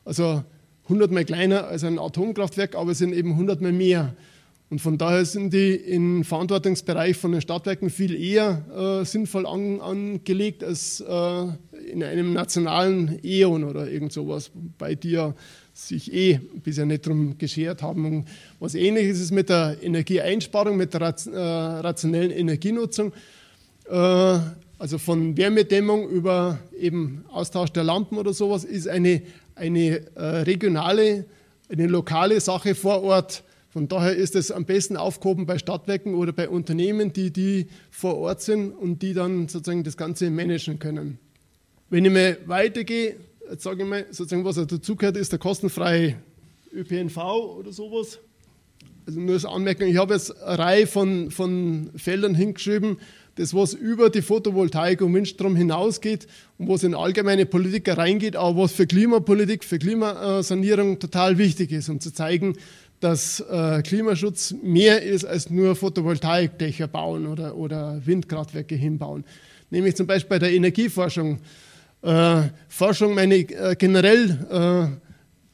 also 0.05 0.43
100 0.85 1.11
mal 1.11 1.25
kleiner 1.25 1.69
als 1.69 1.85
ein 1.85 1.99
Atomkraftwerk, 1.99 2.75
aber 2.75 2.95
sind 2.95 3.12
eben 3.12 3.33
100 3.33 3.61
mal 3.61 3.73
mehr. 3.73 4.14
Und 4.71 4.81
von 4.81 4.99
daher 4.99 5.25
sind 5.25 5.55
die 5.55 5.75
im 5.75 6.25
Verantwortungsbereich 6.25 7.16
von 7.16 7.33
den 7.33 7.41
Stadtwerken 7.41 7.89
viel 7.89 8.14
eher 8.14 9.01
äh, 9.01 9.05
sinnvoll 9.05 9.47
an, 9.47 9.81
angelegt 9.81 10.62
als 10.62 11.01
äh, 11.01 11.47
in 11.91 12.03
einem 12.05 12.35
nationalen 12.35 13.19
E.ON 13.23 13.64
oder 13.64 13.89
irgend 13.89 14.12
sowas, 14.12 14.51
bei 14.77 14.95
dir 14.95 15.35
sich 15.73 16.12
eh 16.12 16.39
bisher 16.62 16.85
nicht 16.85 17.07
darum 17.07 17.39
geschert 17.39 17.81
haben. 17.81 18.05
Und 18.05 18.29
was 18.61 18.75
ähnliches 18.75 19.21
ist 19.21 19.31
mit 19.31 19.49
der 19.49 19.79
Energieeinsparung, 19.81 20.77
mit 20.77 20.93
der 20.93 21.01
äh, 21.01 21.39
rationellen 21.39 22.31
Energienutzung, 22.31 23.12
äh, 23.89 24.39
also 24.79 24.99
von 24.99 25.35
Wärmedämmung 25.37 26.11
über 26.11 26.59
eben 26.79 27.25
Austausch 27.33 27.71
der 27.71 27.85
Lampen 27.85 28.19
oder 28.19 28.35
sowas, 28.35 28.64
ist 28.64 28.87
eine, 28.87 29.23
eine 29.55 30.03
äh, 30.14 30.23
regionale, 30.43 31.25
eine 31.71 31.87
lokale 31.87 32.39
Sache 32.41 32.75
vor 32.75 33.03
Ort 33.03 33.45
von 33.79 33.87
daher 33.87 34.16
ist 34.16 34.35
es 34.35 34.51
am 34.51 34.64
besten 34.64 34.97
aufgehoben 34.97 35.47
bei 35.47 35.57
Stadtwerken 35.57 36.16
oder 36.16 36.33
bei 36.33 36.49
Unternehmen, 36.49 37.12
die, 37.12 37.31
die 37.31 37.68
vor 37.93 38.16
Ort 38.16 38.43
sind 38.43 38.72
und 38.72 39.03
die 39.03 39.14
dann 39.14 39.47
sozusagen 39.47 39.85
das 39.85 39.97
Ganze 39.97 40.31
managen 40.31 40.81
können. 40.81 41.20
Wenn 41.89 42.05
ich 42.05 42.11
mal 42.11 42.39
weitergehe, 42.47 43.14
jetzt 43.49 43.62
sage 43.62 43.85
ich 43.85 43.89
mal, 43.89 44.05
sozusagen, 44.11 44.45
was 44.45 44.57
dazugehört, 44.57 45.16
ist 45.16 45.31
der 45.31 45.39
kostenfreie 45.39 46.16
ÖPNV 46.74 47.16
oder 47.57 47.72
sowas. 47.72 48.18
Also 49.07 49.20
nur 49.20 49.35
als 49.35 49.45
Anmerkung, 49.45 49.87
ich 49.87 49.97
habe 49.97 50.14
jetzt 50.14 50.37
eine 50.43 50.59
Reihe 50.59 50.89
von, 50.89 51.31
von 51.31 51.91
Feldern 51.95 52.35
hingeschrieben, 52.35 52.97
das 53.37 53.55
was 53.55 53.74
über 53.74 54.11
die 54.11 54.22
Photovoltaik 54.22 55.01
und 55.03 55.14
Windstrom 55.14 55.55
hinausgeht 55.55 56.26
und 56.59 56.68
was 56.68 56.83
in 56.83 56.97
allgemeine 56.97 57.47
Politik 57.47 57.97
reingeht, 57.97 58.35
aber 58.35 58.64
was 58.64 58.72
für 58.72 58.89
Klimapolitik, 58.89 59.62
für 59.62 59.79
Klimasanierung 59.79 60.99
total 60.99 61.39
wichtig 61.39 61.70
ist, 61.70 61.89
um 61.89 62.01
zu 62.01 62.12
zeigen, 62.12 62.57
dass 63.01 63.40
äh, 63.40 63.82
Klimaschutz 63.82 64.55
mehr 64.62 65.03
ist 65.03 65.24
als 65.24 65.51
nur 65.51 65.76
Photovoltaikdächer 65.76 66.88
bauen 66.88 67.26
oder, 67.26 67.57
oder 67.57 68.01
Windkraftwerke 68.05 68.74
hinbauen. 68.74 69.24
Nämlich 69.70 69.96
zum 69.96 70.07
Beispiel 70.07 70.30
bei 70.30 70.38
der 70.38 70.53
Energieforschung. 70.53 71.38
Äh, 72.03 72.42
Forschung 72.68 73.14
meine 73.14 73.36
äh, 73.36 73.76
generell, 73.76 74.38
äh, 74.51 74.96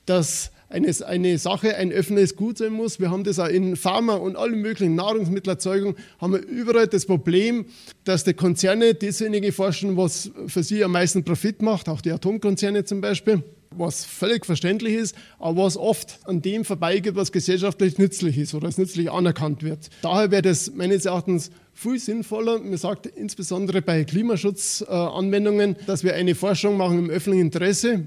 dass 0.07 0.51
eine, 0.69 0.93
eine 1.07 1.39
Sache 1.39 1.77
ein 1.77 1.93
öffentliches 1.93 2.37
Gut 2.37 2.59
sein 2.59 2.73
muss. 2.73 2.99
Wir 2.99 3.11
haben 3.11 3.25
das 3.25 3.39
auch 3.39 3.49
in 3.49 3.77
Pharma 3.77 4.15
und 4.15 4.37
allen 4.37 4.61
möglichen 4.61 4.95
Nahrungsmittelerzeugung, 4.95 5.95
haben 6.21 6.33
wir 6.33 6.41
überall 6.41 6.87
das 6.87 7.07
Problem, 7.07 7.67
dass 8.05 8.25
die 8.25 8.35
Konzerne 8.35 8.95
dasjenige 8.95 9.53
forschen, 9.53 9.97
was 9.97 10.31
für 10.47 10.63
sie 10.63 10.83
am 10.83 10.93
meisten 10.93 11.25
Profit 11.25 11.63
macht, 11.63 11.89
auch 11.89 12.01
die 12.01 12.11
Atomkonzerne 12.11 12.85
zum 12.85 13.01
Beispiel 13.01 13.43
was 13.71 14.05
völlig 14.05 14.47
verständlich 14.47 14.95
ist, 14.95 15.17
aber 15.39 15.65
was 15.65 15.77
oft 15.77 16.19
an 16.25 16.43
dem 16.43 16.65
vorbeigeht, 16.65 17.15
was 17.17 17.33
gesellschaftlich 17.33 17.99
nützlich 17.99 18.39
ist 18.39 18.55
oder 18.55 18.67
als 18.67 18.79
nützlich 18.79 19.11
anerkannt 19.11 19.63
wird. 19.63 19.91
Daher 20.03 20.31
wäre 20.31 20.43
das 20.43 20.73
meines 20.75 21.05
Erachtens 21.05 21.51
viel 21.73 21.99
sinnvoller, 21.99 22.59
man 22.61 22.77
sagt 22.77 23.07
insbesondere 23.07 23.83
bei 23.83 24.05
Klimaschutzanwendungen, 24.05 25.77
dass 25.87 26.05
wir 26.05 26.15
eine 26.15 26.35
Forschung 26.35 26.77
machen 26.77 26.99
im 26.99 27.11
öffentlichen 27.11 27.47
Interesse. 27.47 28.07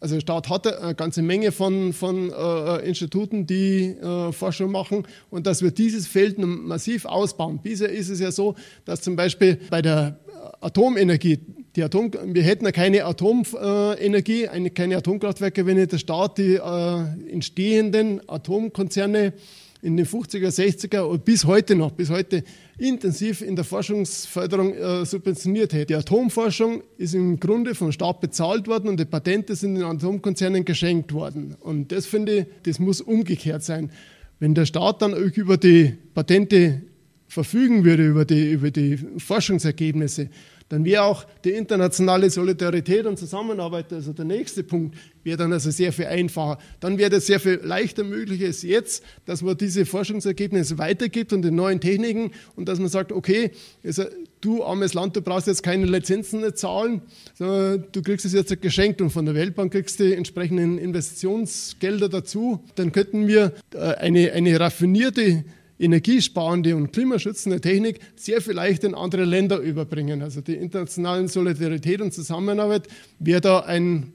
Also 0.00 0.16
der 0.16 0.20
Staat 0.22 0.48
hat 0.48 0.66
eine 0.66 0.96
ganze 0.96 1.22
Menge 1.22 1.52
von, 1.52 1.92
von 1.92 2.32
äh, 2.32 2.88
Instituten, 2.88 3.46
die 3.46 3.90
äh, 3.90 4.32
Forschung 4.32 4.72
machen 4.72 5.06
und 5.30 5.46
dass 5.46 5.62
wir 5.62 5.70
dieses 5.70 6.08
Feld 6.08 6.38
massiv 6.38 7.04
ausbauen. 7.04 7.60
Bisher 7.62 7.88
ist 7.88 8.08
es 8.08 8.18
ja 8.18 8.32
so, 8.32 8.56
dass 8.84 9.00
zum 9.00 9.14
Beispiel 9.14 9.60
bei 9.70 9.80
der 9.80 10.18
Atomenergie 10.60 11.38
die 11.76 11.82
Atom, 11.82 12.10
wir 12.24 12.42
hätten 12.42 12.64
ja 12.64 12.72
keine 12.72 13.04
Atomenergie, 13.04 14.48
eine, 14.48 14.70
keine 14.70 14.96
Atomkraftwerke, 14.98 15.64
wenn 15.64 15.78
nicht 15.78 15.92
der 15.92 15.98
Staat 15.98 16.38
die 16.38 16.54
äh, 16.54 17.30
entstehenden 17.30 18.20
Atomkonzerne 18.28 19.32
in 19.80 19.96
den 19.96 20.06
50er, 20.06 20.48
60er 20.48 21.00
und 21.00 21.24
bis 21.24 21.44
heute 21.44 21.74
noch, 21.74 21.90
bis 21.90 22.10
heute 22.10 22.44
intensiv 22.78 23.40
in 23.40 23.56
der 23.56 23.64
Forschungsförderung 23.64 24.74
äh, 24.74 25.04
subventioniert 25.04 25.72
hätte. 25.72 25.86
Die 25.86 25.94
Atomforschung 25.96 26.82
ist 26.98 27.14
im 27.14 27.40
Grunde 27.40 27.74
vom 27.74 27.90
Staat 27.90 28.20
bezahlt 28.20 28.68
worden 28.68 28.88
und 28.88 29.00
die 29.00 29.04
Patente 29.04 29.56
sind 29.56 29.74
den 29.74 29.84
Atomkonzernen 29.84 30.64
geschenkt 30.64 31.12
worden. 31.12 31.56
Und 31.58 31.90
das 31.90 32.06
finde 32.06 32.40
ich, 32.40 32.46
das 32.64 32.78
muss 32.78 33.00
umgekehrt 33.00 33.64
sein. 33.64 33.90
Wenn 34.38 34.54
der 34.54 34.66
Staat 34.66 35.02
dann 35.02 35.14
über 35.14 35.56
die 35.56 35.94
Patente 36.14 36.82
verfügen 37.26 37.84
würde, 37.84 38.06
über 38.06 38.24
die, 38.24 38.52
über 38.52 38.70
die 38.70 38.98
Forschungsergebnisse, 39.16 40.28
dann 40.72 40.86
wäre 40.86 41.02
auch 41.02 41.26
die 41.44 41.50
internationale 41.50 42.30
Solidarität 42.30 43.04
und 43.04 43.18
Zusammenarbeit, 43.18 43.92
also 43.92 44.14
der 44.14 44.24
nächste 44.24 44.62
Punkt, 44.62 44.96
wäre 45.22 45.36
dann 45.36 45.52
also 45.52 45.70
sehr 45.70 45.92
viel 45.92 46.06
einfacher. 46.06 46.56
Dann 46.80 46.96
wäre 46.96 47.10
das 47.10 47.26
sehr 47.26 47.40
viel 47.40 47.60
leichter 47.62 48.04
möglich 48.04 48.42
als 48.42 48.62
jetzt, 48.62 49.04
dass 49.26 49.42
man 49.42 49.54
diese 49.58 49.84
Forschungsergebnisse 49.84 50.78
weitergibt 50.78 51.34
und 51.34 51.42
die 51.42 51.50
neuen 51.50 51.78
Techniken 51.78 52.30
und 52.56 52.70
dass 52.70 52.78
man 52.78 52.88
sagt, 52.88 53.12
okay, 53.12 53.50
also 53.84 54.04
du 54.40 54.64
armes 54.64 54.94
Land, 54.94 55.14
du 55.14 55.20
brauchst 55.20 55.46
jetzt 55.46 55.62
keine 55.62 55.84
Lizenzen 55.84 56.40
nicht 56.40 56.56
zahlen, 56.56 57.02
sondern 57.34 57.84
du 57.92 58.00
kriegst 58.00 58.24
es 58.24 58.32
jetzt 58.32 58.62
geschenkt 58.62 59.02
und 59.02 59.10
von 59.10 59.26
der 59.26 59.34
Weltbank 59.34 59.72
kriegst 59.72 60.00
du 60.00 60.04
die 60.04 60.14
entsprechenden 60.14 60.78
Investitionsgelder 60.78 62.08
dazu. 62.08 62.64
Dann 62.76 62.92
könnten 62.92 63.28
wir 63.28 63.52
äh, 63.74 63.78
eine, 63.96 64.32
eine 64.32 64.58
raffinierte 64.58 65.44
energiesparende 65.82 66.76
und 66.76 66.92
klimaschützende 66.92 67.60
Technik 67.60 67.98
sehr 68.16 68.40
vielleicht 68.40 68.84
in 68.84 68.94
andere 68.94 69.24
Länder 69.24 69.58
überbringen. 69.58 70.22
Also 70.22 70.40
die 70.40 70.54
internationale 70.54 71.26
Solidarität 71.28 72.00
und 72.00 72.14
Zusammenarbeit 72.14 72.88
wäre 73.18 73.40
da 73.40 73.60
ein, 73.60 74.12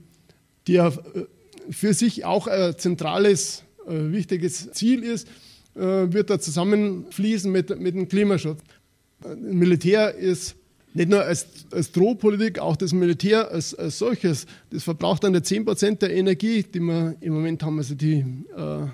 ja 0.68 0.88
äh, 0.88 0.92
für 1.70 1.94
sich 1.94 2.24
auch 2.24 2.48
ein 2.48 2.78
zentrales, 2.78 3.64
äh, 3.86 4.12
wichtiges 4.12 4.72
Ziel 4.72 5.04
ist, 5.04 5.28
äh, 5.76 5.82
wird 5.82 6.30
da 6.30 6.40
zusammenfließen 6.40 7.52
mit, 7.52 7.78
mit 7.80 7.96
dem 7.96 8.08
Klimaschutz. 8.08 8.62
Militär 9.38 10.16
ist 10.16 10.56
nicht 10.94 11.10
nur 11.10 11.22
als, 11.22 11.48
als 11.72 11.92
Drohpolitik, 11.92 12.60
auch 12.60 12.76
das 12.76 12.94
Militär 12.94 13.52
als, 13.52 13.76
als 13.76 13.98
solches, 14.00 14.46
das 14.72 14.84
verbraucht 14.84 15.24
dann 15.24 15.44
10 15.44 15.66
Prozent 15.66 16.02
der 16.02 16.16
Energie, 16.16 16.64
die 16.64 16.80
wir 16.80 17.16
im 17.20 17.34
Moment 17.34 17.62
haben. 17.62 17.78
Also 17.78 17.94
die 17.94 18.24
äh, 18.56 18.88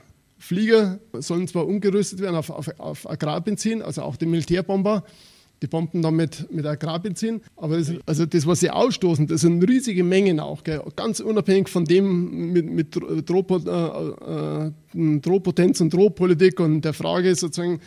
Flieger 0.43 0.99
sollen 1.13 1.47
zwar 1.47 1.65
umgerüstet 1.65 2.19
werden 2.19 2.35
auf, 2.35 2.49
auf, 2.49 2.67
auf 2.77 3.09
Agrarbenzin, 3.09 3.81
also 3.81 4.01
auch 4.01 4.17
die 4.17 4.25
Militärbomber, 4.25 5.05
die 5.61 5.67
bomben 5.67 6.01
dann 6.01 6.17
mit, 6.17 6.51
mit 6.51 6.65
Agrarbenzin. 6.65 7.39
Aber 7.55 7.77
das, 7.77 7.93
also 8.05 8.25
das, 8.25 8.45
was 8.45 8.59
sie 8.59 8.69
ausstoßen, 8.69 9.25
das 9.25 9.39
sind 9.39 9.63
riesige 9.63 10.03
Mengen 10.03 10.41
auch. 10.41 10.65
Gell? 10.65 10.81
Ganz 10.97 11.21
unabhängig 11.21 11.69
von 11.69 11.85
dem 11.85 12.51
mit, 12.51 12.69
mit 12.69 12.93
Drohpotenz 12.93 13.69
äh, 13.69 14.63
äh, 14.67 15.83
und 15.83 15.93
Drohpolitik 15.93 16.59
und 16.59 16.81
der 16.81 16.91
Frage 16.91 17.33
sozusagen, 17.35 17.79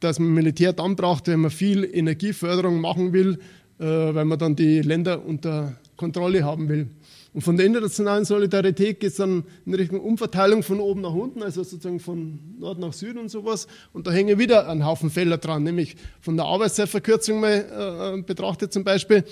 dass 0.00 0.18
man 0.18 0.34
Militär 0.34 0.74
dann 0.74 0.96
braucht, 0.96 1.28
wenn 1.28 1.40
man 1.40 1.50
viel 1.50 1.88
Energieförderung 1.90 2.78
machen 2.78 3.14
will, 3.14 3.38
äh, 3.78 3.84
weil 3.86 4.26
man 4.26 4.38
dann 4.38 4.54
die 4.54 4.82
Länder 4.82 5.24
unter 5.24 5.78
Kontrolle 5.96 6.44
haben 6.44 6.68
will. 6.68 6.88
Und 7.34 7.40
von 7.40 7.56
der 7.56 7.64
internationalen 7.64 8.24
Solidarität 8.26 9.00
geht 9.00 9.10
es 9.10 9.16
dann 9.16 9.44
in 9.64 9.74
Richtung 9.74 10.00
Umverteilung 10.00 10.62
von 10.62 10.80
oben 10.80 11.00
nach 11.00 11.14
unten, 11.14 11.42
also 11.42 11.62
sozusagen 11.62 11.98
von 11.98 12.38
Nord 12.58 12.78
nach 12.78 12.92
Süden 12.92 13.18
und 13.18 13.30
sowas. 13.30 13.66
Und 13.94 14.06
da 14.06 14.10
hängen 14.10 14.38
wieder 14.38 14.68
ein 14.68 14.84
Haufen 14.84 15.10
Fälle 15.10 15.38
dran, 15.38 15.62
nämlich 15.62 15.96
von 16.20 16.36
der 16.36 16.44
Arbeitszeitverkürzung 16.44 17.40
mal 17.40 18.16
äh, 18.18 18.22
betrachtet 18.22 18.72
zum 18.72 18.84
Beispiel, 18.84 19.24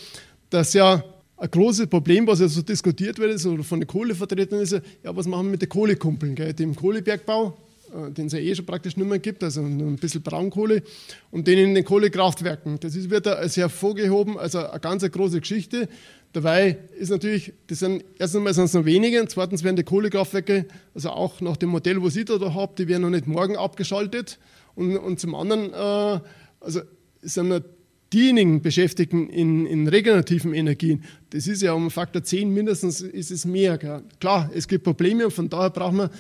dass 0.49 0.73
ja 0.73 1.05
ein 1.37 1.51
großes 1.51 1.87
Problem, 1.89 2.27
was 2.27 2.41
ja 2.41 2.49
so 2.49 2.63
diskutiert 2.63 3.19
wird, 3.19 3.33
ist, 3.33 3.47
oder 3.47 3.65
von 3.65 3.81
den 3.81 3.87
Kohlevertretern 3.87 4.61
ist, 4.61 4.73
ja, 4.73 4.81
was 5.17 5.27
machen 5.27 5.47
wir 5.47 5.53
mit 5.53 5.63
den 5.63 5.69
Kohlekumpeln, 5.69 6.35
gell, 6.35 6.53
die 6.53 6.63
im 6.63 6.77
Kohlebergbau, 6.77 7.57
äh, 7.95 8.11
den 8.11 8.27
es 8.27 8.35
ja 8.35 8.39
eh 8.39 8.55
schon 8.55 8.67
praktisch 8.67 8.97
nicht 8.97 9.09
mehr 9.09 9.19
gibt, 9.19 9.43
also 9.43 9.63
ein 9.63 9.97
bisschen 9.97 10.23
Braunkohle, 10.23 10.83
und 11.31 11.47
denen 11.47 11.71
in 11.71 11.75
den 11.75 11.85
Kohlekraftwerken. 11.85 12.79
Das 12.81 12.95
ist, 12.95 13.09
wird 13.09 13.27
da 13.27 13.33
als 13.33 13.57
hervorgehoben, 13.57 14.39
also 14.39 14.59
eine 14.59 14.81
ganz 14.81 15.03
große 15.11 15.41
Geschichte. 15.41 15.89
Dabei 16.33 16.79
ist 16.97 17.11
natürlich, 17.11 17.53
das 17.67 17.81
sind 17.81 18.05
erstens 18.19 18.39
einmal 18.39 18.55
sind 18.55 18.65
es 18.65 18.75
noch 18.75 18.85
wenige 18.85 19.21
und 19.21 19.31
zweitens 19.31 19.65
werden 19.65 19.77
die 19.77 19.83
Kohlekraftwerke, 19.83 20.67
also 20.95 21.11
auch 21.11 21.41
nach 21.41 21.57
dem 21.57 21.71
Modell, 21.71 22.03
was 22.03 22.15
ich 22.15 22.27
da, 22.27 22.39
da 22.39 22.55
habe, 22.55 22.75
die 22.79 22.87
werden 22.87 23.03
noch 23.03 23.11
nicht 23.11 23.27
morgen 23.27 23.57
abgeschaltet. 23.57 24.39
Und, 24.77 24.97
und 24.97 25.19
zum 25.19 25.35
anderen, 25.35 25.73
äh, 25.73 26.21
also 26.61 26.81
sind 27.23 27.65
diejenigen 28.13 28.63
Beschäftigten 28.63 29.29
in, 29.29 29.67
in, 29.67 29.89
regenerativen 29.89 30.55
Energien, 30.55 31.05
das 31.31 31.47
ist 31.47 31.63
ja 31.63 31.73
um 31.73 31.91
Faktor 31.91 32.23
10 32.23 32.53
mindestens, 32.53 33.01
ist 33.01 33.31
es 33.31 33.45
mehr. 33.45 33.79
Gell? 33.79 34.03
Klar, 34.21 34.51
es 34.55 34.69
gibt 34.69 34.85
Probleme 34.85 35.25
und 35.25 35.33
von 35.33 35.49
daher 35.49 35.71
braucht 35.71 35.95
man 35.95 36.11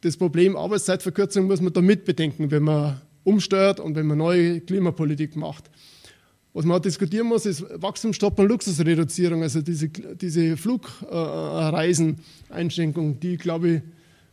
das 0.00 0.16
Problem 0.16 0.56
Arbeitszeitverkürzung, 0.56 1.46
muss 1.46 1.60
man 1.60 1.72
da 1.72 1.80
mitbedenken, 1.80 2.50
wenn 2.50 2.62
man 2.62 3.00
umsteuert 3.24 3.80
und 3.80 3.94
wenn 3.94 4.06
man 4.06 4.18
neue 4.18 4.60
Klimapolitik 4.60 5.36
macht. 5.36 5.70
Was 6.54 6.64
man 6.64 6.80
diskutieren 6.82 7.26
muss, 7.26 7.44
ist 7.46 7.64
Wachstumsstopp 7.74 8.38
und 8.38 8.48
Luxusreduzierung, 8.48 9.42
also 9.42 9.60
diese, 9.60 9.88
diese 9.88 10.56
Flugreiseneinschränkung, 10.56 13.20
die 13.20 13.36
glaube 13.36 13.68
ich, 13.68 13.82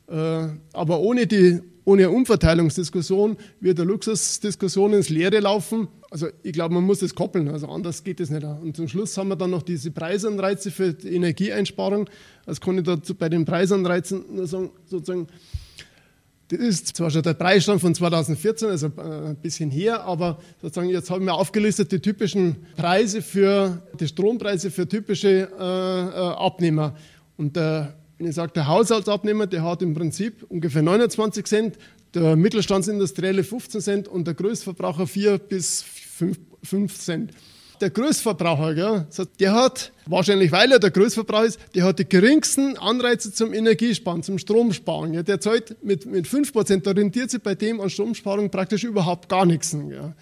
äh, 0.08 0.48
aber 0.74 1.00
ohne, 1.00 1.28
die, 1.28 1.60
ohne 1.84 2.10
Umverteilungsdiskussion 2.10 3.38
wird 3.60 3.80
eine 3.80 3.90
Luxusdiskussion 3.90 4.94
ins 4.94 5.10
Leere 5.10 5.40
laufen. 5.40 5.90
Also 6.10 6.28
ich 6.44 6.54
glaube, 6.54 6.74
man 6.74 6.86
muss 6.86 7.00
das 7.00 7.14
koppeln, 7.14 7.50
also 7.50 7.68
anders 7.68 8.04
geht 8.04 8.20
es 8.20 8.30
nicht. 8.30 8.44
Und 8.44 8.78
zum 8.78 8.88
Schluss 8.88 9.18
haben 9.18 9.30
wir 9.30 9.36
dann 9.36 9.52
noch 9.52 9.64
diese 9.64 9.92
Preisanreize 9.92 10.72
für 10.72 10.94
die 10.94 11.16
Energieeinsparung. 11.16 12.10
Das 12.46 12.62
kann 12.62 12.78
ich 12.78 12.86
dazu 12.86 13.16
bei 13.16 13.30
den 13.30 13.46
Preisanreizen 13.46 14.24
nur 14.34 14.48
sagen, 14.48 14.72
sozusagen, 14.86 15.28
das 16.50 16.60
ist 16.60 16.96
zwar 16.96 17.10
schon 17.10 17.24
der 17.24 17.34
Preisstand 17.34 17.82
von 17.82 17.96
2014, 17.96 18.70
also 18.70 18.88
äh, 18.98 19.30
ein 19.30 19.36
bisschen 19.38 19.72
her, 19.72 20.04
aber 20.04 20.40
sozusagen 20.62 20.90
jetzt 20.90 21.10
haben 21.10 21.26
wir 21.26 21.34
aufgelistet 21.34 21.92
die 21.92 22.00
typischen 22.00 22.56
Preise 22.76 23.22
für 23.22 23.82
die 24.00 24.08
Strompreise 24.08 24.70
für 24.70 24.88
typische 24.88 25.28
äh, 25.28 25.64
äh 25.64 26.36
Abnehmer. 26.36 26.96
Und 27.38 27.56
der, 27.56 27.96
wenn 28.18 28.28
ich 28.28 28.36
sage, 28.36 28.52
der 28.54 28.68
Haushaltsabnehmer, 28.68 29.48
der 29.48 29.64
hat 29.64 29.82
im 29.82 29.96
Prinzip 29.96 30.46
ungefähr 30.48 30.84
29 30.84 31.46
Cent, 31.46 31.78
der 32.14 32.36
Mittelstandsindustrielle 32.36 33.44
15 33.44 33.82
Cent 33.82 34.08
und 34.08 34.28
der 34.28 34.36
Größtverbraucher 34.36 35.08
4 35.08 35.40
bis 35.40 35.82
5, 35.82 36.38
5 36.64 37.00
Cent 37.00 37.32
der 37.82 37.90
Großverbraucher, 37.90 38.74
gell, 38.74 39.06
der 39.40 39.54
hat, 39.54 39.92
wahrscheinlich 40.06 40.52
weil 40.52 40.72
er 40.72 40.80
der 40.80 40.92
Großverbraucher 40.92 41.46
ist, 41.46 41.60
der 41.74 41.84
hat 41.84 42.00
die 42.00 42.08
geringsten 42.08 42.78
Anreize 42.78 43.34
zum 43.34 43.54
Energiesparen, 43.54 44.24
zum 44.24 44.38
Stromsparen. 44.38 45.14
Gell. 45.14 45.24
Der 45.24 45.40
zahlt 45.40 45.84
mit, 45.84 46.06
mit 46.06 46.28
5%, 46.28 46.82
da 46.82 46.92
rentiert 46.92 47.32
sich 47.32 47.42
bei 47.42 47.56
dem 47.56 47.82
an 47.82 47.90
Stromsparung 47.90 48.50
praktisch 48.50 48.84
überhaupt 48.84 49.30
gar 49.30 49.46
nichts. 49.46 49.72
Gell. 49.72 50.14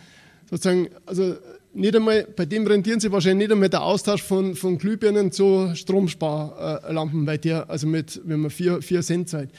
Sozusagen, 0.50 0.90
also 1.06 1.36
nicht 1.74 1.96
einmal, 1.96 2.28
bei 2.36 2.46
dem 2.46 2.68
rentieren 2.68 3.00
sie 3.00 3.12
wahrscheinlich 3.12 3.48
nicht 3.48 3.54
einmal 3.54 3.70
der 3.70 3.84
Austausch 3.84 4.22
von, 4.22 4.56
von 4.56 4.78
Glühbirnen 4.78 5.32
zu 5.32 5.72
Stromsparlampen, 5.74 7.26
bei 7.26 7.38
der, 7.38 7.70
also 7.70 7.88
mit, 7.88 8.22
wenn 8.26 8.42
man 8.42 8.52
4 8.52 8.82
Cent 9.02 9.30
zahlt. 9.30 9.50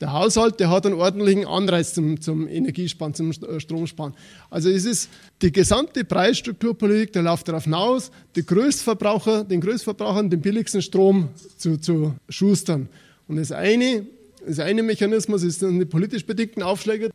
Der 0.00 0.12
Haushalt, 0.12 0.60
der 0.60 0.70
hat 0.70 0.84
einen 0.84 0.94
ordentlichen 0.94 1.46
Anreiz 1.46 1.94
zum, 1.94 2.20
zum 2.20 2.46
Energiesparen, 2.48 3.14
zum 3.14 3.30
äh, 3.30 3.60
Stromsparen. 3.60 4.14
Also 4.50 4.68
es 4.68 4.84
ist 4.84 5.08
die 5.40 5.50
gesamte 5.50 6.04
Preisstrukturpolitik, 6.04 7.14
der 7.14 7.22
läuft 7.22 7.48
darauf 7.48 7.64
hinaus, 7.64 8.10
die 8.34 8.44
Größtverbraucher, 8.44 9.44
den 9.44 9.62
Größtverbrauchern 9.62 10.28
den 10.28 10.42
billigsten 10.42 10.82
Strom 10.82 11.30
zu, 11.56 11.78
zu 11.78 12.14
schustern. 12.28 12.90
Und 13.26 13.36
das 13.36 13.52
eine, 13.52 14.06
das 14.46 14.58
eine 14.58 14.82
Mechanismus 14.82 15.42
ist 15.42 15.62
dann 15.62 15.78
die 15.78 15.86
politisch 15.86 16.26
bedingten 16.26 16.62
Aufschläge. 16.62 17.10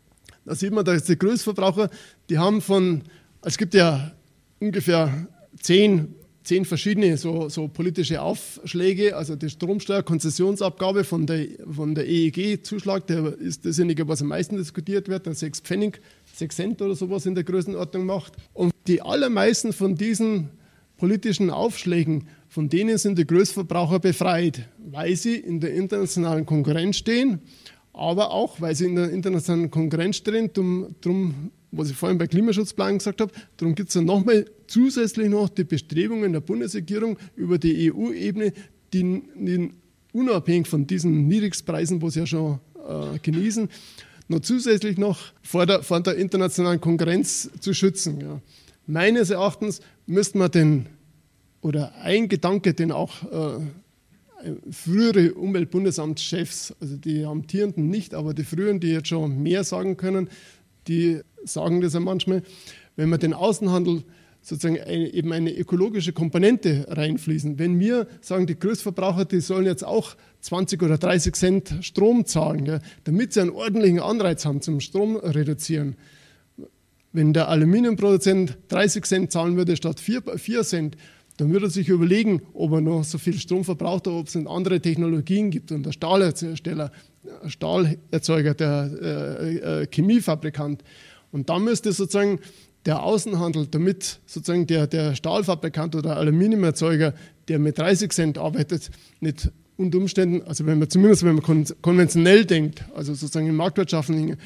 Da 0.45 0.55
sieht 0.55 0.73
man, 0.73 0.83
dass 0.83 1.03
die 1.03 1.17
Größtverbraucher, 1.17 1.91
die 2.29 2.39
haben 2.39 2.61
von, 2.61 3.03
es 3.43 3.59
gibt 3.59 3.75
ja 3.75 4.11
ungefähr 4.59 5.27
zehn 5.61 6.15
zehn 6.43 6.65
verschiedene 6.65 7.17
so, 7.17 7.49
so, 7.49 7.67
politische 7.67 8.21
Aufschläge. 8.21 9.15
Also 9.15 9.35
die 9.35 9.49
Stromsteuerkonzessionsabgabe 9.49 11.03
von 11.03 11.25
der, 11.25 11.47
von 11.69 11.95
der 11.95 12.07
EEG-Zuschlag, 12.07 13.07
der 13.07 13.37
ist 13.37 13.65
dasjenige, 13.65 14.07
was 14.07 14.21
am 14.21 14.29
meisten 14.29 14.57
diskutiert 14.57 15.07
wird, 15.07 15.25
der 15.25 15.35
6 15.35 15.61
Pfennig, 15.61 16.01
6 16.33 16.55
Cent 16.55 16.81
oder 16.81 16.95
sowas 16.95 17.25
in 17.25 17.35
der 17.35 17.43
Größenordnung 17.43 18.05
macht. 18.05 18.33
Und 18.53 18.73
die 18.87 19.01
allermeisten 19.01 19.73
von 19.73 19.95
diesen 19.95 20.49
politischen 20.97 21.49
Aufschlägen, 21.49 22.27
von 22.47 22.69
denen 22.69 22.97
sind 22.97 23.17
die 23.17 23.25
Größverbraucher 23.25 23.99
befreit, 23.99 24.67
weil 24.77 25.15
sie 25.15 25.35
in 25.35 25.59
der 25.59 25.73
internationalen 25.73 26.45
Konkurrenz 26.45 26.97
stehen, 26.97 27.39
aber 27.93 28.31
auch, 28.31 28.61
weil 28.61 28.75
sie 28.75 28.85
in 28.85 28.95
der 28.95 29.11
internationalen 29.11 29.71
Konkurrenz 29.71 30.17
stehen, 30.17 30.51
darum 30.53 31.51
was 31.71 31.89
ich 31.89 31.95
vorhin 31.95 32.17
bei 32.17 32.27
Klimaschutzplan 32.27 32.97
gesagt 32.97 33.21
habe, 33.21 33.31
darum 33.57 33.75
gibt 33.75 33.89
es 33.89 33.93
dann 33.93 34.05
nochmal 34.05 34.45
zusätzlich 34.71 35.29
noch 35.29 35.49
die 35.49 35.65
Bestrebungen 35.65 36.31
der 36.31 36.39
Bundesregierung 36.39 37.17
über 37.35 37.57
die 37.57 37.91
EU-Ebene, 37.91 38.53
die, 38.93 39.21
die, 39.35 39.71
unabhängig 40.13 40.67
von 40.67 40.87
diesen 40.87 41.27
Niedrigstpreisen, 41.27 42.01
wo 42.01 42.09
sie 42.09 42.21
ja 42.21 42.25
schon 42.25 42.59
äh, 42.87 43.19
genießen, 43.21 43.69
noch 44.29 44.39
zusätzlich 44.39 44.97
noch 44.97 45.19
vor 45.43 45.65
der, 45.65 45.83
vor 45.83 45.99
der 46.01 46.15
internationalen 46.15 46.79
Konkurrenz 46.79 47.49
zu 47.59 47.73
schützen. 47.73 48.21
Ja. 48.21 48.41
Meines 48.87 49.29
Erachtens 49.29 49.81
müsste 50.05 50.37
man 50.37 50.51
den, 50.51 50.85
oder 51.61 51.93
ein 52.01 52.29
Gedanke, 52.29 52.73
den 52.73 52.93
auch 52.93 53.23
äh, 53.23 54.51
frühere 54.71 55.33
Umweltbundesamtschefs, 55.33 56.73
also 56.79 56.95
die 56.95 57.25
amtierenden 57.25 57.89
nicht, 57.89 58.13
aber 58.13 58.33
die 58.33 58.45
früheren, 58.45 58.79
die 58.79 58.91
jetzt 58.91 59.09
schon 59.09 59.43
mehr 59.43 59.65
sagen 59.65 59.97
können, 59.97 60.29
die 60.87 61.19
sagen 61.43 61.81
das 61.81 61.93
ja 61.93 61.99
manchmal, 61.99 62.41
wenn 62.95 63.09
man 63.09 63.19
den 63.19 63.33
Außenhandel 63.33 64.03
sozusagen 64.41 64.79
eine, 64.81 65.13
eben 65.13 65.31
eine 65.31 65.55
ökologische 65.55 66.13
Komponente 66.13 66.85
reinfließen. 66.89 67.59
Wenn 67.59 67.79
wir 67.79 68.07
sagen, 68.21 68.47
die 68.47 68.57
Großverbraucher, 68.57 69.25
die 69.25 69.39
sollen 69.39 69.65
jetzt 69.65 69.83
auch 69.83 70.15
20 70.41 70.81
oder 70.81 70.97
30 70.97 71.35
Cent 71.35 71.75
Strom 71.81 72.25
zahlen, 72.25 72.65
gell, 72.65 72.81
damit 73.03 73.33
sie 73.33 73.41
einen 73.41 73.51
ordentlichen 73.51 73.99
Anreiz 73.99 74.45
haben 74.45 74.61
zum 74.61 74.79
Strom 74.79 75.15
reduzieren. 75.15 75.95
Wenn 77.13 77.33
der 77.33 77.49
Aluminiumproduzent 77.49 78.57
30 78.69 79.05
Cent 79.05 79.31
zahlen 79.31 79.57
würde 79.57 79.75
statt 79.75 79.99
4, 79.99 80.23
4 80.37 80.63
Cent, 80.63 80.97
dann 81.37 81.51
würde 81.51 81.67
er 81.67 81.69
sich 81.69 81.89
überlegen, 81.89 82.41
ob 82.53 82.71
er 82.73 82.81
noch 82.81 83.03
so 83.03 83.17
viel 83.17 83.37
Strom 83.37 83.63
verbraucht 83.63 84.07
oder 84.07 84.17
ob 84.17 84.27
es 84.27 84.35
andere 84.35 84.79
Technologien 84.79 85.49
gibt. 85.49 85.71
Und 85.71 85.85
der 85.85 85.91
Stahlhersteller, 85.91 86.91
Stahlerzeuger, 87.47 88.53
der 88.53 88.91
äh, 89.01 89.81
äh, 89.81 89.87
Chemiefabrikant. 89.87 90.83
Und 91.31 91.49
da 91.49 91.59
müsste 91.59 91.91
sozusagen 91.91 92.39
der 92.85 93.03
Außenhandel, 93.03 93.67
damit 93.67 94.19
sozusagen 94.25 94.67
der, 94.67 94.87
der 94.87 95.15
Stahlfabrikant 95.15 95.95
oder 95.95 96.17
Aluminiumerzeuger, 96.17 97.13
der 97.47 97.59
mit 97.59 97.77
30 97.77 98.11
Cent 98.11 98.37
arbeitet, 98.37 98.89
nicht 99.19 99.51
unter 99.77 99.97
Umständen, 99.97 100.41
also 100.43 100.65
wenn 100.65 100.79
man 100.79 100.89
zumindest 100.89 101.23
wenn 101.23 101.35
man 101.35 101.65
konventionell 101.81 102.45
denkt, 102.45 102.83
also 102.95 103.13
sozusagen 103.13 103.47
in 103.47 103.55
marktwirtschaftlichen, 103.55 104.37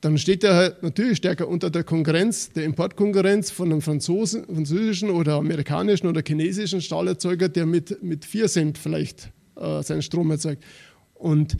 dann 0.00 0.16
steht 0.16 0.44
er 0.44 0.54
halt 0.54 0.82
natürlich 0.82 1.18
stärker 1.18 1.46
unter 1.46 1.68
der 1.68 1.84
Konkurrenz, 1.84 2.50
der 2.50 2.64
Importkonkurrenz 2.64 3.50
von 3.50 3.70
einem 3.70 3.82
Franzosen, 3.82 4.46
französischen 4.46 5.10
oder 5.10 5.34
amerikanischen 5.34 6.06
oder 6.06 6.22
chinesischen 6.26 6.80
Stahlerzeuger, 6.80 7.50
der 7.50 7.66
mit, 7.66 8.02
mit 8.02 8.24
4 8.24 8.48
Cent 8.48 8.78
vielleicht 8.78 9.30
äh, 9.56 9.82
seinen 9.82 10.00
Strom 10.00 10.30
erzeugt. 10.30 10.64
Und 11.14 11.58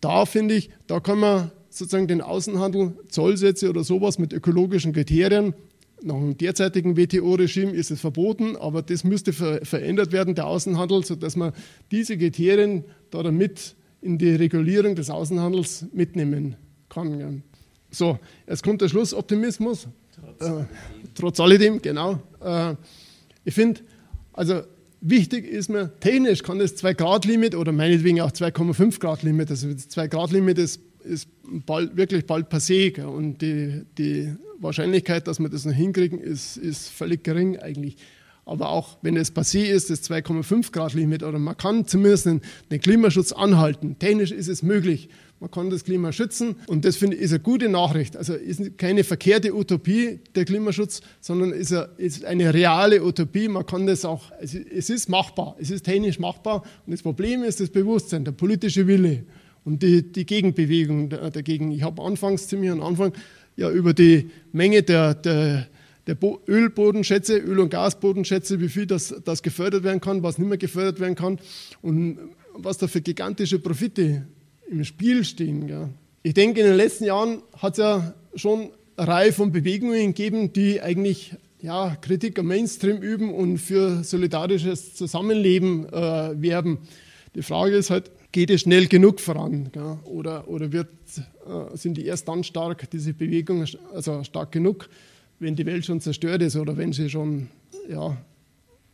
da 0.00 0.26
finde 0.26 0.54
ich, 0.54 0.70
da 0.86 1.00
kann 1.00 1.18
man 1.18 1.50
sozusagen 1.70 2.08
den 2.08 2.20
Außenhandel, 2.20 2.92
Zollsätze 3.08 3.68
oder 3.68 3.84
sowas 3.84 4.18
mit 4.18 4.32
ökologischen 4.32 4.92
Kriterien 4.92 5.54
nach 6.02 6.14
dem 6.14 6.36
derzeitigen 6.36 6.96
WTO-Regime 6.96 7.72
ist 7.72 7.90
es 7.90 8.00
verboten, 8.00 8.56
aber 8.56 8.82
das 8.82 9.04
müsste 9.04 9.32
ver 9.32 9.64
verändert 9.64 10.12
werden, 10.12 10.34
der 10.34 10.46
Außenhandel, 10.46 11.04
sodass 11.04 11.36
man 11.36 11.52
diese 11.90 12.16
Kriterien 12.16 12.84
da 13.10 13.28
mit 13.30 13.74
in 14.00 14.18
die 14.18 14.30
Regulierung 14.30 14.94
des 14.94 15.10
Außenhandels 15.10 15.86
mitnehmen 15.92 16.56
kann. 16.88 17.18
Ja. 17.18 17.30
So, 17.90 18.18
jetzt 18.46 18.62
kommt 18.62 18.80
der 18.80 18.88
Schlussoptimismus. 18.88 19.88
Trotz, 20.14 20.50
äh, 20.50 20.64
trotz 21.14 21.40
alledem, 21.40 21.82
genau. 21.82 22.20
Äh, 22.40 22.74
ich 23.44 23.54
finde, 23.54 23.80
also 24.32 24.62
wichtig 25.00 25.46
ist 25.46 25.68
mir, 25.68 25.90
technisch 25.98 26.42
kann 26.42 26.58
das 26.58 26.76
2-Grad-Limit 26.76 27.54
oder 27.54 27.72
meinetwegen 27.72 28.20
auch 28.20 28.30
2,5-Grad-Limit, 28.30 29.50
also 29.50 29.72
das 29.72 29.90
2-Grad-Limit 29.90 30.58
ist, 30.58 30.80
ist 31.02 31.28
bald, 31.66 31.96
wirklich 31.96 32.26
bald 32.26 32.48
passé. 32.48 32.90
Gell, 32.90 33.06
und 33.06 33.40
die, 33.42 33.84
die 33.96 34.34
Wahrscheinlichkeit, 34.60 35.26
dass 35.26 35.38
wir 35.38 35.48
das 35.48 35.64
noch 35.64 35.72
hinkriegen, 35.72 36.18
ist, 36.18 36.56
ist 36.56 36.88
völlig 36.88 37.24
gering 37.24 37.58
eigentlich. 37.58 37.96
Aber 38.48 38.70
auch 38.70 38.96
wenn 39.02 39.16
es 39.16 39.34
passé 39.34 39.64
ist, 39.64 39.90
das 39.90 40.08
2,5 40.10 40.72
Grad 40.72 40.94
Limit, 40.94 41.22
oder 41.22 41.38
man 41.38 41.56
kann 41.56 41.86
zumindest 41.86 42.26
den, 42.26 42.40
Klimaschutz 42.80 43.32
anhalten. 43.32 43.98
Technisch 43.98 44.30
ist 44.30 44.48
es 44.48 44.62
möglich. 44.62 45.10
Man 45.38 45.50
kann 45.50 45.68
das 45.68 45.84
Klima 45.84 46.12
schützen 46.12 46.56
und 46.66 46.84
das 46.84 46.96
finde 46.96 47.16
ich 47.16 47.22
ist 47.22 47.32
eine 47.32 47.40
gute 47.40 47.68
Nachricht. 47.68 48.16
Also 48.16 48.34
ist 48.34 48.76
keine 48.78 49.04
verkehrte 49.04 49.54
Utopie 49.54 50.18
der 50.34 50.46
Klimaschutz, 50.46 51.02
sondern 51.20 51.52
ist, 51.52 51.72
eine, 51.72 51.90
ist 51.98 52.24
eine 52.24 52.52
reale 52.52 53.04
Utopie. 53.04 53.48
Man 53.48 53.64
kann 53.66 53.86
das 53.86 54.04
auch, 54.04 54.32
es 54.40 54.54
ist 54.54 55.08
machbar, 55.08 55.54
es 55.60 55.70
ist 55.70 55.84
technisch 55.84 56.18
machbar. 56.18 56.62
Und 56.86 56.92
das 56.92 57.02
Problem 57.02 57.44
ist 57.44 57.60
das 57.60 57.68
Bewusstsein, 57.68 58.24
der 58.24 58.32
politische 58.32 58.86
Wille 58.86 59.24
und 59.68 59.82
die, 59.82 60.02
die 60.02 60.24
Gegenbewegung 60.24 61.10
dagegen. 61.10 61.70
Ich 61.70 61.82
habe 61.82 62.02
anfangs 62.02 62.48
ziemlich 62.48 62.70
am 62.70 62.82
Anfang 62.82 63.12
ja 63.54 63.70
über 63.70 63.92
die 63.92 64.30
Menge 64.50 64.82
der, 64.82 65.14
der, 65.14 65.68
der 66.06 66.16
Ölbodenschätze, 66.48 67.36
Öl- 67.36 67.60
und 67.60 67.68
Gasbodenschätze, 67.68 68.60
wie 68.60 68.70
viel 68.70 68.86
das, 68.86 69.14
das 69.26 69.42
gefördert 69.42 69.84
werden 69.84 70.00
kann, 70.00 70.22
was 70.22 70.38
nicht 70.38 70.48
mehr 70.48 70.56
gefördert 70.56 71.00
werden 71.00 71.16
kann 71.16 71.38
und 71.82 72.18
was 72.54 72.78
da 72.78 72.86
für 72.86 73.02
gigantische 73.02 73.58
Profite 73.58 74.26
im 74.70 74.84
Spiel 74.84 75.22
stehen. 75.22 75.68
Ja. 75.68 75.90
Ich 76.22 76.32
denke, 76.32 76.60
in 76.60 76.66
den 76.66 76.76
letzten 76.76 77.04
Jahren 77.04 77.42
hat 77.54 77.74
es 77.74 77.78
ja 77.78 78.14
schon 78.34 78.70
eine 78.96 79.06
Reihe 79.06 79.32
von 79.32 79.52
Bewegungen 79.52 80.14
gegeben, 80.14 80.54
die 80.54 80.80
eigentlich 80.80 81.36
ja, 81.60 81.94
Kritik 82.00 82.38
am 82.38 82.46
Mainstream 82.46 83.02
üben 83.02 83.34
und 83.34 83.58
für 83.58 84.02
solidarisches 84.02 84.94
Zusammenleben 84.94 85.92
äh, 85.92 86.40
werben. 86.40 86.78
Die 87.34 87.42
Frage 87.42 87.76
ist 87.76 87.90
halt, 87.90 88.10
geht 88.32 88.50
es 88.50 88.62
schnell 88.62 88.86
genug 88.86 89.20
voran? 89.20 89.70
Gell? 89.72 89.98
Oder, 90.04 90.48
oder 90.48 90.72
wird, 90.72 90.88
äh, 91.46 91.76
sind 91.76 91.96
die 91.96 92.06
erst 92.06 92.28
dann 92.28 92.44
stark, 92.44 92.90
diese 92.90 93.14
Bewegung, 93.14 93.64
also 93.92 94.22
stark 94.24 94.52
genug, 94.52 94.88
wenn 95.38 95.56
die 95.56 95.66
Welt 95.66 95.84
schon 95.84 96.00
zerstört 96.00 96.42
ist 96.42 96.56
oder 96.56 96.76
wenn 96.76 96.92
sie 96.92 97.08
schon 97.08 97.48
ja, 97.88 98.16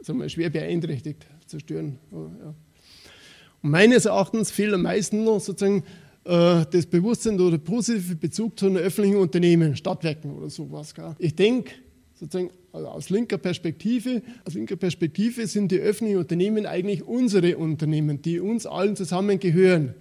sagen 0.00 0.20
wir, 0.20 0.28
schwer 0.28 0.50
beeinträchtigt 0.50 1.26
zerstören? 1.46 1.98
Ja. 2.12 2.54
Und 3.62 3.70
meines 3.70 4.04
Erachtens 4.04 4.50
fehlt 4.50 4.74
am 4.74 4.82
meisten 4.82 5.24
noch 5.24 5.40
sozusagen 5.40 5.84
äh, 6.24 6.64
das 6.70 6.86
Bewusstsein 6.86 7.40
oder 7.40 7.58
positive 7.58 8.14
Bezug 8.14 8.58
zu 8.58 8.66
einem 8.66 8.76
öffentlichen 8.76 9.16
Unternehmen, 9.16 9.76
Stadtwerken 9.76 10.32
oder 10.32 10.50
sowas. 10.50 10.94
Gell? 10.94 11.14
Ich 11.18 11.34
denke, 11.34 11.72
sozusagen 12.14 12.50
also 12.74 12.88
aus 12.88 13.08
linker 13.08 13.38
Perspektive, 13.38 14.20
aus 14.44 14.54
linker 14.54 14.74
Perspektive 14.74 15.46
sind 15.46 15.70
die 15.70 15.78
öffentlichen 15.78 16.18
Unternehmen 16.18 16.66
eigentlich 16.66 17.04
unsere 17.04 17.56
Unternehmen, 17.56 18.20
die 18.20 18.40
uns 18.40 18.66
allen 18.66 18.96
zusammen 18.96 19.38
gehören. 19.38 19.94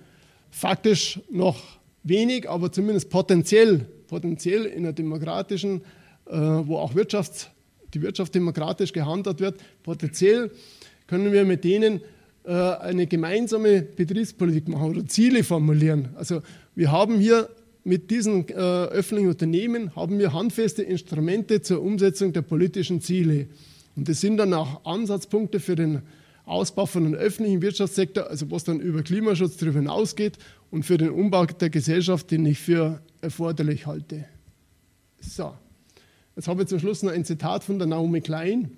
Faktisch 0.49 1.19
noch 1.29 1.61
wenig, 2.01 2.49
aber 2.49 2.71
zumindest 2.71 3.11
potenziell, 3.11 3.85
potenziell 4.07 4.65
in 4.65 4.79
einer 4.79 4.93
demokratischen, 4.93 5.81
äh, 6.25 6.35
wo 6.35 6.77
auch 6.77 6.95
Wirtschafts, 6.95 7.51
die 7.93 8.01
Wirtschaft 8.01 8.33
demokratisch 8.33 8.91
gehandhabt 8.91 9.39
wird, 9.39 9.61
potenziell 9.83 10.49
können 11.05 11.31
wir 11.31 11.45
mit 11.45 11.63
denen 11.63 12.01
äh, 12.43 12.51
eine 12.51 13.05
gemeinsame 13.05 13.83
Betriebspolitik 13.83 14.67
machen 14.67 14.89
oder 14.89 15.05
Ziele 15.05 15.43
formulieren. 15.43 16.09
Also 16.15 16.41
wir 16.73 16.91
haben 16.91 17.19
hier 17.19 17.49
mit 17.83 18.11
diesen 18.11 18.47
äh, 18.47 18.53
öffentlichen 18.53 19.29
Unternehmen 19.29 19.95
haben 19.95 20.19
wir 20.19 20.33
handfeste 20.33 20.83
Instrumente 20.83 21.61
zur 21.61 21.81
Umsetzung 21.81 22.31
der 22.33 22.41
politischen 22.41 23.01
Ziele. 23.01 23.47
Und 23.95 24.07
das 24.09 24.21
sind 24.21 24.37
dann 24.37 24.53
auch 24.53 24.85
Ansatzpunkte 24.85 25.59
für 25.59 25.75
den 25.75 26.01
Ausbau 26.45 26.85
von 26.85 27.05
einem 27.05 27.13
öffentlichen 27.13 27.61
Wirtschaftssektor, 27.61 28.29
also 28.29 28.49
was 28.51 28.63
dann 28.63 28.79
über 28.79 29.03
Klimaschutz 29.03 29.57
darüber 29.57 29.79
hinausgeht 29.79 30.37
und 30.71 30.83
für 30.83 30.97
den 30.97 31.09
Umbau 31.09 31.45
der 31.45 31.69
Gesellschaft, 31.69 32.31
den 32.31 32.45
ich 32.45 32.59
für 32.59 33.01
erforderlich 33.21 33.85
halte. 33.85 34.25
So, 35.19 35.53
jetzt 36.35 36.47
habe 36.47 36.63
ich 36.63 36.67
zum 36.67 36.79
Schluss 36.79 37.03
noch 37.03 37.11
ein 37.11 37.23
Zitat 37.23 37.63
von 37.63 37.79
der 37.79 37.87
Naomi 37.87 38.21
Klein. 38.21 38.71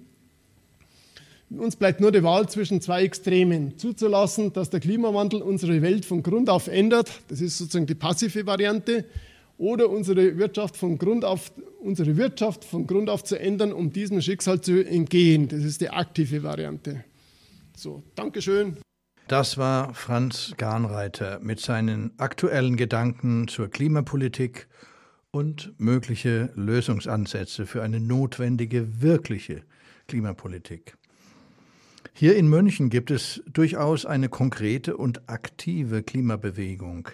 Uns 1.49 1.75
bleibt 1.75 2.01
nur 2.01 2.11
die 2.11 2.23
Wahl 2.23 2.49
zwischen 2.49 2.81
zwei 2.81 3.03
Extremen. 3.03 3.77
Zuzulassen, 3.77 4.51
dass 4.53 4.71
der 4.71 4.79
Klimawandel 4.79 5.41
unsere 5.41 5.81
Welt 5.81 6.05
von 6.05 6.23
Grund 6.23 6.49
auf 6.49 6.67
ändert, 6.67 7.11
das 7.27 7.39
ist 7.39 7.57
sozusagen 7.57 7.85
die 7.85 7.95
passive 7.95 8.45
Variante, 8.45 9.05
oder 9.57 9.89
unsere 9.89 10.37
Wirtschaft 10.37 10.75
von 10.75 10.97
Grund 10.97 11.23
auf, 11.23 11.51
unsere 11.79 12.17
Wirtschaft 12.17 12.65
von 12.65 12.87
Grund 12.87 13.09
auf 13.09 13.23
zu 13.23 13.39
ändern, 13.39 13.71
um 13.71 13.91
diesem 13.91 14.21
Schicksal 14.21 14.59
zu 14.59 14.85
entgehen. 14.85 15.47
Das 15.47 15.63
ist 15.63 15.81
die 15.81 15.89
aktive 15.89 16.43
Variante. 16.43 17.05
So, 17.77 18.03
Dankeschön. 18.15 18.77
Das 19.27 19.57
war 19.57 19.93
Franz 19.93 20.53
Garnreiter 20.57 21.39
mit 21.39 21.59
seinen 21.59 22.11
aktuellen 22.17 22.75
Gedanken 22.75 23.47
zur 23.47 23.69
Klimapolitik 23.69 24.67
und 25.31 25.73
mögliche 25.77 26.51
Lösungsansätze 26.55 27.65
für 27.65 27.81
eine 27.81 27.99
notwendige, 27.99 29.01
wirkliche 29.01 29.63
Klimapolitik. 30.07 30.97
Hier 32.17 32.37
in 32.37 32.47
München 32.47 32.89
gibt 32.89 33.11
es 33.11 33.43
durchaus 33.45 34.05
eine 34.05 34.29
konkrete 34.29 34.95
und 34.95 35.27
aktive 35.27 36.01
Klimabewegung. 36.01 37.09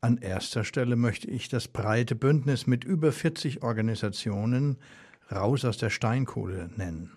An 0.00 0.18
erster 0.18 0.64
Stelle 0.64 0.96
möchte 0.96 1.30
ich 1.30 1.48
das 1.48 1.68
breite 1.68 2.16
Bündnis 2.16 2.66
mit 2.66 2.82
über 2.82 3.12
40 3.12 3.62
Organisationen 3.62 4.76
Raus 5.30 5.64
aus 5.64 5.78
der 5.78 5.90
Steinkohle 5.90 6.68
nennen, 6.74 7.12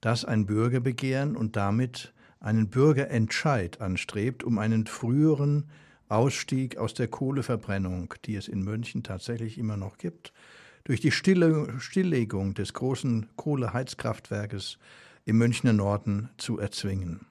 das 0.00 0.24
ein 0.24 0.46
Bürgerbegehren 0.46 1.34
und 1.34 1.56
damit 1.56 2.14
einen 2.38 2.68
Bürgerentscheid 2.68 3.80
anstrebt, 3.80 4.44
um 4.44 4.60
einen 4.60 4.86
früheren 4.86 5.68
Ausstieg 6.08 6.76
aus 6.76 6.94
der 6.94 7.08
Kohleverbrennung, 7.08 8.14
die 8.26 8.36
es 8.36 8.46
in 8.46 8.62
München 8.62 9.02
tatsächlich 9.02 9.58
immer 9.58 9.76
noch 9.76 9.98
gibt, 9.98 10.32
durch 10.84 11.00
die 11.00 11.10
Stilllegung 11.10 12.54
des 12.54 12.74
großen 12.74 13.26
Kohleheizkraftwerkes 13.34 14.78
im 15.24 15.38
Münchner 15.38 15.72
Norden 15.72 16.30
zu 16.36 16.58
erzwingen. 16.58 17.26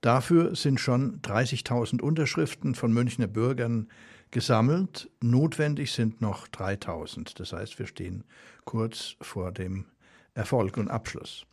Dafür 0.00 0.56
sind 0.56 0.80
schon 0.80 1.20
30.000 1.22 2.00
Unterschriften 2.00 2.74
von 2.74 2.92
Münchner 2.92 3.28
Bürgern 3.28 3.88
gesammelt. 4.32 5.08
Notwendig 5.20 5.92
sind 5.92 6.20
noch 6.20 6.48
3.000. 6.48 7.36
Das 7.36 7.52
heißt, 7.52 7.78
wir 7.78 7.86
stehen 7.86 8.24
kurz 8.64 9.16
vor 9.20 9.52
dem 9.52 9.86
Erfolg 10.34 10.76
und 10.76 10.90
Abschluss. 10.90 11.46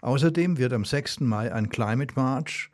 Außerdem 0.00 0.58
wird 0.58 0.72
am 0.72 0.84
6. 0.84 1.20
Mai 1.20 1.52
ein 1.52 1.70
Climate 1.70 2.14
March 2.14 2.70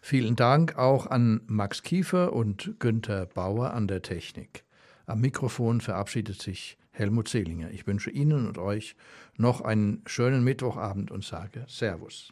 Vielen 0.00 0.34
Dank 0.34 0.76
auch 0.76 1.06
an 1.06 1.42
Max 1.46 1.84
Kiefer 1.84 2.32
und 2.32 2.74
Günther 2.80 3.26
Bauer 3.26 3.72
an 3.72 3.86
der 3.86 4.02
Technik. 4.02 4.64
Am 5.06 5.20
Mikrofon 5.20 5.80
verabschiedet 5.80 6.42
sich 6.42 6.76
Helmut 6.92 7.28
Zehlinger. 7.28 7.70
Ich 7.70 7.86
wünsche 7.86 8.10
Ihnen 8.10 8.46
und 8.46 8.58
euch 8.58 8.94
noch 9.36 9.62
einen 9.62 10.02
schönen 10.06 10.44
Mittwochabend 10.44 11.10
und 11.10 11.24
sage 11.24 11.64
Servus. 11.66 12.30